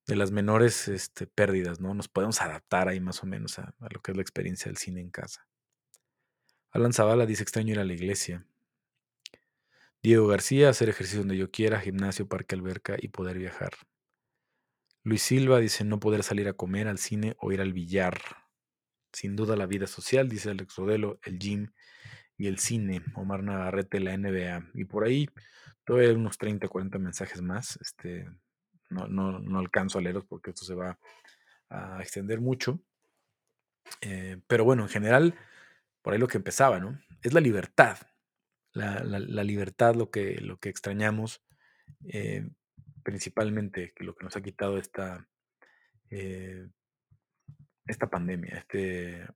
de 0.05 0.15
las 0.15 0.31
menores 0.31 0.87
este, 0.87 1.27
pérdidas, 1.27 1.79
¿no? 1.79 1.93
Nos 1.93 2.07
podemos 2.07 2.41
adaptar 2.41 2.87
ahí 2.87 2.99
más 2.99 3.23
o 3.23 3.25
menos 3.25 3.59
a, 3.59 3.73
lo 3.79 4.01
que 4.01 4.11
es 4.11 4.17
la 4.17 4.21
experiencia 4.21 4.69
del 4.69 4.77
cine 4.77 5.01
en 5.01 5.09
casa. 5.09 5.47
Alan 6.71 6.93
Zavala 6.93 7.25
dice 7.25 7.43
extraño 7.43 7.73
ir 7.73 7.79
a 7.79 7.85
la 7.85 7.93
iglesia. 7.93 8.45
Diego 10.01 10.27
García, 10.27 10.69
hacer 10.69 10.89
ejercicio 10.89 11.19
donde 11.19 11.37
yo 11.37 11.49
quiera, 11.49 11.79
gimnasio, 11.79 12.27
parque, 12.27 12.55
alberca 12.55 12.97
y 12.99 13.07
poder 13.09 13.37
viajar. 13.37 13.73
Luis 15.03 15.21
Silva 15.21 15.59
dice 15.59 15.83
no 15.83 15.99
poder 15.99 16.23
salir 16.23 16.47
a 16.47 16.53
comer 16.53 16.87
al 16.87 16.97
cine 16.97 17.35
o 17.39 17.51
ir 17.51 17.61
al 17.61 17.73
billar. 17.73 18.19
Sin 19.13 19.35
duda 19.35 19.55
la 19.55 19.67
vida 19.67 19.85
social, 19.87 20.27
dice 20.27 20.49
Alex 20.49 20.75
Rodelo, 20.75 21.19
el 21.23 21.39
gym 21.39 21.71
y 22.43 22.47
el 22.47 22.59
cine. 22.59 23.01
Omar 23.15 23.41
Navarrete, 23.41 24.01
la 24.01 24.17
NBA. 24.17 24.71
Y 24.73 24.83
por 24.83 25.05
ahí 25.05 25.29
todavía 25.85 26.13
unos 26.13 26.37
30, 26.37 26.67
40 26.67 26.99
mensajes 26.99 27.41
más. 27.41 27.79
Este, 27.81 28.27
no, 28.89 29.07
no, 29.07 29.39
no 29.39 29.59
alcanzo 29.59 29.97
a 29.97 30.01
leerlos 30.01 30.25
porque 30.25 30.49
esto 30.49 30.65
se 30.65 30.75
va 30.75 30.99
a 31.69 32.01
extender 32.01 32.41
mucho. 32.41 32.81
Eh, 34.01 34.41
pero 34.45 34.65
bueno, 34.65 34.83
en 34.83 34.89
general, 34.89 35.35
por 36.01 36.13
ahí 36.13 36.19
lo 36.19 36.27
que 36.27 36.37
empezaba, 36.37 36.81
¿no? 36.81 36.99
Es 37.21 37.31
la 37.31 37.39
libertad. 37.39 37.97
La, 38.73 38.99
libertad 39.43 39.95
lo 39.95 40.09
que, 40.11 40.41
lo 40.41 40.57
que 40.57 40.67
extrañamos, 40.67 41.45
eh, 42.09 42.49
principalmente, 43.03 43.93
lo 43.99 44.15
que 44.15 44.25
nos 44.25 44.35
ha 44.35 44.41
quitado 44.41 44.77
esta, 44.77 45.29
eh, 46.09 46.67
esta 47.85 48.09
pandemia, 48.09 48.57
este, 48.57 49.27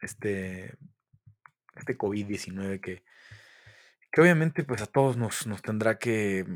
este, 0.00 0.76
este 1.76 1.96
COVID-19 1.96 2.80
que, 2.80 3.02
que 4.10 4.20
obviamente 4.20 4.64
pues 4.64 4.82
a 4.82 4.86
todos 4.86 5.16
nos, 5.16 5.46
nos 5.46 5.62
tendrá 5.62 5.98
que, 5.98 6.46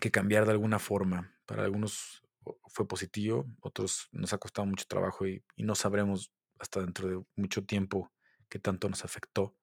que 0.00 0.10
cambiar 0.10 0.46
de 0.46 0.52
alguna 0.52 0.78
forma. 0.78 1.32
Para 1.46 1.64
algunos 1.64 2.22
fue 2.66 2.88
positivo, 2.88 3.46
otros 3.60 4.08
nos 4.12 4.32
ha 4.32 4.38
costado 4.38 4.66
mucho 4.66 4.86
trabajo 4.86 5.26
y, 5.26 5.44
no 5.56 5.74
sabremos 5.74 6.32
hasta 6.58 6.80
dentro 6.80 7.08
de 7.08 7.24
mucho 7.36 7.64
tiempo 7.64 8.12
qué 8.48 8.58
tanto 8.58 8.88
nos 8.88 9.04
afectó. 9.04 9.54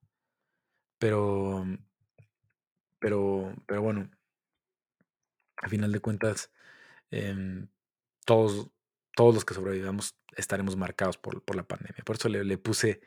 Pero, 0.98 1.66
pero, 3.00 3.56
pero 3.66 3.82
bueno, 3.82 4.10
a 5.58 5.70
final 5.70 5.92
de 5.92 6.00
cuentas, 6.00 6.52
em, 7.12 7.68
todos, 8.26 8.70
todos 9.16 9.34
los 9.34 9.46
que 9.46 9.54
sobrevivamos 9.54 10.16
estaremos 10.36 10.76
marcados 10.76 11.18
por, 11.18 11.56
la 11.56 11.64
pandemia. 11.64 12.04
Por 12.06 12.16
eso 12.18 12.30
le, 12.30 12.58
puse 12.58 13.02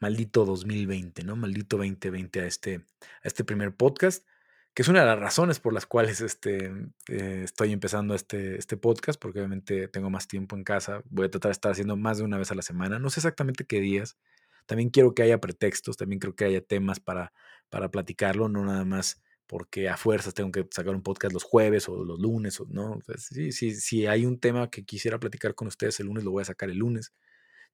maldito 0.00 0.44
2020, 0.44 1.24
¿no? 1.24 1.36
Maldito 1.36 1.76
2020 1.76 2.40
a 2.40 2.46
este, 2.46 2.76
a 2.76 3.28
este 3.28 3.44
primer 3.44 3.74
podcast, 3.74 4.26
que 4.74 4.82
es 4.82 4.88
una 4.88 5.00
de 5.00 5.06
las 5.06 5.18
razones 5.18 5.58
por 5.58 5.72
las 5.72 5.86
cuales 5.86 6.20
este, 6.20 6.72
eh, 7.08 7.42
estoy 7.44 7.72
empezando 7.72 8.14
este, 8.14 8.58
este 8.58 8.76
podcast, 8.76 9.20
porque 9.20 9.38
obviamente 9.40 9.88
tengo 9.88 10.10
más 10.10 10.28
tiempo 10.28 10.56
en 10.56 10.64
casa. 10.64 11.02
Voy 11.08 11.26
a 11.26 11.30
tratar 11.30 11.50
de 11.50 11.54
estar 11.54 11.72
haciendo 11.72 11.96
más 11.96 12.18
de 12.18 12.24
una 12.24 12.38
vez 12.38 12.50
a 12.50 12.54
la 12.54 12.62
semana. 12.62 12.98
No 12.98 13.10
sé 13.10 13.20
exactamente 13.20 13.64
qué 13.64 13.80
días. 13.80 14.18
También 14.66 14.90
quiero 14.90 15.14
que 15.14 15.22
haya 15.22 15.40
pretextos, 15.40 15.96
también 15.96 16.18
creo 16.18 16.34
que 16.34 16.44
haya 16.44 16.60
temas 16.60 17.00
para, 17.00 17.32
para 17.70 17.90
platicarlo, 17.90 18.48
no 18.48 18.64
nada 18.64 18.84
más 18.84 19.22
porque 19.46 19.88
a 19.88 19.96
fuerzas 19.96 20.34
tengo 20.34 20.50
que 20.50 20.66
sacar 20.70 20.94
un 20.94 21.02
podcast 21.02 21.32
los 21.32 21.44
jueves 21.44 21.88
o 21.88 22.04
los 22.04 22.18
lunes, 22.18 22.60
o, 22.60 22.66
¿no? 22.68 22.98
sí, 23.16 23.52
sí, 23.52 23.74
si 23.74 24.06
hay 24.06 24.26
un 24.26 24.38
tema 24.38 24.70
que 24.70 24.84
quisiera 24.84 25.18
platicar 25.18 25.54
con 25.54 25.68
ustedes 25.68 26.00
el 26.00 26.06
lunes, 26.06 26.24
lo 26.24 26.32
voy 26.32 26.42
a 26.42 26.46
sacar 26.46 26.68
el 26.70 26.78
lunes. 26.78 27.12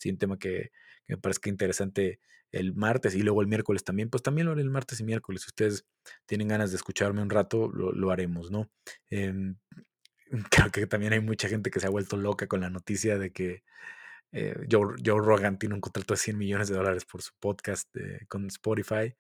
Hay 0.05 0.13
un 0.13 0.19
tema 0.19 0.39
que, 0.39 0.71
me 1.09 1.19
parezca 1.19 1.51
interesante 1.51 2.21
el 2.53 2.75
martes 2.75 3.15
y 3.15 3.23
luego 3.23 3.43
el 3.43 3.49
miércoles 3.49 3.85
también, 3.85 4.09
pues 4.09 4.23
también 4.23 4.47
lo 4.47 4.53
haré 4.53 4.63
el 4.63 4.71
martes 4.71 5.01
y 5.01 5.05
miércoles. 5.05 5.43
Si 5.43 5.49
ustedes 5.49 5.87
tienen 6.27 6.49
ganas 6.49 6.71
de 6.71 6.77
escucharme 6.77 7.23
un 7.23 7.31
rato, 7.31 7.71
lo, 7.71 8.11
haremos, 8.11 8.51
¿no? 8.51 8.71
Em, 9.11 9.57
creo 10.51 10.71
que 10.71 10.87
también 10.87 11.13
hay 11.13 11.21
mucha 11.21 11.49
gente 11.49 11.71
que 11.71 11.81
se 11.81 11.87
ha 11.87 11.91
vuelto 11.91 12.17
loca 12.17 12.47
con 12.47 12.61
la 12.61 12.71
noticia 12.71 13.19
de 13.19 13.33
que 13.33 13.63
eh, 14.33 14.57
Joe, 14.71 14.97
Rogan 15.05 15.59
tiene 15.59 15.75
un 15.75 15.81
contrato 15.81 16.15
de 16.15 16.19
100 16.19 16.39
millones 16.39 16.69
de 16.69 16.77
dólares 16.77 17.05
por 17.05 17.23
su 17.23 17.33
podcast 17.39 17.89
con 18.29 18.47
Spotify 18.47 19.15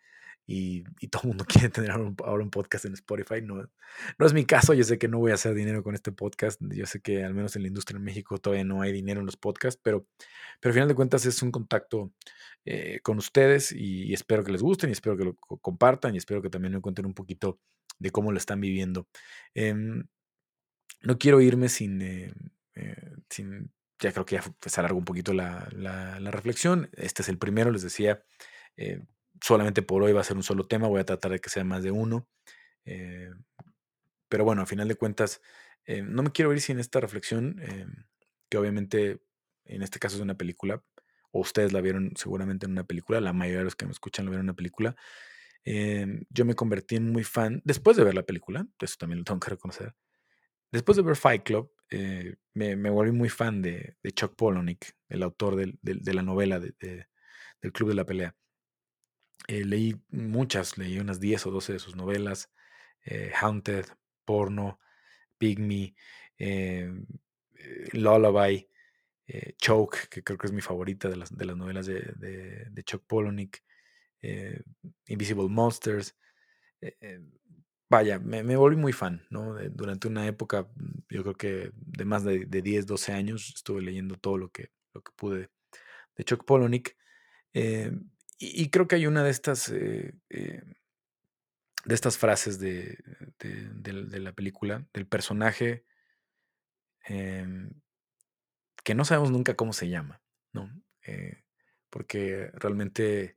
y, 0.47 0.85
todo 1.09 1.23
el 1.23 1.29
mundo 1.29 1.45
quiere 1.49 1.69
tener 1.69 1.91
ahora 1.91 2.43
un, 2.43 2.51
podcast 2.51 2.85
en 2.85 2.95
Spotify. 2.95 3.43
No, 3.43 3.69
no 4.19 4.27
es 4.27 4.33
mi 4.33 4.45
caso, 4.45 4.75
yo 4.75 4.85
sé 4.85 4.99
que 4.99 5.09
no 5.09 5.19
voy 5.19 5.33
a 5.33 5.35
hacer 5.35 5.55
dinero 5.55 5.83
con 5.83 5.95
este 5.95 6.13
podcast, 6.13 6.61
yo 6.61 6.87
sé 6.87 7.01
que 7.01 7.25
al 7.25 7.35
menos 7.35 7.57
en 7.57 7.63
la 7.63 7.69
industria 7.69 7.99
en 7.99 8.05
México 8.05 8.39
todavía 8.39 8.65
no 8.65 8.83
hay 8.83 8.93
dinero 8.93 9.21
en 9.21 9.27
los 9.27 9.37
podcasts, 9.37 9.81
pero, 9.83 10.07
pero 10.61 10.71
al 10.71 10.75
final 10.75 10.89
de 10.89 10.95
cuentas 10.95 11.27
es 11.27 11.43
un 11.43 11.51
contacto 11.51 12.13
eh, 12.65 13.01
con 13.03 13.19
ustedes 13.19 13.73
y, 13.73 14.13
espero 14.13 14.45
que 14.45 14.53
les 14.53 14.63
gusten 14.63 14.91
y 14.91 14.93
espero 14.93 15.17
que 15.17 15.25
lo 15.25 15.37
compartan 15.37 16.15
y 16.15 16.19
espero 16.19 16.43
que 16.43 16.51
también 16.51 16.75
me 16.75 16.81
cuenten 16.81 17.07
un 17.07 17.15
poquito 17.15 17.59
de 17.99 18.11
cómo 18.11 18.33
lo 18.33 18.39
están 18.39 18.61
viviendo. 18.61 19.09
Eh, 19.55 19.75
no 21.03 21.19
quiero 21.19 21.41
irme 21.41 21.69
sin, 21.69 22.01
eh, 22.03 22.33
sin 23.29 23.71
ya 24.03 24.13
creo 24.13 24.27
que 24.27 24.37
ya 24.37 24.43
se 24.67 24.81
alargó 24.81 24.99
un 24.99 25.05
poquito 25.05 25.33
la, 25.33 26.19
reflexión. 26.31 26.91
Este 26.97 27.23
es 27.23 27.29
el 27.29 27.39
primero, 27.39 27.71
les 27.71 27.83
decía, 27.83 28.23
eh, 28.77 29.01
solamente 29.43 29.83
por 29.83 30.03
hoy 30.03 30.13
va 30.13 30.21
a 30.21 30.25
ser 30.25 30.37
un 30.37 30.43
solo 30.43 30.67
tema, 30.67 30.89
voy 30.89 31.01
a 31.01 31.05
tratar 31.05 31.33
de 31.33 31.41
que 31.41 31.51
sea 31.51 31.65
más 31.65 31.83
de 31.83 31.91
uno. 31.91 32.29
Eh, 32.85 33.31
pero 34.29 34.45
bueno, 34.45 34.63
a 34.63 34.67
final 34.67 34.89
de 34.89 34.95
cuentas, 34.95 35.43
eh, 35.85 36.03
no 36.03 36.23
me 36.23 36.33
quiero 36.33 36.53
ir 36.53 36.61
sin 36.61 36.79
esta 36.79 37.01
reflexión, 37.01 37.61
que 38.49 38.59
obviamente 38.59 39.21
en 39.65 39.83
este 39.83 39.99
caso 39.99 40.17
es 40.17 40.23
una 40.23 40.37
película, 40.37 40.83
o 41.33 41.41
ustedes 41.41 41.73
la 41.73 41.81
vieron 41.81 42.13
seguramente 42.17 42.67
en 42.67 42.73
una 42.73 42.85
película, 42.85 43.21
la 43.21 43.33
mayoría 43.33 43.59
de 43.59 43.65
los 43.65 43.77
que 43.77 43.87
me 43.87 43.93
escuchan 43.93 44.25
la 44.25 44.31
vieron 44.31 44.47
en 44.47 44.51
una 44.51 44.57
película. 44.57 44.97
yo 45.65 46.45
me 46.45 46.55
convertí 46.55 46.97
en 46.97 47.11
muy 47.11 47.25
fan 47.25 47.61
después 47.65 47.97
de 47.97 48.05
ver 48.05 48.15
la 48.15 48.23
película, 48.25 48.67
eso 48.81 48.97
también 48.99 49.19
lo 49.19 49.25
tengo 49.25 49.41
que 49.41 49.51
reconocer. 49.51 49.95
Después 50.73 50.97
de 50.97 51.03
ver 51.03 51.17
Fight 51.17 51.43
Club, 51.43 51.71
eh, 51.91 52.37
me, 52.55 52.75
volví 52.89 53.13
muy 53.13 53.29
fan 53.29 53.61
de, 53.61 53.97
Chuck 54.15 54.35
Palahniuk, 54.35 54.83
el 55.11 55.23
autor 55.23 55.57
de 55.57 56.15
la 56.15 56.23
novela 56.23 56.59
del 56.59 57.73
Club 57.73 57.91
de 57.91 57.95
la 57.95 58.07
Pelea. 58.07 58.35
Eh, 59.49 59.65
leí 59.65 60.01
muchas, 60.11 60.79
leí 60.79 60.99
unas 60.99 61.21
10 61.21 61.47
o 61.47 61.51
12 61.51 61.75
de 61.75 61.79
sus 61.79 61.97
novelas, 61.97 62.51
eh, 63.05 63.33
Haunted, 63.41 63.87
Porno, 64.25 64.79
Pygmy, 65.39 65.95
Lullaby, 67.93 68.69
Choke, 69.59 70.09
que 70.11 70.23
creo 70.23 70.39
que 70.39 70.47
es 70.47 70.53
mi 70.53 70.61
favorita 70.61 71.09
de 71.09 71.17
las, 71.17 71.37
de 71.37 71.45
las 71.45 71.57
novelas 71.57 71.87
de, 71.87 72.83
Chuck 72.85 73.05
Palahniuk, 73.07 73.59
Invisible 75.07 75.49
Monsters 75.49 76.17
vaya, 77.93 78.19
me, 78.19 78.57
volví 78.57 78.77
muy 78.77 78.95
fan, 78.95 79.23
¿no? 79.29 79.55
durante 79.71 80.09
una 80.09 80.27
época, 80.27 80.67
yo 81.11 81.23
creo 81.23 81.35
que 81.35 81.73
de 81.75 82.05
más 82.07 82.25
de, 82.25 82.47
10, 82.47 82.87
12 82.87 83.13
años, 83.13 83.53
estuve 83.55 83.83
leyendo 83.83 84.17
todo 84.17 84.39
lo 84.39 84.51
que, 84.51 84.71
lo 84.95 85.03
que 85.03 85.13
pude 85.15 85.51
de 86.17 86.25
Chuck. 86.25 86.43
Eh, 87.53 87.93
y, 88.45 88.71
creo 88.71 88.89
que 88.89 88.97
hay 88.97 89.07
una 89.07 89.23
de 89.23 89.31
estas, 89.31 89.69
eh, 89.69 90.15
eh, 90.31 90.63
de 91.85 91.95
estas 91.95 92.19
frases 92.19 92.59
de, 92.59 92.99
la 94.19 94.33
película, 94.33 94.85
del 94.93 95.07
personaje, 95.07 95.85
em, 97.05 97.71
que 98.83 98.95
no 98.95 99.05
sabemos 99.05 99.31
nunca 99.31 99.55
cómo 99.55 99.73
se 99.73 99.89
llama, 99.89 100.21
¿no? 100.53 100.71
porque 101.91 102.51
realmente 102.55 103.37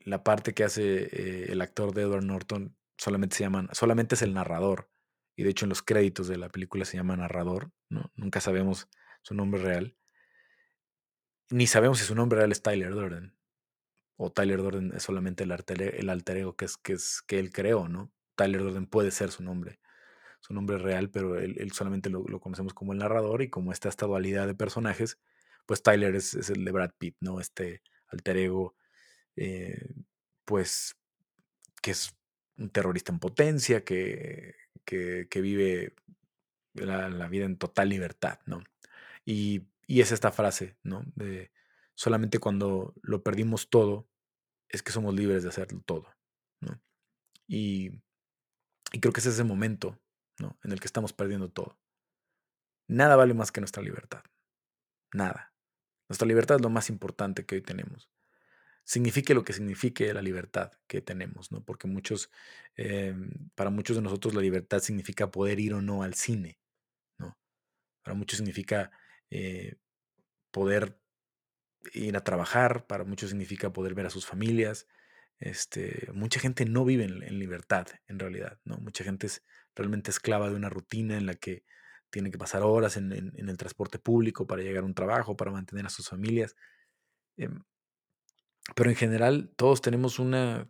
la 0.00 0.22
parte 0.22 0.54
que 0.54 0.64
hace 0.64 1.50
el 1.50 1.60
actor 1.60 1.94
de 1.94 2.02
Edward 2.02 2.24
Norton 2.24 2.76
solamente 2.98 3.36
se 3.36 3.44
llaman, 3.44 3.68
solamente 3.72 4.14
es 4.14 4.22
el 4.22 4.34
narrador. 4.34 4.90
Y 5.36 5.42
de 5.42 5.50
hecho 5.50 5.64
en 5.64 5.70
los 5.70 5.82
créditos 5.82 6.28
de 6.28 6.38
la 6.38 6.48
película 6.48 6.84
se 6.84 6.96
llama 6.96 7.16
narrador, 7.16 7.70
¿no? 7.88 8.10
Nunca 8.14 8.40
sabemos 8.40 8.88
su 9.22 9.34
nombre 9.34 9.62
real. 9.62 9.96
Ni 11.50 11.66
sabemos 11.66 11.98
si 11.98 12.04
su 12.04 12.14
nombre 12.14 12.38
real 12.38 12.52
es 12.52 12.62
Tyler 12.62 12.90
Durden. 12.90 13.35
O 14.16 14.32
Tyler 14.32 14.62
Durden 14.62 14.92
es 14.94 15.02
solamente 15.02 15.44
el 15.44 15.52
alter, 15.52 16.36
ego 16.36 16.56
que, 16.56 16.64
es, 16.64 16.76
que, 16.76 16.94
es, 16.94 17.22
que 17.22 17.38
él 17.38 17.52
creó, 17.52 17.88
¿no? 17.88 18.10
Tyler 18.34 18.62
Durden 18.62 18.86
puede 18.86 19.10
ser 19.10 19.30
su 19.30 19.42
nombre, 19.42 19.80
su 20.40 20.54
nombre 20.54 20.78
real, 20.78 21.10
pero 21.10 21.38
él, 21.38 21.72
solamente 21.72 22.10
lo, 22.10 22.24
conocemos 22.40 22.74
como 22.74 22.92
el 22.92 22.98
narrador 22.98 23.42
y 23.42 23.50
como 23.50 23.72
está 23.72 23.88
esta 23.88 24.06
dualidad 24.06 24.46
de 24.46 24.54
personajes, 24.54 25.18
pues 25.66 25.82
Tyler 25.82 26.14
es, 26.14 26.34
el 26.50 26.64
de 26.64 26.72
Brad 26.72 26.92
Pitt, 26.98 27.16
¿no? 27.20 27.40
Este 27.40 27.82
alter 28.08 28.36
ego, 28.38 28.76
eh, 29.36 29.90
pues, 30.44 30.96
que 31.82 31.90
es 31.90 32.16
un 32.56 32.70
terrorista 32.70 33.12
en 33.12 33.18
potencia 33.18 33.84
que, 33.84 34.54
que, 34.84 35.40
vive 35.40 35.94
la, 36.74 37.28
vida 37.28 37.44
en 37.44 37.58
total 37.58 37.88
libertad, 37.88 38.38
¿no? 38.46 38.62
Y, 39.24 39.66
es 39.88 40.12
esta 40.12 40.32
frase, 40.32 40.76
¿no? 40.82 41.04
De 41.14 41.50
solamente 41.96 42.38
cuando 42.38 42.94
lo 43.02 43.24
perdimos 43.24 43.68
todo 43.68 44.08
es 44.68 44.84
que 44.84 44.92
somos 44.92 45.14
libres 45.14 45.42
de 45.42 45.48
hacerlo 45.48 45.82
todo, 45.84 46.06
¿no? 46.60 46.80
Y, 47.48 48.02
y 48.92 49.00
creo 49.00 49.12
que 49.12 49.20
es 49.20 49.26
ese 49.26 49.42
momento, 49.42 49.98
¿no? 50.38 50.56
En 50.62 50.70
el 50.70 50.78
que 50.78 50.86
estamos 50.86 51.12
perdiendo 51.12 51.50
todo. 51.50 51.76
Nada 52.88 53.16
vale 53.16 53.34
más 53.34 53.50
que 53.50 53.60
nuestra 53.60 53.82
libertad. 53.82 54.22
Nada. 55.12 55.52
Nuestra 56.08 56.28
libertad 56.28 56.56
es 56.56 56.62
lo 56.62 56.70
más 56.70 56.88
importante 56.88 57.44
que 57.44 57.56
hoy 57.56 57.62
tenemos 57.62 58.08
signifique 58.86 59.34
lo 59.34 59.44
que 59.44 59.52
signifique 59.52 60.14
la 60.14 60.22
libertad 60.22 60.72
que 60.86 61.02
tenemos, 61.02 61.50
¿no? 61.50 61.64
Porque 61.64 61.88
muchos, 61.88 62.30
em, 62.76 63.30
para 63.56 63.70
muchos 63.70 63.96
de 63.96 64.02
nosotros 64.02 64.32
la 64.34 64.40
libertad 64.40 64.78
significa 64.78 65.30
poder 65.30 65.58
ir 65.60 65.74
o 65.74 65.82
no 65.82 66.02
al 66.04 66.14
cine, 66.14 66.60
¿no? 67.18 67.36
Para 68.02 68.14
muchos 68.14 68.38
significa 68.38 68.92
eh, 69.30 69.76
poder 70.52 70.98
ir 71.92 72.16
a 72.16 72.24
trabajar, 72.24 72.86
para 72.86 73.04
muchos 73.04 73.30
significa 73.30 73.72
poder 73.72 73.94
ver 73.94 74.06
a 74.06 74.10
sus 74.10 74.26
familias. 74.26 74.86
Este, 75.38 76.08
mucha 76.14 76.40
gente 76.40 76.64
no 76.64 76.84
vive 76.84 77.04
en, 77.04 77.38
libertad, 77.38 77.86
en 78.08 78.18
realidad, 78.18 78.58
¿no? 78.64 78.78
Mucha 78.78 79.04
gente 79.04 79.26
es 79.26 79.44
realmente 79.74 80.10
esclava 80.10 80.48
de 80.48 80.56
una 80.56 80.70
rutina 80.70 81.16
en 81.16 81.26
la 81.26 81.34
que 81.34 81.64
tiene 82.10 82.30
que 82.30 82.38
pasar 82.38 82.62
horas 82.62 82.96
en, 82.96 83.12
el 83.12 83.56
transporte 83.58 83.98
público 83.98 84.46
para 84.46 84.62
llegar 84.62 84.82
a 84.82 84.86
un 84.86 84.94
trabajo, 84.94 85.36
para 85.36 85.50
mantener 85.50 85.86
a 85.86 85.90
sus 85.90 86.08
familias. 86.08 86.56
Em, 87.36 87.62
pero 88.74 88.90
en 88.90 88.96
general 88.96 89.52
todos 89.56 89.80
tenemos 89.80 90.18
una, 90.18 90.68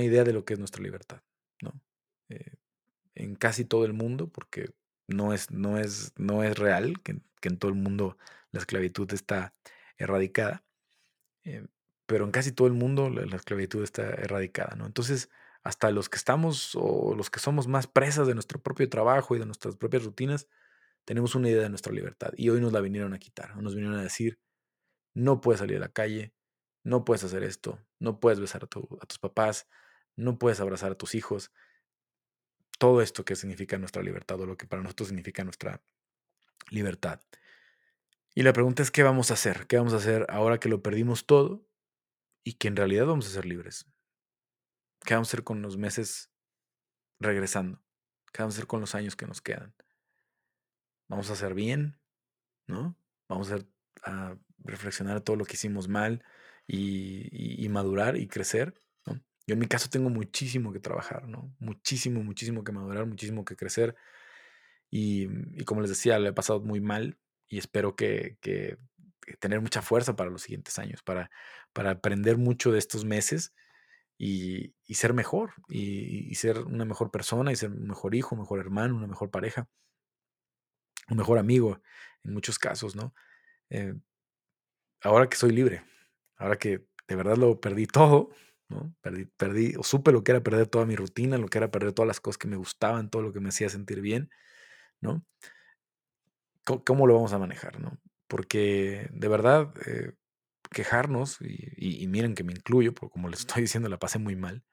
idea 0.00 0.24
de 0.24 0.32
lo 0.32 0.44
que 0.44 0.54
es 0.54 0.58
nuestra 0.58 0.82
libertad, 0.82 1.22
¿no? 1.62 1.80
Eh, 2.30 2.54
en 3.14 3.34
casi 3.36 3.64
todo 3.64 3.84
el 3.84 3.92
mundo, 3.92 4.28
porque 4.28 4.70
no 5.08 5.32
es, 5.32 5.50
no 5.50 5.78
es, 5.78 6.12
no 6.16 6.42
es 6.44 6.56
real 6.58 7.02
que, 7.02 7.20
en 7.42 7.58
todo 7.58 7.70
el 7.70 7.76
mundo 7.76 8.18
la 8.52 8.60
esclavitud 8.60 9.12
está 9.12 9.54
erradicada, 9.98 10.64
eh, 11.44 11.66
pero 12.06 12.24
en 12.24 12.30
casi 12.30 12.52
todo 12.52 12.66
el 12.66 12.74
mundo 12.74 13.10
la, 13.10 13.36
esclavitud 13.36 13.82
está 13.82 14.02
erradicada, 14.02 14.76
¿no? 14.76 14.86
Entonces, 14.86 15.28
hasta 15.62 15.90
los 15.90 16.08
que 16.08 16.16
estamos 16.16 16.72
o 16.74 17.14
los 17.14 17.30
que 17.30 17.40
somos 17.40 17.68
más 17.68 17.86
presas 17.86 18.26
de 18.26 18.34
nuestro 18.34 18.62
propio 18.62 18.88
trabajo 18.88 19.36
y 19.36 19.38
de 19.38 19.46
nuestras 19.46 19.76
propias 19.76 20.04
rutinas, 20.04 20.48
tenemos 21.04 21.34
una 21.34 21.48
idea 21.50 21.62
de 21.62 21.68
nuestra 21.70 21.92
libertad 21.92 22.32
y 22.36 22.48
hoy 22.48 22.60
nos 22.60 22.72
la 22.72 22.80
vinieron 22.80 23.12
a 23.14 23.18
quitar, 23.18 23.56
nos 23.56 23.74
vinieron 23.74 23.98
a 23.98 24.02
decir, 24.02 24.38
no 25.14 25.40
puedes 25.40 25.58
salir 25.60 25.76
a 25.78 25.80
la 25.80 25.88
calle, 25.88 26.32
no 26.84 27.04
puedes 27.04 27.24
hacer 27.24 27.42
esto, 27.42 27.78
no 27.98 28.20
puedes 28.20 28.40
besar 28.40 28.64
a, 28.64 28.66
tus 28.66 29.18
papás, 29.18 29.68
no 30.16 30.38
puedes 30.38 30.60
abrazar 30.60 30.92
a 30.92 30.94
tus 30.94 31.14
hijos. 31.14 31.52
Todo 32.78 33.02
esto 33.02 33.24
que 33.24 33.36
significa 33.36 33.78
nuestra 33.78 34.02
libertad 34.02 34.40
o 34.40 34.46
lo 34.46 34.56
que 34.56 34.66
para 34.66 34.82
nosotros 34.82 35.08
significa 35.08 35.44
nuestra 35.44 35.82
libertad. 36.70 37.20
Y 38.38 38.44
la 38.44 38.52
pregunta 38.52 38.84
es, 38.84 38.92
¿qué 38.92 39.02
vamos 39.02 39.32
a 39.32 39.34
hacer? 39.34 39.66
¿Qué 39.66 39.78
vamos 39.78 39.94
a 39.94 39.96
hacer 39.96 40.24
ahora 40.28 40.60
que 40.60 40.68
lo 40.68 40.80
perdimos 40.80 41.26
todo 41.26 41.66
y 42.44 42.52
que 42.52 42.68
en 42.68 42.76
realidad 42.76 43.04
vamos 43.04 43.26
a 43.26 43.30
ser 43.30 43.44
libres? 43.44 43.84
¿Qué 45.04 45.14
vamos 45.14 45.26
a 45.26 45.30
hacer 45.30 45.42
con 45.42 45.60
los 45.60 45.76
meses 45.76 46.30
regresando? 47.18 47.82
¿Qué 48.32 48.42
vamos 48.42 48.54
a 48.54 48.58
hacer 48.58 48.68
con 48.68 48.80
los 48.80 48.94
años 48.94 49.16
que 49.16 49.26
nos 49.26 49.42
quedan? 49.42 49.74
¿Vamos 51.08 51.30
a 51.30 51.32
hacer 51.32 51.52
bien? 51.54 51.98
¿No? 52.68 52.96
¿Vamos 53.28 53.50
a, 53.50 53.58
a 54.04 54.38
reflexionar 54.58 55.20
todo 55.22 55.34
lo 55.34 55.44
que 55.44 55.54
hicimos 55.54 55.88
mal? 55.88 56.22
y, 56.68 57.66
madurar 57.70 58.16
y 58.16 58.28
crecer. 58.28 58.74
Yo 59.46 59.54
en 59.54 59.58
mi 59.58 59.66
caso 59.66 59.88
tengo 59.88 60.10
muchísimo 60.10 60.72
que 60.72 60.78
trabajar, 60.78 61.26
¿no? 61.26 61.50
Muchísimo, 61.58 62.22
muchísimo 62.22 62.62
que 62.64 62.70
madurar, 62.70 63.06
muchísimo 63.06 63.46
que 63.46 63.56
crecer. 63.56 63.96
Y, 64.90 65.26
como 65.64 65.80
les 65.80 65.88
decía, 65.90 66.18
le 66.18 66.28
he 66.28 66.32
pasado 66.34 66.60
muy 66.60 66.80
mal 66.80 67.16
y 67.48 67.58
espero 67.58 67.96
que, 67.96 68.38
tener 69.40 69.60
mucha 69.60 69.82
fuerza 69.82 70.16
para 70.16 70.30
los 70.30 70.42
siguientes 70.42 70.78
años, 70.78 71.02
para, 71.02 71.30
para 71.74 71.90
aprender 71.90 72.38
mucho 72.38 72.72
de 72.72 72.78
estos 72.78 73.04
meses 73.04 73.52
y, 74.16 74.74
ser 74.88 75.12
mejor, 75.14 75.52
y, 75.68 76.34
ser 76.34 76.60
una 76.60 76.84
mejor 76.84 77.10
persona, 77.10 77.52
y 77.52 77.56
ser 77.56 77.70
un 77.70 77.88
mejor 77.88 78.14
hijo, 78.14 78.34
un 78.34 78.42
mejor 78.42 78.60
hermano, 78.60 78.96
una 78.96 79.06
mejor 79.06 79.30
pareja, 79.30 79.68
un 81.08 81.18
mejor 81.18 81.38
amigo, 81.38 81.80
en 82.24 82.32
muchos 82.34 82.58
casos, 82.58 82.96
¿no? 82.96 83.14
Eh, 83.70 83.94
ahora 85.02 85.28
que 85.28 85.36
soy 85.36 85.52
libre, 85.52 85.84
ahora 86.36 86.56
que 86.58 86.86
de 87.06 87.16
verdad 87.16 87.36
lo 87.36 87.60
perdí 87.60 87.86
todo, 87.86 88.30
¿no? 88.68 88.94
Perdí, 89.00 89.26
perdí, 89.36 89.74
o 89.78 89.82
supe 89.82 90.12
lo 90.12 90.24
que 90.24 90.32
era 90.32 90.42
perder 90.42 90.66
toda 90.66 90.86
mi 90.86 90.96
rutina, 90.96 91.38
lo 91.38 91.48
que 91.48 91.58
era 91.58 91.70
perder 91.70 91.92
todas 91.92 92.08
las 92.08 92.20
cosas 92.20 92.38
que 92.38 92.48
me 92.48 92.56
gustaban, 92.56 93.10
todo 93.10 93.22
lo 93.22 93.32
que 93.32 93.40
me 93.40 93.50
hacía 93.50 93.68
sentir 93.68 94.00
bien, 94.00 94.30
¿no? 95.00 95.24
¿Cómo, 96.84 97.06
lo 97.06 97.14
vamos 97.14 97.32
a 97.32 97.38
manejar, 97.38 97.80
no? 97.80 97.98
porque 98.28 99.08
de 99.12 99.28
verdad 99.28 99.72
eh, 99.86 100.12
quejarnos, 100.70 101.38
y, 101.40 102.06
miren 102.08 102.34
que 102.34 102.44
me 102.44 102.52
incluyo, 102.52 102.94
porque 102.94 103.12
como 103.14 103.28
les 103.28 103.40
estoy 103.40 103.62
diciendo, 103.62 103.88
la 103.88 103.98
pasé 103.98 104.18
muy 104.18 104.36
mal, 104.36 104.64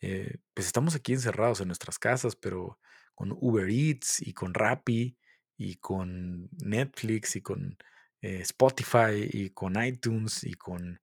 eh, 0.00 0.38
pues 0.54 0.66
estamos 0.66 0.94
aquí 0.94 1.14
encerrados 1.14 1.60
en 1.60 1.68
nuestras 1.68 1.98
casas, 1.98 2.36
pero 2.36 2.78
con 3.14 3.32
Uber 3.32 3.68
Eats 3.70 4.20
y 4.22 4.34
con 4.34 4.54
Rappi 4.54 5.18
y 5.56 5.76
con 5.76 6.48
Netflix 6.52 7.36
y 7.36 7.42
con 7.42 7.78
eh, 8.20 8.40
Spotify 8.40 9.28
y 9.32 9.50
con 9.50 9.82
iTunes 9.82 10.44
y 10.44 10.54
con 10.54 11.00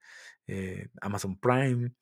Amazon 1.02 1.40
Prime 1.40 1.94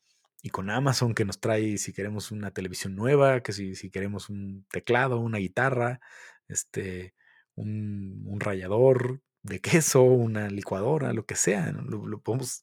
y 0.41 0.49
con 0.49 0.71
Amazon 0.71 1.13
que 1.13 1.25
nos 1.25 1.39
trae 1.39 1.77
si 1.77 1.93
queremos 1.93 2.31
una 2.31 2.51
televisión 2.51 2.95
nueva, 2.95 3.41
que 3.43 3.53
si, 3.53 3.75
si 3.75 3.91
queremos 3.91 4.29
un 4.29 4.65
teclado, 4.71 5.19
una 5.19 5.37
guitarra, 5.37 5.99
este, 6.47 7.13
un, 7.59 8.23
un 8.25 8.39
rallador 8.39 9.21
de 9.43 9.61
queso, 9.61 10.03
una 10.03 10.49
licuadora, 10.49 11.13
lo 11.13 11.25
que 11.25 11.35
sea, 11.35 11.71
lo, 11.71 12.21
podemos 12.21 12.61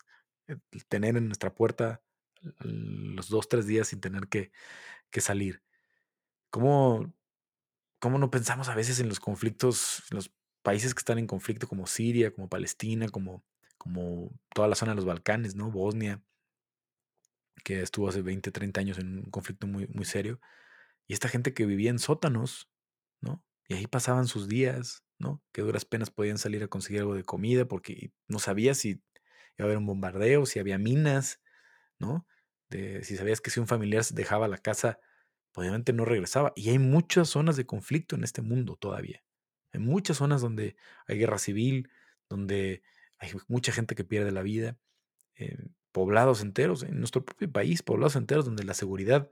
eh, 0.49 0.57
tener 0.88 1.16
en 1.16 1.26
nuestra 1.26 1.55
puerta 1.55 2.03
los 2.61 3.28
dos, 3.28 3.49
tres 3.49 3.66
días 3.66 3.88
sin 3.88 4.01
tener 4.01 4.28
que, 4.28 4.53
que 5.11 5.20
salir. 5.20 5.62
¿Cómo, 6.51 7.12
¿Cómo 7.99 8.18
no 8.18 8.30
pensamos 8.30 8.68
a 8.68 8.74
veces 8.74 9.01
en 9.01 9.09
los 9.09 9.20
conflictos, 9.20 10.05
los 10.11 10.32
países 10.62 10.94
que 10.94 11.01
están 11.01 11.18
en 11.18 11.26
conflicto 11.26 11.66
como 11.68 11.86
Siria, 11.86 12.32
como 12.32 12.49
Palestina, 12.49 13.09
como, 13.09 13.44
como 13.78 14.30
toda 14.55 14.68
la 14.68 14.74
zona 14.74 14.92
de 14.92 14.97
los 14.97 15.05
Balcanes, 15.05 15.57
¿no? 15.57 15.70
Bosnia, 15.70 16.22
que 17.64 17.82
estuvo 17.82 18.09
hace 18.09 18.22
20, 18.22 18.51
30 18.51 18.80
años 18.80 18.99
en 18.99 19.18
un 19.18 19.30
conflicto 19.30 19.66
muy, 19.66 19.86
muy 19.88 20.05
serio. 20.05 20.40
Y 21.09 21.14
esta 21.14 21.28
gente 21.28 21.55
que 21.55 21.66
vivía 21.66 21.90
en 21.90 21.99
sótanos, 21.99 22.68
¿no? 22.68 22.75
Y 23.68 23.74
ahí 23.74 23.86
pasaban 23.86 24.26
sus 24.26 24.48
días, 24.48 25.04
¿no? 25.18 25.42
Que 25.52 25.62
duras 25.62 25.84
penas 25.84 26.10
podían 26.10 26.38
salir 26.38 26.62
a 26.62 26.68
conseguir 26.68 27.00
algo 27.00 27.14
de 27.14 27.24
comida 27.24 27.66
porque 27.66 28.12
no 28.28 28.38
sabías 28.38 28.78
si 28.78 28.90
iba 28.90 29.00
a 29.60 29.62
haber 29.64 29.78
un 29.78 29.86
bombardeo, 29.86 30.46
si 30.46 30.58
había 30.58 30.78
minas, 30.78 31.40
¿no? 31.98 32.26
Si 32.70 33.16
sabías 33.16 33.40
que 33.40 33.50
si 33.50 33.60
un 33.60 33.68
familiar 33.68 34.04
dejaba 34.10 34.48
la 34.48 34.58
casa, 34.58 34.98
obviamente 35.54 35.92
no 35.92 36.04
regresaba. 36.04 36.52
Y 36.56 36.70
hay 36.70 36.78
muchas 36.78 37.28
zonas 37.28 37.56
de 37.56 37.66
conflicto 37.66 38.16
en 38.16 38.24
este 38.24 38.42
mundo 38.42 38.76
todavía. 38.76 39.22
Hay 39.72 39.80
muchas 39.80 40.18
zonas 40.18 40.40
donde 40.40 40.76
hay 41.06 41.18
guerra 41.18 41.38
civil, 41.38 41.90
donde 42.28 42.82
hay 43.18 43.30
mucha 43.48 43.72
gente 43.72 43.94
que 43.94 44.04
pierde 44.04 44.30
la 44.32 44.42
vida, 44.42 44.76
eh, 45.36 45.56
poblados 45.92 46.42
enteros, 46.42 46.82
en 46.82 46.98
nuestro 46.98 47.24
propio 47.24 47.50
país, 47.50 47.82
poblados 47.82 48.16
enteros 48.16 48.44
donde 48.44 48.64
la 48.64 48.74
seguridad 48.74 49.30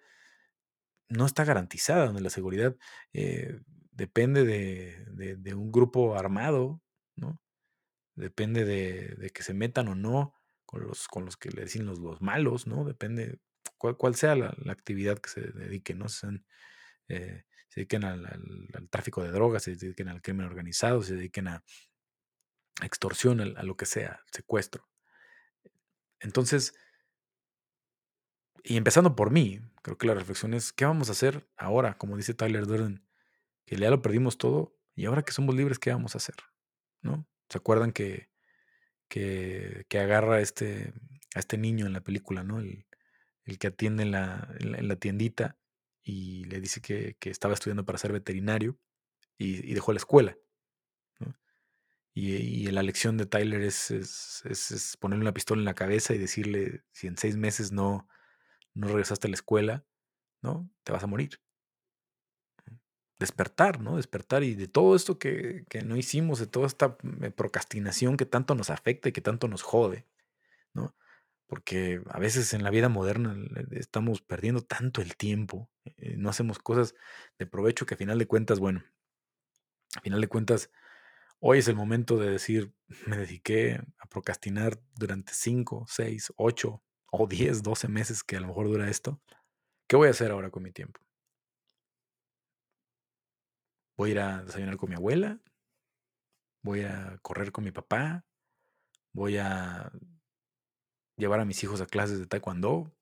no 1.08 1.26
está 1.26 1.44
garantizada, 1.44 2.06
donde 2.06 2.22
la 2.22 2.30
seguridad 2.30 2.76
eh, 3.12 3.60
depende 3.94 4.44
de, 4.44 5.54
un 5.54 5.72
grupo 5.72 6.16
armado, 6.16 6.82
¿no? 7.16 7.40
Depende 8.14 8.64
de, 8.64 9.30
que 9.30 9.42
se 9.42 9.54
metan 9.54 9.88
o 9.88 9.94
no 9.94 10.34
con 10.66 10.82
los, 10.82 11.08
con 11.08 11.24
los 11.24 11.36
que 11.36 11.50
le 11.50 11.62
dicen 11.62 11.86
los, 11.86 11.98
los 11.98 12.20
malos, 12.20 12.66
¿no? 12.66 12.84
Depende 12.84 13.38
cuál, 13.78 13.96
cuál 13.96 14.14
sea 14.14 14.34
la, 14.34 14.54
actividad 14.68 15.18
que 15.18 15.30
se 15.30 15.40
dedique, 15.40 15.94
¿no? 15.94 16.06
Eh, 17.08 17.44
se 17.68 17.80
dediquen 17.80 18.04
al, 18.04 18.88
tráfico 18.90 19.22
de 19.22 19.30
drogas, 19.30 19.64
se 19.64 19.76
dediquen 19.76 20.08
al 20.08 20.22
crimen 20.22 20.46
organizado, 20.46 21.02
se 21.02 21.16
dediquen 21.16 21.48
a, 21.48 21.64
extorsión, 22.82 23.40
a, 23.40 23.62
lo 23.62 23.76
que 23.76 23.86
sea, 23.86 24.20
secuestro. 24.32 24.88
Entonces, 26.20 26.74
y 28.64 28.76
empezando 28.76 29.14
por 29.14 29.30
mí, 29.30 29.60
creo 29.82 29.98
que 29.98 30.06
la 30.06 30.14
reflexión 30.14 30.54
es, 30.54 30.72
¿qué 30.72 30.84
vamos 30.84 31.08
a 31.08 31.12
hacer 31.12 31.48
ahora? 31.56 31.98
Como 31.98 32.16
dice 32.16 32.34
Tyler 32.34 32.66
Durden, 32.66 33.04
que 33.66 33.76
ya 33.76 33.90
lo 33.90 34.02
perdimos 34.02 34.38
todo 34.38 34.76
y 34.94 35.06
ahora 35.06 35.22
que 35.22 35.32
somos 35.32 35.54
libres, 35.54 35.78
¿qué 35.78 35.90
vamos 35.90 36.14
a 36.14 36.18
hacer? 36.18 36.36
¿No? 37.02 37.26
¿Se 37.48 37.58
acuerdan 37.58 37.92
que, 37.92 38.28
que, 39.08 39.98
agarra 39.98 40.36
a 40.36 40.40
este, 40.40 40.92
a 41.34 41.40
este 41.40 41.58
niño 41.58 41.86
en 41.86 41.92
la 41.92 42.00
película, 42.00 42.44
¿no? 42.44 42.60
El, 42.60 42.86
que 43.58 43.66
atiende 43.66 44.04
en 44.04 44.12
la, 44.12 44.96
tiendita 44.96 45.58
y 46.02 46.44
le 46.44 46.60
dice 46.60 46.80
que, 46.80 47.16
estaba 47.20 47.54
estudiando 47.54 47.84
para 47.84 47.98
ser 47.98 48.12
veterinario 48.12 48.78
y, 49.36 49.74
dejó 49.74 49.92
la 49.92 49.98
escuela. 49.98 50.36
Y, 52.14 52.66
la 52.68 52.82
lección 52.82 53.16
de 53.16 53.26
Tyler 53.26 53.62
es, 53.62 53.90
es, 53.90 54.96
ponerle 55.00 55.22
una 55.22 55.34
pistola 55.34 55.60
en 55.60 55.66
la 55.66 55.74
cabeza 55.74 56.14
y 56.14 56.18
decirle, 56.18 56.84
si 56.92 57.08
en 57.08 57.16
seis 57.18 57.36
meses 57.36 57.72
no, 57.72 58.08
no 58.72 58.86
regresaste 58.88 59.26
a 59.26 59.30
la 59.30 59.36
escuela, 59.36 59.84
¿no? 60.40 60.70
Te 60.84 60.92
vas 60.92 61.02
a 61.02 61.08
morir 61.08 61.43
despertar, 63.18 63.80
¿no? 63.80 63.96
Despertar 63.96 64.42
y 64.42 64.54
de 64.54 64.68
todo 64.68 64.96
esto 64.96 65.18
que, 65.18 65.64
no 65.84 65.96
hicimos, 65.96 66.38
de 66.38 66.46
toda 66.46 66.66
esta 66.66 66.96
mm, 67.02 67.32
procrastinación 67.36 68.16
que 68.16 68.26
tanto 68.26 68.54
nos 68.54 68.70
afecta 68.70 69.08
y 69.08 69.12
que 69.12 69.20
tanto 69.20 69.48
nos 69.48 69.62
jode, 69.62 70.06
¿no? 70.72 70.94
Porque 71.46 72.02
a 72.10 72.18
veces 72.18 72.54
en 72.54 72.64
la 72.64 72.70
vida 72.70 72.88
moderna 72.88 73.36
estamos 73.72 74.22
perdiendo 74.22 74.62
tanto 74.62 75.02
el 75.02 75.16
tiempo, 75.16 75.70
eh, 75.96 76.16
no 76.16 76.30
hacemos 76.30 76.58
cosas 76.58 76.94
de 77.38 77.46
provecho 77.46 77.86
que 77.86 77.94
a 77.94 77.98
final 77.98 78.18
de 78.18 78.26
cuentas, 78.26 78.58
bueno, 78.58 78.82
a 79.96 80.00
final 80.00 80.20
de 80.20 80.28
cuentas, 80.28 80.70
hoy 81.38 81.58
es 81.58 81.68
el 81.68 81.76
momento 81.76 82.18
de 82.18 82.30
decir, 82.30 82.72
me 83.06 83.18
dediqué 83.18 83.80
a 83.98 84.06
procrastinar 84.08 84.80
durante 84.96 85.32
5, 85.34 85.86
6, 85.88 86.32
8 86.36 86.82
o 87.12 87.26
10, 87.26 87.62
12 87.62 87.88
meses 87.88 88.24
que 88.24 88.36
a 88.36 88.40
lo 88.40 88.48
mejor 88.48 88.68
dura 88.68 88.90
esto. 88.90 89.20
¿Qué 89.86 89.96
voy 89.96 90.08
a 90.08 90.12
hacer 90.12 90.30
ahora 90.30 90.50
con 90.50 90.62
mi 90.62 90.72
tiempo? 90.72 91.03
Voy 93.96 94.10
a 94.10 94.12
ir 94.12 94.20
a 94.20 94.42
desayunar 94.42 94.76
con 94.76 94.90
mi 94.90 94.96
abuela. 94.96 95.40
Voy 96.62 96.82
a 96.82 97.18
correr 97.22 97.52
con 97.52 97.64
mi 97.64 97.70
papá. 97.70 98.24
Voy 99.12 99.36
a 99.36 99.92
llevar 101.16 101.40
a 101.40 101.44
mis 101.44 101.62
hijos 101.62 101.80
a 101.80 101.86
clases 101.86 102.18
de 102.18 102.26
taekwondo. 102.26 102.92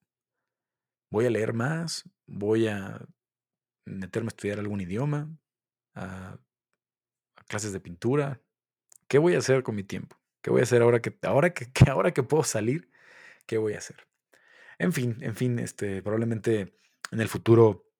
Voy 1.11 1.27
a 1.27 1.31
leer 1.31 1.55
más. 1.55 2.05
Voy 2.27 2.69
a 2.69 3.01
meterme 3.87 4.29
a 4.29 4.35
estudiar 4.35 4.59
algún 4.59 4.81
idioma. 4.81 5.31
A, 5.95 6.39
clases 7.49 7.73
de 7.73 7.81
pintura. 7.81 8.41
¿Qué 9.09 9.19
voy 9.19 9.35
a 9.35 9.39
hacer 9.39 9.63
con 9.63 9.75
mi 9.75 9.85
tiempo? 9.85 10.17
¿Qué 10.43 10.51
voy 10.51 10.61
a 10.61 10.65
hacer 10.65 10.83
ahora 10.83 11.01
que, 11.01 11.19
ahora 11.23 11.53
que, 11.53 11.67
ahora 11.91 12.13
que 12.13 12.23
puedo 12.23 12.45
salir? 12.45 12.91
¿Qué 13.47 13.59
voy 13.59 13.75
a 13.75 13.79
hacer? 13.79 14.07
En 14.79 14.93
fin, 14.93 15.17
en 15.21 15.37
fin, 15.37 15.59
este, 15.59 16.03
probablemente 16.03 16.79
en 17.11 17.21
el 17.21 17.29
futuro 17.29 17.92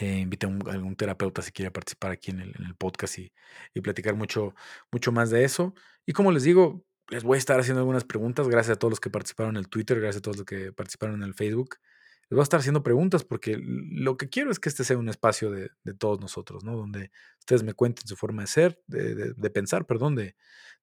eh, 0.00 0.28
a, 0.42 0.70
algún 0.72 0.96
terapeuta 0.96 1.42
si 1.42 1.52
quiere 1.52 1.70
participar 1.70 2.12
aquí 2.12 2.30
en 2.30 2.40
el, 2.40 2.74
podcast 2.76 3.18
y, 3.18 3.32
platicar 3.80 4.14
mucho, 4.14 4.54
mucho 4.90 5.12
más 5.12 5.30
de 5.30 5.44
eso. 5.44 5.74
Y 6.04 6.12
como 6.12 6.32
les 6.32 6.42
digo, 6.42 6.84
les 7.08 7.22
voy 7.24 7.36
a 7.36 7.38
estar 7.38 7.58
haciendo 7.60 7.80
algunas 7.80 8.04
preguntas. 8.04 8.48
Gracias 8.48 8.76
a 8.76 8.78
todos 8.78 8.92
los 8.92 9.00
que 9.00 9.10
participaron 9.10 9.56
en 9.56 9.60
el 9.60 9.68
Twitter, 9.68 10.00
gracias 10.00 10.18
a 10.18 10.22
todos 10.22 10.38
los 10.38 10.46
que 10.46 10.72
participaron 10.72 11.16
en 11.16 11.22
el 11.22 11.34
Facebook. 11.34 11.76
Les 12.28 12.36
voy 12.36 12.40
a 12.40 12.42
estar 12.42 12.58
haciendo 12.58 12.82
preguntas 12.82 13.24
porque 13.24 13.56
lo 13.60 14.16
que 14.16 14.28
quiero 14.28 14.50
es 14.50 14.58
que 14.58 14.68
este 14.68 14.82
sea 14.82 14.98
un 14.98 15.08
espacio 15.08 15.50
de, 15.50 15.70
todos 15.98 16.20
nosotros, 16.20 16.64
¿no? 16.64 16.76
Donde 16.76 17.12
ustedes 17.38 17.62
me 17.62 17.72
cuenten 17.72 18.06
su 18.08 18.16
forma 18.16 18.42
de 18.42 18.48
ser, 18.48 18.82
de, 18.88 19.50
pensar, 19.50 19.86
perdón, 19.86 20.16
de, 20.16 20.34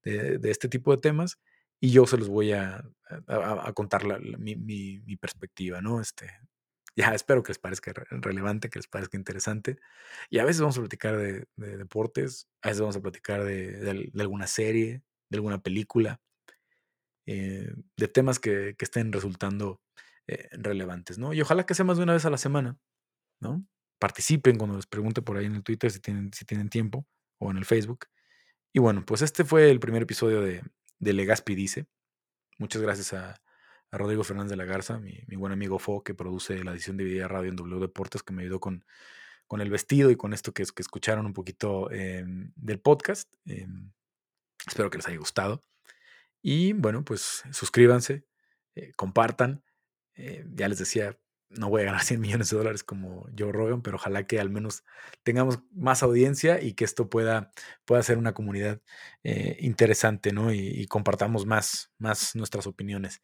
este 0.03 0.69
tipo 0.69 0.91
de 0.91 1.01
temas 1.01 1.39
y 1.81 1.91
yo 1.91 2.05
se 2.07 2.17
los 2.17 2.29
voy 2.29 2.53
a, 2.53 2.81
contar 3.73 4.21
mi, 4.39 4.55
mi, 4.55 5.17
perspectiva, 5.17 5.81
¿no? 5.81 5.99
Este, 5.99 6.31
ya 6.95 7.13
espero 7.13 7.43
que 7.43 7.51
les 7.51 7.59
parezca 7.59 7.93
relevante, 8.09 8.69
que 8.69 8.79
les 8.79 8.87
parezca 8.87 9.17
interesante. 9.17 9.79
Y 10.29 10.39
a 10.39 10.45
veces 10.45 10.61
vamos 10.61 10.77
a 10.77 10.81
platicar 10.81 11.17
de, 11.17 11.47
deportes, 11.55 12.49
a 12.61 12.69
veces 12.69 12.81
vamos 12.81 12.95
a 12.95 13.01
platicar 13.01 13.43
de, 13.43 14.11
alguna 14.19 14.47
serie, 14.47 15.01
de 15.29 15.37
alguna 15.37 15.61
película, 15.61 16.21
eh, 17.25 17.73
de 17.97 18.07
temas 18.07 18.39
que, 18.39 18.75
estén 18.79 19.11
resultando 19.11 19.81
eh, 20.27 20.49
relevantes, 20.51 21.17
¿no? 21.17 21.33
Y 21.33 21.41
ojalá 21.41 21.65
que 21.65 21.73
sea 21.73 21.85
más 21.85 21.97
de 21.97 22.03
una 22.03 22.13
vez 22.13 22.25
a 22.25 22.29
la 22.29 22.37
semana, 22.37 22.77
¿no? 23.39 23.65
Participen 23.99 24.57
cuando 24.57 24.75
les 24.75 24.87
pregunte 24.87 25.21
por 25.21 25.37
ahí 25.37 25.45
en 25.45 25.55
el 25.55 25.63
Twitter 25.63 25.91
si 25.91 25.99
tienen, 25.99 26.31
si 26.33 26.45
tienen 26.45 26.69
tiempo 26.69 27.07
o 27.39 27.51
en 27.51 27.57
el 27.57 27.65
Facebook. 27.65 28.07
Y 28.73 28.79
bueno, 28.79 29.05
pues 29.05 29.21
este 29.21 29.43
fue 29.45 29.71
el 29.71 29.79
primer 29.79 30.03
episodio 30.03 30.41
de, 30.41 30.63
de 30.99 31.13
Legaspi 31.13 31.55
Dice. 31.55 31.87
Muchas 32.57 32.81
gracias 32.81 33.13
a, 33.13 33.42
a 33.93 33.97
Rodrigo 33.99 34.23
Fernández 34.23 34.49
de 34.49 34.57
la 34.57 34.65
Garza, 34.65 34.97
mi, 34.97 35.23
buen 35.35 35.53
amigo 35.53 35.77
Fo, 35.77 36.03
que 36.03 36.15
produce 36.15 36.63
la 36.63 36.71
edición 36.71 36.97
de 36.97 37.03
Video 37.03 37.27
Radio 37.27 37.51
en 37.51 37.55
W 37.55 37.79
Deportes, 37.79 38.23
que 38.23 38.33
me 38.33 38.41
ayudó 38.41 38.59
con, 38.59 38.83
con 39.45 39.61
el 39.61 39.69
vestido 39.69 40.09
y 40.09 40.15
con 40.15 40.33
esto 40.33 40.51
que, 40.51 40.63
escucharon 40.63 41.27
un 41.27 41.33
poquito 41.33 41.91
em, 41.91 42.51
del 42.55 42.79
podcast. 42.79 43.31
Em, 43.45 43.91
espero 44.65 44.89
que 44.89 44.97
les 44.97 45.07
haya 45.07 45.19
gustado. 45.19 45.61
Y 46.41 46.73
bueno, 46.73 47.05
pues 47.05 47.43
suscríbanse, 47.51 48.25
eh, 48.73 48.93
compartan. 48.95 49.63
Eh, 50.15 50.43
ya 50.55 50.67
les 50.69 50.79
decía, 50.79 51.19
no 51.49 51.69
voy 51.69 51.83
a 51.83 51.85
ganar 51.85 52.01
100 52.03 52.19
millones 52.19 52.49
de 52.49 52.57
dólares 52.57 52.83
como 52.83 53.27
Joe 53.37 53.51
Rogan, 53.51 53.83
pero 53.83 53.97
ojalá 53.97 54.25
que 54.25 54.39
al 54.39 54.49
menos 54.49 54.83
tengamos 55.21 55.59
más 55.71 56.01
audiencia 56.01 56.59
y 56.59 56.73
que 56.73 56.83
esto 56.83 57.11
pueda, 57.11 57.51
pueda 57.85 58.01
ser 58.01 58.17
una 58.17 58.33
comunidad 58.33 58.81
eh, 59.23 59.55
interesante, 59.59 60.33
¿no? 60.33 60.51
Y, 60.51 60.67
y, 60.67 60.87
compartamos 60.87 61.45
más, 61.45 61.91
más 61.99 62.35
nuestras 62.35 62.65
opiniones. 62.65 63.21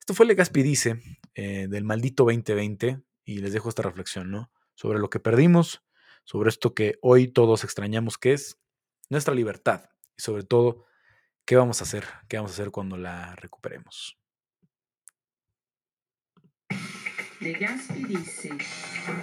Esto 0.00 0.14
fue 0.14 0.26
Legaspi 0.26 0.62
Dice 0.62 1.00
eh, 1.34 1.68
del 1.68 1.84
maldito 1.84 2.24
2020 2.24 3.00
y 3.24 3.38
les 3.38 3.52
dejo 3.52 3.68
esta 3.68 3.82
reflexión, 3.82 4.30
¿no? 4.30 4.50
Sobre 4.74 4.98
lo 4.98 5.08
que 5.08 5.20
perdimos, 5.20 5.82
sobre 6.24 6.50
esto 6.50 6.74
que 6.74 6.98
hoy 7.00 7.28
todos 7.28 7.64
extrañamos 7.64 8.18
que 8.18 8.32
es 8.32 8.58
nuestra 9.08 9.34
libertad 9.34 9.90
y 10.16 10.22
sobre 10.22 10.42
todo 10.42 10.86
¿Qué 11.50 11.56
vamos 11.56 11.80
a 11.80 11.84
hacer? 11.84 12.04
¿Qué 12.28 12.36
vamos 12.36 12.52
a 12.52 12.54
hacer 12.54 12.70
cuando 12.70 12.96
la 12.96 13.34
recuperemos? 13.34 14.16
Legaspi 17.40 18.04
dice, 18.04 18.50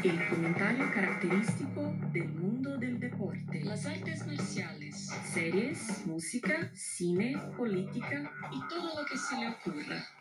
el 0.03 0.27
comentario 0.27 0.91
característico 0.91 1.93
del 2.11 2.27
mundo 2.27 2.77
del 2.77 2.99
deporte, 2.99 3.63
Las 3.63 3.85
artes 3.85 4.27
marciales 4.27 5.09
series, 5.33 6.05
música, 6.05 6.69
cine, 6.75 7.37
política 7.55 8.29
y 8.51 8.67
todo 8.67 8.99
lo 8.99 9.05
que 9.05 9.17
se 9.17 9.37
le 9.37 9.47
ocurra. 9.49 10.16